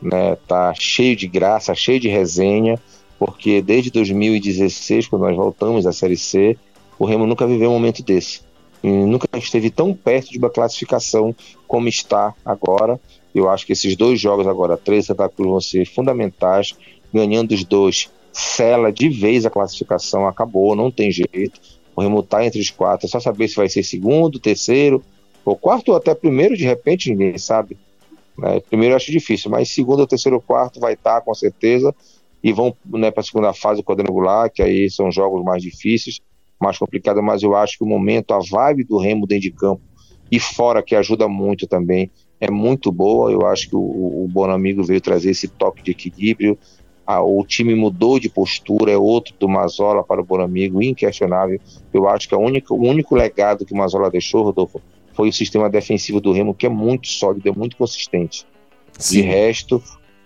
né? 0.00 0.36
Tá 0.46 0.72
cheio 0.74 1.16
de 1.16 1.26
graça, 1.26 1.74
cheio 1.74 2.00
de 2.00 2.08
resenha, 2.08 2.78
porque 3.18 3.60
desde 3.60 3.90
2016, 3.90 5.08
quando 5.08 5.22
nós 5.22 5.36
voltamos 5.36 5.86
à 5.86 5.92
Série 5.92 6.16
C, 6.16 6.56
o 6.98 7.04
Remo 7.04 7.26
nunca 7.26 7.46
viveu 7.46 7.70
um 7.70 7.74
momento 7.74 8.02
desse. 8.02 8.40
E 8.82 8.88
nunca 8.88 9.26
esteve 9.36 9.70
tão 9.70 9.92
perto 9.92 10.30
de 10.30 10.38
uma 10.38 10.50
classificação 10.50 11.34
como 11.66 11.88
está 11.88 12.34
agora. 12.44 13.00
Eu 13.34 13.48
acho 13.48 13.66
que 13.66 13.72
esses 13.72 13.96
dois 13.96 14.20
jogos 14.20 14.46
agora, 14.46 14.76
três 14.76 15.06
Santa 15.06 15.28
Cruz, 15.28 15.50
vão 15.50 15.60
ser 15.60 15.84
fundamentais. 15.86 16.76
Ganhando 17.12 17.52
os 17.52 17.64
dois, 17.64 18.10
sela 18.32 18.92
de 18.92 19.08
vez 19.08 19.46
a 19.46 19.50
classificação, 19.50 20.26
acabou, 20.26 20.76
não 20.76 20.90
tem 20.90 21.10
jeito. 21.10 21.60
O 21.96 22.02
Remo 22.02 22.22
tá 22.22 22.44
entre 22.44 22.60
os 22.60 22.70
quatro, 22.70 23.06
é 23.06 23.08
só 23.08 23.18
saber 23.18 23.48
se 23.48 23.56
vai 23.56 23.68
ser 23.68 23.82
segundo, 23.82 24.38
terceiro, 24.38 25.02
ou 25.48 25.56
quarto 25.56 25.90
ou 25.90 25.96
até 25.96 26.14
primeiro, 26.14 26.56
de 26.56 26.64
repente, 26.64 27.10
ninguém 27.10 27.38
sabe. 27.38 27.76
Né? 28.36 28.60
Primeiro 28.60 28.92
eu 28.92 28.96
acho 28.96 29.10
difícil, 29.10 29.50
mas 29.50 29.70
segundo, 29.70 30.06
terceiro, 30.06 30.40
quarto 30.40 30.78
vai 30.78 30.94
estar 30.94 31.16
tá, 31.16 31.20
com 31.20 31.34
certeza. 31.34 31.94
E 32.42 32.52
vão 32.52 32.74
né, 32.86 33.10
para 33.10 33.20
a 33.20 33.24
segunda 33.24 33.52
fase 33.52 33.82
quadrangular, 33.82 34.48
que 34.50 34.62
aí 34.62 34.88
são 34.88 35.10
jogos 35.10 35.42
mais 35.42 35.60
difíceis, 35.60 36.20
mais 36.60 36.78
complicados, 36.78 37.22
mas 37.22 37.42
eu 37.42 37.56
acho 37.56 37.76
que 37.76 37.84
o 37.84 37.86
momento, 37.86 38.32
a 38.32 38.38
vibe 38.38 38.84
do 38.84 38.96
Remo 38.96 39.26
dentro 39.26 39.42
de 39.42 39.50
campo 39.50 39.82
e 40.30 40.38
fora, 40.38 40.82
que 40.82 40.94
ajuda 40.94 41.26
muito 41.26 41.66
também, 41.66 42.10
é 42.40 42.50
muito 42.50 42.92
boa. 42.92 43.32
Eu 43.32 43.46
acho 43.46 43.68
que 43.68 43.74
o, 43.74 44.24
o 44.24 44.28
Bonamigo 44.28 44.84
veio 44.84 45.00
trazer 45.00 45.30
esse 45.30 45.48
toque 45.48 45.82
de 45.82 45.90
equilíbrio, 45.90 46.56
a, 47.08 47.22
o 47.22 47.42
time 47.42 47.74
mudou 47.74 48.20
de 48.20 48.28
postura, 48.28 48.92
é 48.92 48.96
outro 48.96 49.34
do 49.40 49.48
Mazola 49.48 50.04
para 50.04 50.20
o 50.20 50.24
Bonamigo, 50.24 50.82
inquestionável. 50.82 51.58
Eu 51.92 52.06
acho 52.06 52.28
que 52.28 52.34
a 52.34 52.38
única, 52.38 52.74
o 52.74 52.86
único 52.86 53.14
legado 53.14 53.64
que 53.64 53.72
o 53.72 53.76
Mazola 53.76 54.10
deixou, 54.10 54.42
Rodolfo, 54.42 54.80
foi 55.18 55.30
o 55.30 55.32
sistema 55.32 55.68
defensivo 55.68 56.20
do 56.20 56.30
Remo, 56.30 56.54
que 56.54 56.64
é 56.64 56.68
muito 56.68 57.08
sólido, 57.08 57.48
é 57.48 57.50
muito 57.50 57.76
consistente. 57.76 58.46
Sim. 58.96 59.16
De 59.16 59.26
resto, 59.26 59.82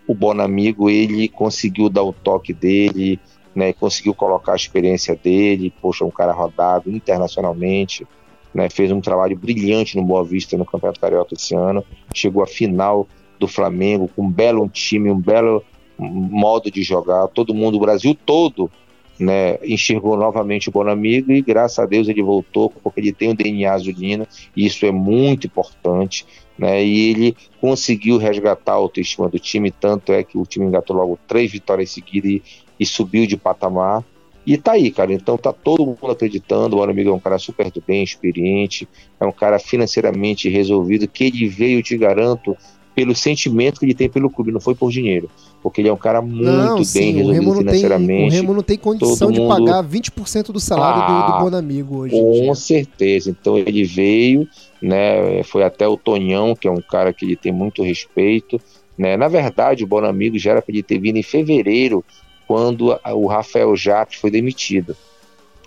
o 0.06 0.14
Bonamigo, 0.14 0.90
ele 0.90 1.28
conseguiu 1.28 1.88
dar 1.88 2.02
o 2.02 2.12
toque 2.12 2.52
dele, 2.52 3.18
né, 3.54 3.72
conseguiu 3.72 4.12
colocar 4.12 4.52
a 4.52 4.56
experiência 4.56 5.16
dele, 5.16 5.72
poxa, 5.80 6.04
um 6.04 6.10
cara 6.10 6.34
rodado 6.34 6.90
internacionalmente, 6.90 8.06
né, 8.52 8.68
fez 8.68 8.92
um 8.92 9.00
trabalho 9.00 9.34
brilhante 9.34 9.96
no 9.96 10.04
Boa 10.04 10.22
Vista 10.22 10.58
no 10.58 10.66
Campeonato 10.66 11.00
Carioca 11.00 11.32
esse 11.32 11.54
ano, 11.54 11.82
chegou 12.12 12.42
à 12.42 12.46
final 12.46 13.08
do 13.40 13.48
Flamengo 13.48 14.10
com 14.14 14.24
um 14.26 14.30
belo 14.30 14.68
time, 14.68 15.10
um 15.10 15.18
belo 15.18 15.64
modo 15.98 16.70
de 16.70 16.82
jogar, 16.82 17.28
todo 17.28 17.54
mundo, 17.54 17.78
o 17.78 17.80
Brasil 17.80 18.14
todo, 18.26 18.70
né, 19.18 19.58
enxergou 19.62 20.16
novamente 20.16 20.68
o 20.68 20.72
Bonamigo 20.72 21.32
e 21.32 21.40
graças 21.42 21.78
a 21.78 21.86
Deus 21.86 22.08
ele 22.08 22.22
voltou 22.22 22.70
porque 22.70 23.00
ele 23.00 23.12
tem 23.12 23.30
o 23.30 23.34
DNA 23.34 23.72
azulino 23.72 24.26
e 24.56 24.66
isso 24.66 24.84
é 24.86 24.90
muito 24.90 25.46
importante, 25.46 26.26
né, 26.58 26.84
e 26.84 27.10
ele 27.10 27.36
conseguiu 27.60 28.18
resgatar 28.18 28.72
a 28.72 28.76
autoestima 28.76 29.28
do 29.28 29.38
time, 29.38 29.70
tanto 29.70 30.12
é 30.12 30.22
que 30.22 30.36
o 30.38 30.44
time 30.44 30.66
engatou 30.66 30.96
logo 30.96 31.18
três 31.26 31.50
vitórias 31.50 31.90
seguidas 31.90 32.30
e, 32.30 32.42
e 32.80 32.86
subiu 32.86 33.26
de 33.26 33.36
patamar, 33.36 34.04
e 34.44 34.58
tá 34.58 34.72
aí, 34.72 34.90
cara. 34.90 35.12
Então 35.12 35.38
tá 35.38 35.52
todo 35.52 35.86
mundo 35.86 36.10
acreditando. 36.10 36.76
O 36.76 36.80
Bonamigo 36.80 37.10
é 37.10 37.12
um 37.12 37.20
cara 37.20 37.38
super 37.38 37.70
do 37.70 37.82
bem, 37.86 38.02
experiente, 38.02 38.88
é 39.20 39.24
um 39.24 39.32
cara 39.32 39.58
financeiramente 39.58 40.48
resolvido, 40.48 41.06
que 41.06 41.24
ele 41.24 41.46
veio, 41.46 41.82
te 41.82 41.96
garanto, 41.96 42.56
pelo 42.94 43.14
sentimento 43.14 43.78
que 43.78 43.86
ele 43.86 43.94
tem 43.94 44.08
pelo 44.08 44.30
clube, 44.30 44.52
não 44.52 44.60
foi 44.60 44.74
por 44.74 44.90
dinheiro. 44.90 45.30
Porque 45.62 45.80
ele 45.80 45.88
é 45.88 45.92
um 45.92 45.96
cara 45.96 46.20
muito 46.20 46.42
não, 46.42 46.76
bem 46.76 46.84
sim, 46.84 47.12
resolvido 47.12 47.54
financeiramente. 47.58 48.30
Tem, 48.30 48.40
o 48.40 48.42
Remo 48.42 48.54
não 48.54 48.62
tem 48.62 48.76
condição 48.76 49.30
de 49.30 49.40
mundo... 49.40 49.48
pagar 49.48 49.84
20% 49.84 50.50
do 50.50 50.58
salário 50.58 51.02
ah, 51.02 51.26
do, 51.26 51.32
do 51.32 51.38
Bonamigo 51.44 51.98
hoje. 51.98 52.16
Com 52.16 52.54
certeza. 52.54 53.30
Então 53.30 53.56
ele 53.56 53.84
veio, 53.84 54.48
né? 54.80 55.42
Foi 55.44 55.62
até 55.62 55.86
o 55.86 55.96
Tonhão, 55.96 56.56
que 56.56 56.66
é 56.66 56.70
um 56.70 56.80
cara 56.80 57.12
que 57.12 57.24
ele 57.24 57.36
tem 57.36 57.52
muito 57.52 57.82
respeito. 57.82 58.60
Né? 58.98 59.16
Na 59.16 59.28
verdade, 59.28 59.84
o 59.84 59.86
Bonamigo 59.86 60.36
já 60.36 60.50
era 60.52 60.62
para 60.62 60.74
ele 60.74 60.82
ter 60.82 60.98
vindo 60.98 61.16
em 61.16 61.22
fevereiro, 61.22 62.04
quando 62.46 62.98
o 63.14 63.26
Rafael 63.26 63.74
Jacques 63.76 64.20
foi 64.20 64.30
demitido. 64.30 64.96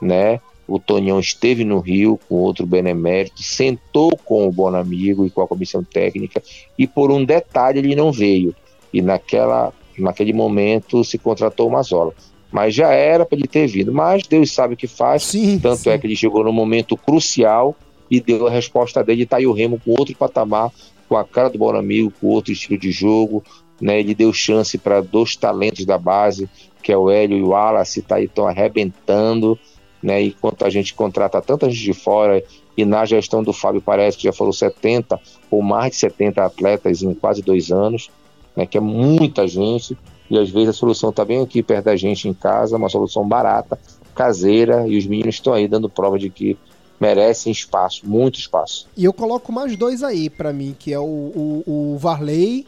Né? 0.01 0.41
o 0.67 0.79
Tonhão 0.79 1.19
esteve 1.19 1.63
no 1.63 1.79
Rio 1.79 2.19
com 2.27 2.35
outro 2.35 2.65
benemérito, 2.65 3.41
sentou 3.41 4.17
com 4.17 4.47
o 4.47 4.51
Bonamigo 4.51 5.25
e 5.25 5.29
com 5.29 5.41
a 5.41 5.47
comissão 5.47 5.83
técnica 5.83 6.41
e 6.77 6.87
por 6.87 7.11
um 7.11 7.23
detalhe 7.23 7.79
ele 7.79 7.95
não 7.95 8.11
veio. 8.11 8.55
E 8.91 9.01
naquela, 9.01 9.73
naquele 10.01 10.33
momento 10.33 11.03
se 11.03 11.17
contratou 11.17 11.67
o 11.67 11.71
Mazola. 11.71 12.13
Mas 12.51 12.73
já 12.73 12.91
era 12.91 13.25
para 13.25 13.37
ele 13.37 13.47
ter 13.47 13.67
vindo. 13.67 13.91
Mas 13.91 14.25
Deus 14.27 14.51
sabe 14.51 14.75
o 14.75 14.77
que 14.77 14.87
faz. 14.87 15.23
Sim, 15.23 15.59
Tanto 15.59 15.81
sim. 15.81 15.89
é 15.89 15.97
que 15.97 16.07
ele 16.07 16.15
chegou 16.15 16.43
no 16.43 16.53
momento 16.53 16.95
crucial 16.95 17.75
e 18.09 18.19
deu 18.19 18.47
a 18.47 18.51
resposta 18.51 19.03
dele. 19.03 19.23
Está 19.23 19.37
aí 19.37 19.47
o 19.47 19.51
Remo 19.51 19.79
com 19.83 19.91
outro 19.91 20.15
patamar, 20.15 20.71
com 21.09 21.17
a 21.17 21.25
cara 21.25 21.49
do 21.49 21.57
Bora 21.57 21.79
Amigo, 21.79 22.13
com 22.19 22.27
outro 22.27 22.51
estilo 22.51 22.79
de 22.79 22.91
jogo, 22.91 23.43
né? 23.81 23.99
Ele 23.99 24.15
deu 24.15 24.31
chance 24.31 24.77
para 24.77 25.01
dois 25.01 25.35
talentos 25.35 25.85
da 25.85 25.97
base, 25.97 26.49
que 26.81 26.91
é 26.91 26.97
o 26.97 27.09
Hélio 27.09 27.37
e 27.37 27.41
o 27.41 27.49
Wallace, 27.49 28.01
tá 28.01 28.15
aí 28.15 28.25
estão 28.25 28.47
arrebentando, 28.47 29.57
né? 30.01 30.21
Enquanto 30.21 30.65
a 30.65 30.69
gente 30.69 30.93
contrata 30.93 31.41
tanta 31.41 31.69
gente 31.69 31.83
de 31.83 31.93
fora 31.93 32.43
e 32.77 32.85
na 32.85 33.05
gestão 33.05 33.43
do 33.43 33.53
Fábio 33.53 33.81
parece 33.81 34.17
que 34.17 34.23
já 34.23 34.33
falou 34.33 34.53
70 34.53 35.19
ou 35.49 35.61
mais 35.61 35.91
de 35.91 35.97
70 35.97 36.43
atletas 36.43 37.01
em 37.01 37.13
quase 37.13 37.41
dois 37.41 37.71
anos, 37.71 38.09
né? 38.55 38.65
Que 38.65 38.77
é 38.77 38.81
muita 38.81 39.47
gente 39.47 39.97
e 40.29 40.37
às 40.37 40.49
vezes 40.49 40.69
a 40.69 40.73
solução 40.73 41.09
está 41.09 41.23
bem 41.23 41.41
aqui 41.41 41.61
perto 41.61 41.85
da 41.85 41.95
gente 41.95 42.27
em 42.27 42.33
casa, 42.33 42.77
uma 42.77 42.89
solução 42.89 43.27
barata, 43.27 43.79
caseira 44.13 44.87
e 44.87 44.97
os 44.97 45.05
meninos 45.05 45.35
estão 45.35 45.53
aí 45.53 45.67
dando 45.67 45.89
prova 45.89 46.17
de 46.17 46.29
que 46.29 46.57
merecem 46.99 47.51
espaço, 47.51 48.01
muito 48.05 48.39
espaço. 48.39 48.87
E 48.95 49.03
eu 49.03 49.13
coloco 49.13 49.51
mais 49.51 49.75
dois 49.75 50.01
aí 50.01 50.29
para 50.29 50.51
mim, 50.51 50.75
que 50.77 50.93
é 50.93 50.99
o, 50.99 51.03
o, 51.03 51.63
o, 51.67 51.97
Varley 51.97 52.65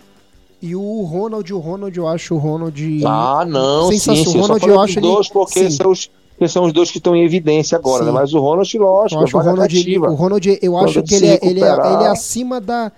e 0.62 0.76
o 0.76 1.02
Ronald. 1.04 1.52
O 1.52 1.60
Ronald, 1.60 1.98
eu 1.98 2.08
acho 2.08 2.36
o 2.36 2.38
Ronald. 2.38 3.04
Ah, 3.06 3.46
não, 3.48 3.92
sim, 3.92 3.98
sim. 3.98 4.38
O 4.38 4.42
Ronald, 4.42 4.64
eu, 4.64 4.74
eu 4.74 4.82
acho 4.82 5.02
dois 5.02 5.28
ele... 5.28 5.34
porque 5.34 5.72
são 5.72 5.92
os, 5.92 6.12
que 6.38 6.48
são 6.48 6.66
os 6.66 6.74
dois 6.74 6.92
que 6.92 6.98
estão 6.98 7.16
em 7.16 7.24
evidência 7.24 7.78
agora, 7.78 8.04
né? 8.04 8.12
Mas 8.12 8.34
o 8.34 8.40
Ronald, 8.40 8.78
lógico, 8.78 9.22
eu 9.22 9.26
acho 9.26 9.38
o 9.38 9.42
Ronald, 9.42 9.98
o 9.98 10.14
Ronald, 10.14 10.60
eu 10.62 10.78
acho 10.78 11.02
que 11.04 11.16
ele 11.16 11.28
é, 11.28 11.40
ele, 11.42 11.62
é, 11.62 11.72
ele 11.72 12.04
é 12.04 12.08
acima 12.08 12.60
da 12.60 12.92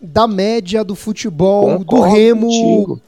da 0.00 0.26
média 0.26 0.82
do 0.82 0.94
futebol, 0.94 1.78
Concordo 1.78 1.84
do 1.84 2.00
remo. 2.02 3.00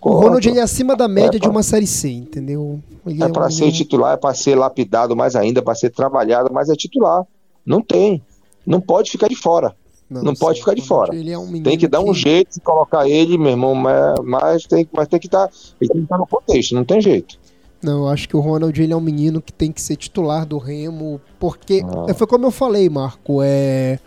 O 0.00 0.10
Ronald 0.10 0.48
ele 0.48 0.58
é 0.58 0.62
acima 0.62 0.94
da 0.94 1.08
média 1.08 1.36
é 1.36 1.40
pra... 1.40 1.40
de 1.40 1.48
uma 1.48 1.62
série 1.62 1.86
C, 1.86 2.08
entendeu? 2.10 2.80
Ele 3.06 3.22
é, 3.22 3.26
é 3.26 3.28
para 3.28 3.46
um... 3.46 3.50
ser 3.50 3.72
titular, 3.72 4.14
é 4.14 4.16
para 4.16 4.34
ser 4.34 4.54
lapidado 4.54 5.16
mais 5.16 5.34
ainda, 5.34 5.60
para 5.60 5.74
ser 5.74 5.90
trabalhado, 5.90 6.50
mas 6.52 6.70
é 6.70 6.74
titular. 6.74 7.24
Não 7.66 7.80
tem. 7.80 8.22
Não 8.64 8.80
pode 8.80 9.10
ficar 9.10 9.28
de 9.28 9.36
fora. 9.36 9.74
Não, 10.08 10.22
não 10.22 10.34
pode 10.34 10.60
ficar 10.60 10.74
de 10.74 10.82
fora. 10.82 11.14
É 11.16 11.38
um 11.38 11.62
tem 11.62 11.78
que 11.78 11.88
dar 11.88 12.00
um 12.00 12.14
jeito 12.14 12.54
de 12.54 12.60
colocar 12.60 13.08
ele, 13.08 13.36
meu 13.36 13.50
irmão, 13.50 13.74
mas, 13.74 14.20
mas 14.22 14.64
tem, 14.64 14.88
mas 14.92 15.08
tem 15.08 15.18
que 15.18 15.26
estar. 15.26 15.48
Tá, 15.48 15.52
que 15.78 15.86
estar 15.86 16.18
no 16.18 16.26
contexto, 16.26 16.74
não 16.74 16.84
tem 16.84 17.00
jeito. 17.00 17.38
Não, 17.82 18.04
eu 18.04 18.08
acho 18.08 18.28
que 18.28 18.36
o 18.36 18.40
Ronald 18.40 18.80
ele 18.80 18.92
é 18.92 18.96
um 18.96 19.00
menino 19.00 19.42
que 19.42 19.52
tem 19.52 19.70
que 19.70 19.80
ser 19.82 19.96
titular 19.96 20.46
do 20.46 20.56
Remo, 20.56 21.20
porque 21.38 21.82
ah. 21.84 22.14
foi 22.14 22.26
como 22.26 22.46
eu 22.46 22.50
falei, 22.50 22.88
Marco, 22.88 23.40
é 23.42 23.98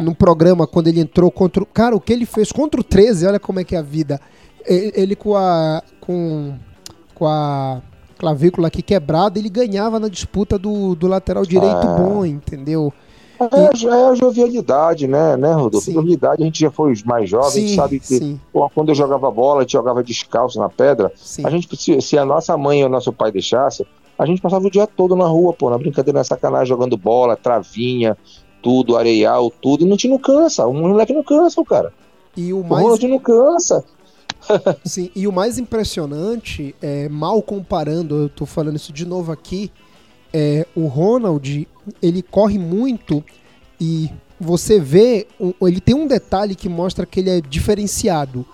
no 0.00 0.14
programa 0.14 0.66
quando 0.66 0.88
ele 0.88 1.00
entrou 1.00 1.30
contra 1.30 1.62
o. 1.62 1.66
Cara, 1.66 1.94
o 1.94 2.00
que 2.00 2.12
ele 2.12 2.26
fez 2.26 2.50
contra 2.50 2.80
o 2.80 2.84
13, 2.84 3.26
olha 3.26 3.40
como 3.40 3.60
é 3.60 3.64
que 3.64 3.74
é 3.74 3.78
a 3.78 3.82
vida. 3.82 4.20
Ele, 4.64 4.92
ele 4.94 5.16
com 5.16 5.36
a. 5.36 5.82
com. 6.00 6.54
com 7.14 7.26
a 7.26 7.80
clavícula 8.16 8.68
aqui 8.68 8.80
quebrada, 8.80 9.38
ele 9.38 9.48
ganhava 9.48 9.98
na 9.98 10.08
disputa 10.08 10.58
do, 10.58 10.94
do 10.94 11.06
lateral 11.06 11.44
direito 11.44 11.86
é. 11.86 11.96
bom, 11.98 12.24
entendeu? 12.24 12.92
É, 13.38 13.86
é 13.86 14.08
a 14.08 14.14
jovialidade, 14.14 15.06
né, 15.08 15.36
né, 15.36 15.52
Rodolfo? 15.52 15.86
Sim. 15.86 15.94
Jovialidade, 15.94 16.42
a 16.42 16.46
gente 16.46 16.60
já 16.60 16.70
foi 16.70 16.94
mais 17.04 17.28
jovem, 17.28 17.50
sim, 17.50 17.58
a 17.58 17.66
gente 17.66 17.76
sabe 17.76 18.00
que 18.00 18.40
quando 18.72 18.90
eu 18.90 18.94
jogava 18.94 19.30
bola, 19.30 19.60
a 19.60 19.62
gente 19.62 19.72
jogava 19.72 20.02
descalço 20.02 20.58
na 20.58 20.68
pedra. 20.68 21.12
Sim. 21.16 21.44
A 21.44 21.50
gente, 21.50 21.68
se, 21.76 22.00
se 22.00 22.16
a 22.16 22.24
nossa 22.24 22.56
mãe 22.56 22.82
ou 22.84 22.88
nosso 22.88 23.12
pai 23.12 23.32
deixasse, 23.32 23.84
a 24.16 24.24
gente 24.24 24.40
passava 24.40 24.66
o 24.66 24.70
dia 24.70 24.86
todo 24.86 25.16
na 25.16 25.26
rua, 25.26 25.52
pô, 25.52 25.68
na 25.68 25.76
brincadeira, 25.76 26.20
na 26.20 26.24
sacanagem, 26.24 26.68
jogando 26.68 26.96
bola, 26.96 27.36
travinha, 27.36 28.16
tudo, 28.64 28.96
areial, 28.96 29.50
tudo, 29.50 29.84
e 29.84 29.88
não, 29.88 29.94
te 29.94 30.08
não 30.08 30.18
cansa. 30.18 30.66
O 30.66 30.72
moleque 30.72 31.12
não 31.12 31.22
cansa, 31.22 31.60
o 31.60 31.64
cara. 31.66 31.92
E 32.34 32.50
o 32.50 32.64
mais. 32.64 32.82
O 32.82 33.08
não 33.08 33.18
cansa. 33.18 33.84
Sim, 34.82 35.10
e 35.14 35.28
o 35.28 35.32
mais 35.32 35.58
impressionante, 35.58 36.74
é, 36.80 37.06
mal 37.10 37.42
comparando, 37.42 38.22
eu 38.22 38.28
tô 38.30 38.46
falando 38.46 38.76
isso 38.76 38.92
de 38.92 39.06
novo 39.06 39.30
aqui, 39.30 39.70
é, 40.32 40.66
o 40.74 40.86
Ronald, 40.86 41.68
ele 42.02 42.22
corre 42.22 42.58
muito 42.58 43.22
e 43.78 44.10
você 44.40 44.80
vê, 44.80 45.26
ele 45.62 45.80
tem 45.80 45.94
um 45.94 46.06
detalhe 46.06 46.54
que 46.54 46.68
mostra 46.68 47.04
que 47.04 47.20
ele 47.20 47.30
é 47.30 47.40
diferenciado. 47.40 48.46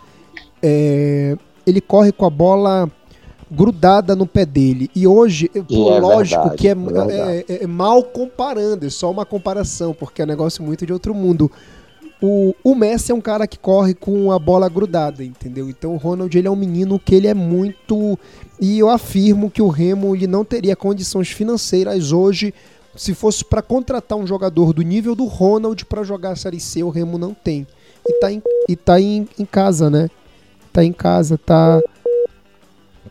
É, 0.60 1.36
ele 1.64 1.80
corre 1.80 2.10
com 2.10 2.26
a 2.26 2.30
bola 2.30 2.90
grudada 3.50 4.14
no 4.14 4.26
pé 4.26 4.46
dele. 4.46 4.90
E 4.94 5.06
hoje, 5.06 5.48
pô, 5.48 5.94
é 5.94 6.00
lógico 6.00 6.48
verdade, 6.48 6.56
que 6.56 6.68
é, 6.68 6.72
é, 6.72 7.44
é, 7.48 7.64
é, 7.64 7.66
mal 7.66 8.02
comparando, 8.02 8.86
é 8.86 8.90
só 8.90 9.10
uma 9.10 9.26
comparação, 9.26 9.92
porque 9.92 10.22
é 10.22 10.26
negócio 10.26 10.62
muito 10.62 10.86
de 10.86 10.92
outro 10.92 11.14
mundo. 11.14 11.50
O, 12.22 12.54
o 12.62 12.74
Messi 12.74 13.12
é 13.12 13.14
um 13.14 13.20
cara 13.20 13.46
que 13.46 13.58
corre 13.58 13.94
com 13.94 14.30
a 14.30 14.38
bola 14.38 14.68
grudada, 14.68 15.24
entendeu? 15.24 15.70
Então 15.70 15.94
o 15.94 15.96
Ronald 15.96 16.36
ele 16.36 16.46
é 16.46 16.50
um 16.50 16.56
menino 16.56 16.98
que 16.98 17.14
ele 17.14 17.26
é 17.26 17.34
muito. 17.34 18.18
E 18.60 18.78
eu 18.78 18.90
afirmo 18.90 19.50
que 19.50 19.62
o 19.62 19.68
Remo 19.68 20.14
ele 20.14 20.26
não 20.26 20.44
teria 20.44 20.76
condições 20.76 21.30
financeiras 21.30 22.12
hoje 22.12 22.52
se 22.94 23.14
fosse 23.14 23.42
para 23.44 23.62
contratar 23.62 24.18
um 24.18 24.26
jogador 24.26 24.72
do 24.72 24.82
nível 24.82 25.14
do 25.14 25.24
Ronald 25.24 25.84
para 25.86 26.02
jogar 26.02 26.32
a 26.32 26.36
Série 26.36 26.60
C, 26.60 26.82
o 26.82 26.90
Remo 26.90 27.16
não 27.16 27.32
tem. 27.32 27.66
E 28.06 28.12
tá 28.20 28.30
em, 28.30 28.42
e 28.68 28.76
tá 28.76 29.00
em, 29.00 29.26
em 29.38 29.44
casa, 29.46 29.88
né? 29.88 30.10
Tá 30.72 30.84
em 30.84 30.92
casa, 30.92 31.38
tá 31.38 31.80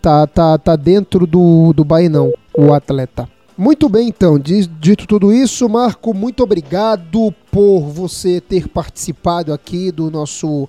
tá, 0.02 0.26
tá, 0.28 0.58
tá 0.58 0.76
dentro 0.76 1.26
do, 1.26 1.74
do 1.74 1.84
Bainão, 1.84 2.34
o 2.58 2.74
atleta. 2.74 3.30
Muito 3.58 3.90
bem, 3.90 4.08
então, 4.08 4.40
dito 4.40 5.06
tudo 5.06 5.34
isso, 5.34 5.68
Marco, 5.68 6.14
muito 6.14 6.42
obrigado 6.42 7.34
por 7.52 7.82
você 7.82 8.40
ter 8.40 8.70
participado 8.70 9.52
aqui 9.52 9.92
do 9.92 10.10
nosso 10.10 10.68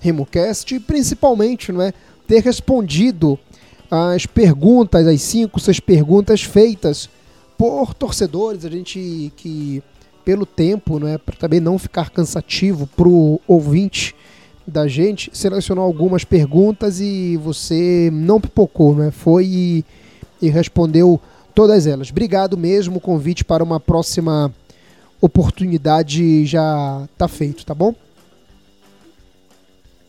RemoCast 0.00 0.74
e 0.74 0.80
principalmente 0.80 1.70
não 1.70 1.82
é, 1.82 1.92
ter 2.26 2.42
respondido 2.42 3.38
as 3.88 4.26
perguntas, 4.26 5.06
as 5.06 5.22
cinco, 5.22 5.60
seis 5.60 5.78
perguntas 5.78 6.42
feitas 6.42 7.08
por 7.56 7.94
torcedores, 7.94 8.64
a 8.64 8.70
gente 8.70 9.32
que 9.36 9.80
pelo 10.24 10.46
tempo, 10.46 10.98
não 10.98 11.06
é, 11.06 11.18
para 11.18 11.36
também 11.36 11.60
não 11.60 11.78
ficar 11.78 12.10
cansativo 12.10 12.86
para 12.86 13.08
o 13.08 13.40
ouvinte, 13.46 14.14
da 14.66 14.86
gente, 14.86 15.30
selecionou 15.32 15.84
algumas 15.84 16.24
perguntas 16.24 17.00
e 17.00 17.36
você 17.36 18.10
não 18.12 18.40
pipocou, 18.40 18.94
né? 18.94 19.10
Foi 19.10 19.44
e, 19.44 19.84
e 20.40 20.48
respondeu 20.48 21.20
todas 21.54 21.86
elas. 21.86 22.10
Obrigado 22.10 22.56
mesmo, 22.56 22.96
o 22.96 23.00
convite 23.00 23.44
para 23.44 23.62
uma 23.62 23.80
próxima 23.80 24.52
oportunidade 25.20 26.44
já 26.46 27.06
está 27.12 27.28
feito, 27.28 27.64
tá 27.64 27.74
bom? 27.74 27.94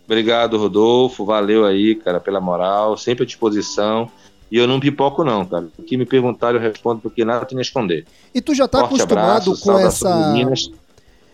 Obrigado, 0.06 0.58
Rodolfo. 0.58 1.26
Valeu 1.26 1.66
aí, 1.66 1.96
cara, 1.96 2.20
pela 2.20 2.42
moral. 2.42 2.98
Sempre 2.98 3.24
à 3.24 3.26
disposição. 3.26 4.10
E 4.52 4.58
eu 4.58 4.68
não 4.68 4.80
pipoco, 4.80 5.24
não, 5.24 5.46
cara. 5.46 5.68
O 5.78 5.84
que 5.84 5.98
me 5.98 6.06
perguntaram, 6.06 6.60
eu 6.60 6.62
respondo 6.62 7.02
porque 7.02 7.24
nada 7.24 7.46
tem 7.46 7.58
a 7.58 7.62
esconder. 7.62 8.06
E 8.36 8.42
tu 8.42 8.54
já 8.54 8.66
está 8.66 8.82
acostumado 8.82 9.52
abraço, 9.52 9.64
com 9.64 9.80
essa. 9.80 10.36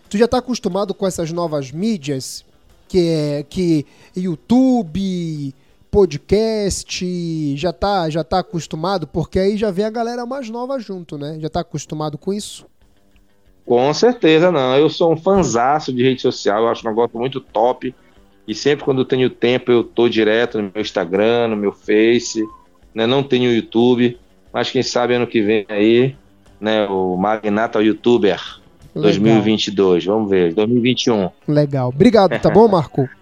Tu 0.10 0.18
já 0.18 0.26
está 0.26 0.38
acostumado 0.38 0.94
com 0.94 1.06
essas 1.06 1.32
novas 1.32 1.72
mídias? 1.72 2.46
Que 2.90 3.08
é 3.08 3.46
que 3.48 3.86
YouTube, 4.18 5.54
podcast, 5.92 7.56
já 7.56 7.72
tá, 7.72 8.10
já 8.10 8.24
tá 8.24 8.40
acostumado, 8.40 9.06
porque 9.08 9.38
aí 9.38 9.56
já 9.56 9.70
vem 9.70 9.86
a 9.86 9.90
galera 9.90 10.26
mais 10.26 10.50
nova 10.50 10.80
junto, 10.80 11.18
né? 11.18 11.38
Já 11.40 11.50
tá 11.50 11.60
acostumado 11.60 12.18
com 12.18 12.34
isso? 12.34 12.66
Com 13.66 13.94
certeza 13.94 14.52
não. 14.52 14.76
Eu 14.76 14.90
sou 14.90 15.14
um 15.14 15.18
fanzaço 15.18 15.94
de 15.94 16.02
rede 16.04 16.22
social, 16.22 16.64
eu 16.64 16.70
acho 16.70 16.86
um 16.86 16.90
negócio 16.90 17.18
muito 17.18 17.40
top. 17.40 17.94
E 18.48 18.56
sempre 18.56 18.84
quando 18.84 19.02
eu 19.02 19.06
tenho 19.06 19.30
tempo, 19.30 19.72
eu 19.72 19.84
tô 19.84 20.10
direto 20.10 20.60
no 20.60 20.72
meu 20.74 20.82
Instagram, 20.82 21.50
no 21.50 21.56
meu 21.56 21.72
Face, 21.72 22.44
né? 22.96 23.06
Não 23.06 23.22
tenho 23.22 23.54
YouTube, 23.54 24.18
mas 24.52 24.72
quem 24.72 24.82
sabe 24.82 25.14
ano 25.14 25.28
que 25.28 25.42
vem 25.42 25.66
aí, 25.70 26.16
né, 26.60 26.88
o 26.88 27.16
Magnata 27.16 27.82
YouTuber 27.82 28.60
2022, 29.02 30.06
vamos 30.06 30.30
ver, 30.30 30.54
2021. 30.54 31.30
Legal. 31.48 31.90
Obrigado, 31.90 32.40
tá 32.40 32.50
bom, 32.50 32.68
Marco? 32.68 33.08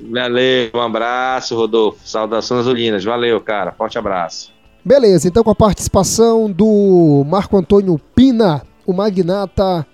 Valeu, 0.00 0.70
um 0.74 0.80
abraço, 0.80 1.54
Rodolfo. 1.54 2.00
Saudações 2.04 2.60
azulinas. 2.60 3.04
Valeu, 3.04 3.40
cara. 3.40 3.72
Forte 3.72 3.98
abraço. 3.98 4.52
Beleza, 4.82 5.28
então 5.28 5.44
com 5.44 5.50
a 5.50 5.54
participação 5.54 6.50
do 6.50 7.22
Marco 7.28 7.54
Antônio 7.56 8.00
Pina, 8.14 8.62
o 8.86 8.94
Magnata, 8.94 9.86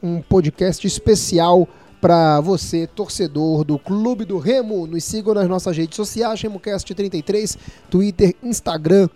um 0.00 0.22
podcast 0.22 0.86
especial 0.86 1.68
para 2.00 2.40
você, 2.40 2.86
torcedor 2.86 3.64
do 3.64 3.78
Clube 3.80 4.24
do 4.24 4.38
Remo. 4.38 4.86
Nos 4.86 5.02
sigam 5.02 5.34
nas 5.34 5.48
nossas 5.48 5.76
redes 5.76 5.96
sociais, 5.96 6.40
RemoCast33, 6.40 7.56
Twitter, 7.90 8.34
Instagram 8.40 9.08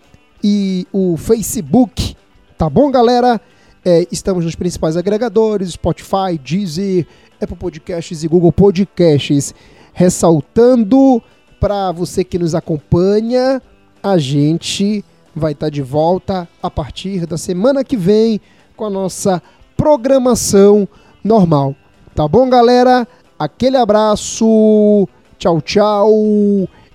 e 0.42 0.88
o 0.92 1.16
Facebook. 1.16 2.16
Tá 2.58 2.68
bom, 2.68 2.90
galera? 2.90 3.40
É, 3.84 4.06
estamos 4.12 4.44
nos 4.44 4.54
principais 4.54 4.96
agregadores: 4.96 5.72
Spotify, 5.72 6.38
Deezer, 6.42 7.06
Apple 7.40 7.56
Podcasts 7.56 8.22
e 8.22 8.28
Google 8.28 8.52
Podcasts. 8.52 9.54
Ressaltando 9.92 11.22
para 11.60 11.92
você 11.92 12.24
que 12.24 12.38
nos 12.38 12.54
acompanha, 12.54 13.60
a 14.02 14.16
gente 14.16 15.04
vai 15.34 15.52
estar 15.52 15.66
tá 15.66 15.70
de 15.70 15.82
volta 15.82 16.48
a 16.62 16.70
partir 16.70 17.26
da 17.26 17.36
semana 17.36 17.84
que 17.84 17.96
vem 17.96 18.40
com 18.76 18.84
a 18.84 18.90
nossa 18.90 19.42
programação 19.76 20.88
normal. 21.22 21.74
Tá 22.14 22.26
bom, 22.26 22.48
galera? 22.48 23.06
Aquele 23.38 23.76
abraço, 23.76 25.08
tchau, 25.38 25.60
tchau 25.60 26.10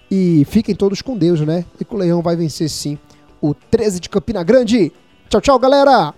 e 0.10 0.46
fiquem 0.46 0.74
todos 0.74 1.02
com 1.02 1.18
Deus, 1.18 1.42
né? 1.42 1.66
E 1.80 1.86
que 1.86 1.94
o 1.94 1.98
Leão 1.98 2.22
vai 2.22 2.36
vencer 2.36 2.70
sim 2.70 2.98
o 3.42 3.54
13 3.54 4.00
de 4.00 4.10
Campina 4.10 4.44
Grande. 4.44 4.92
Tchau, 5.30 5.42
tchau, 5.42 5.60
galera! 5.60 6.14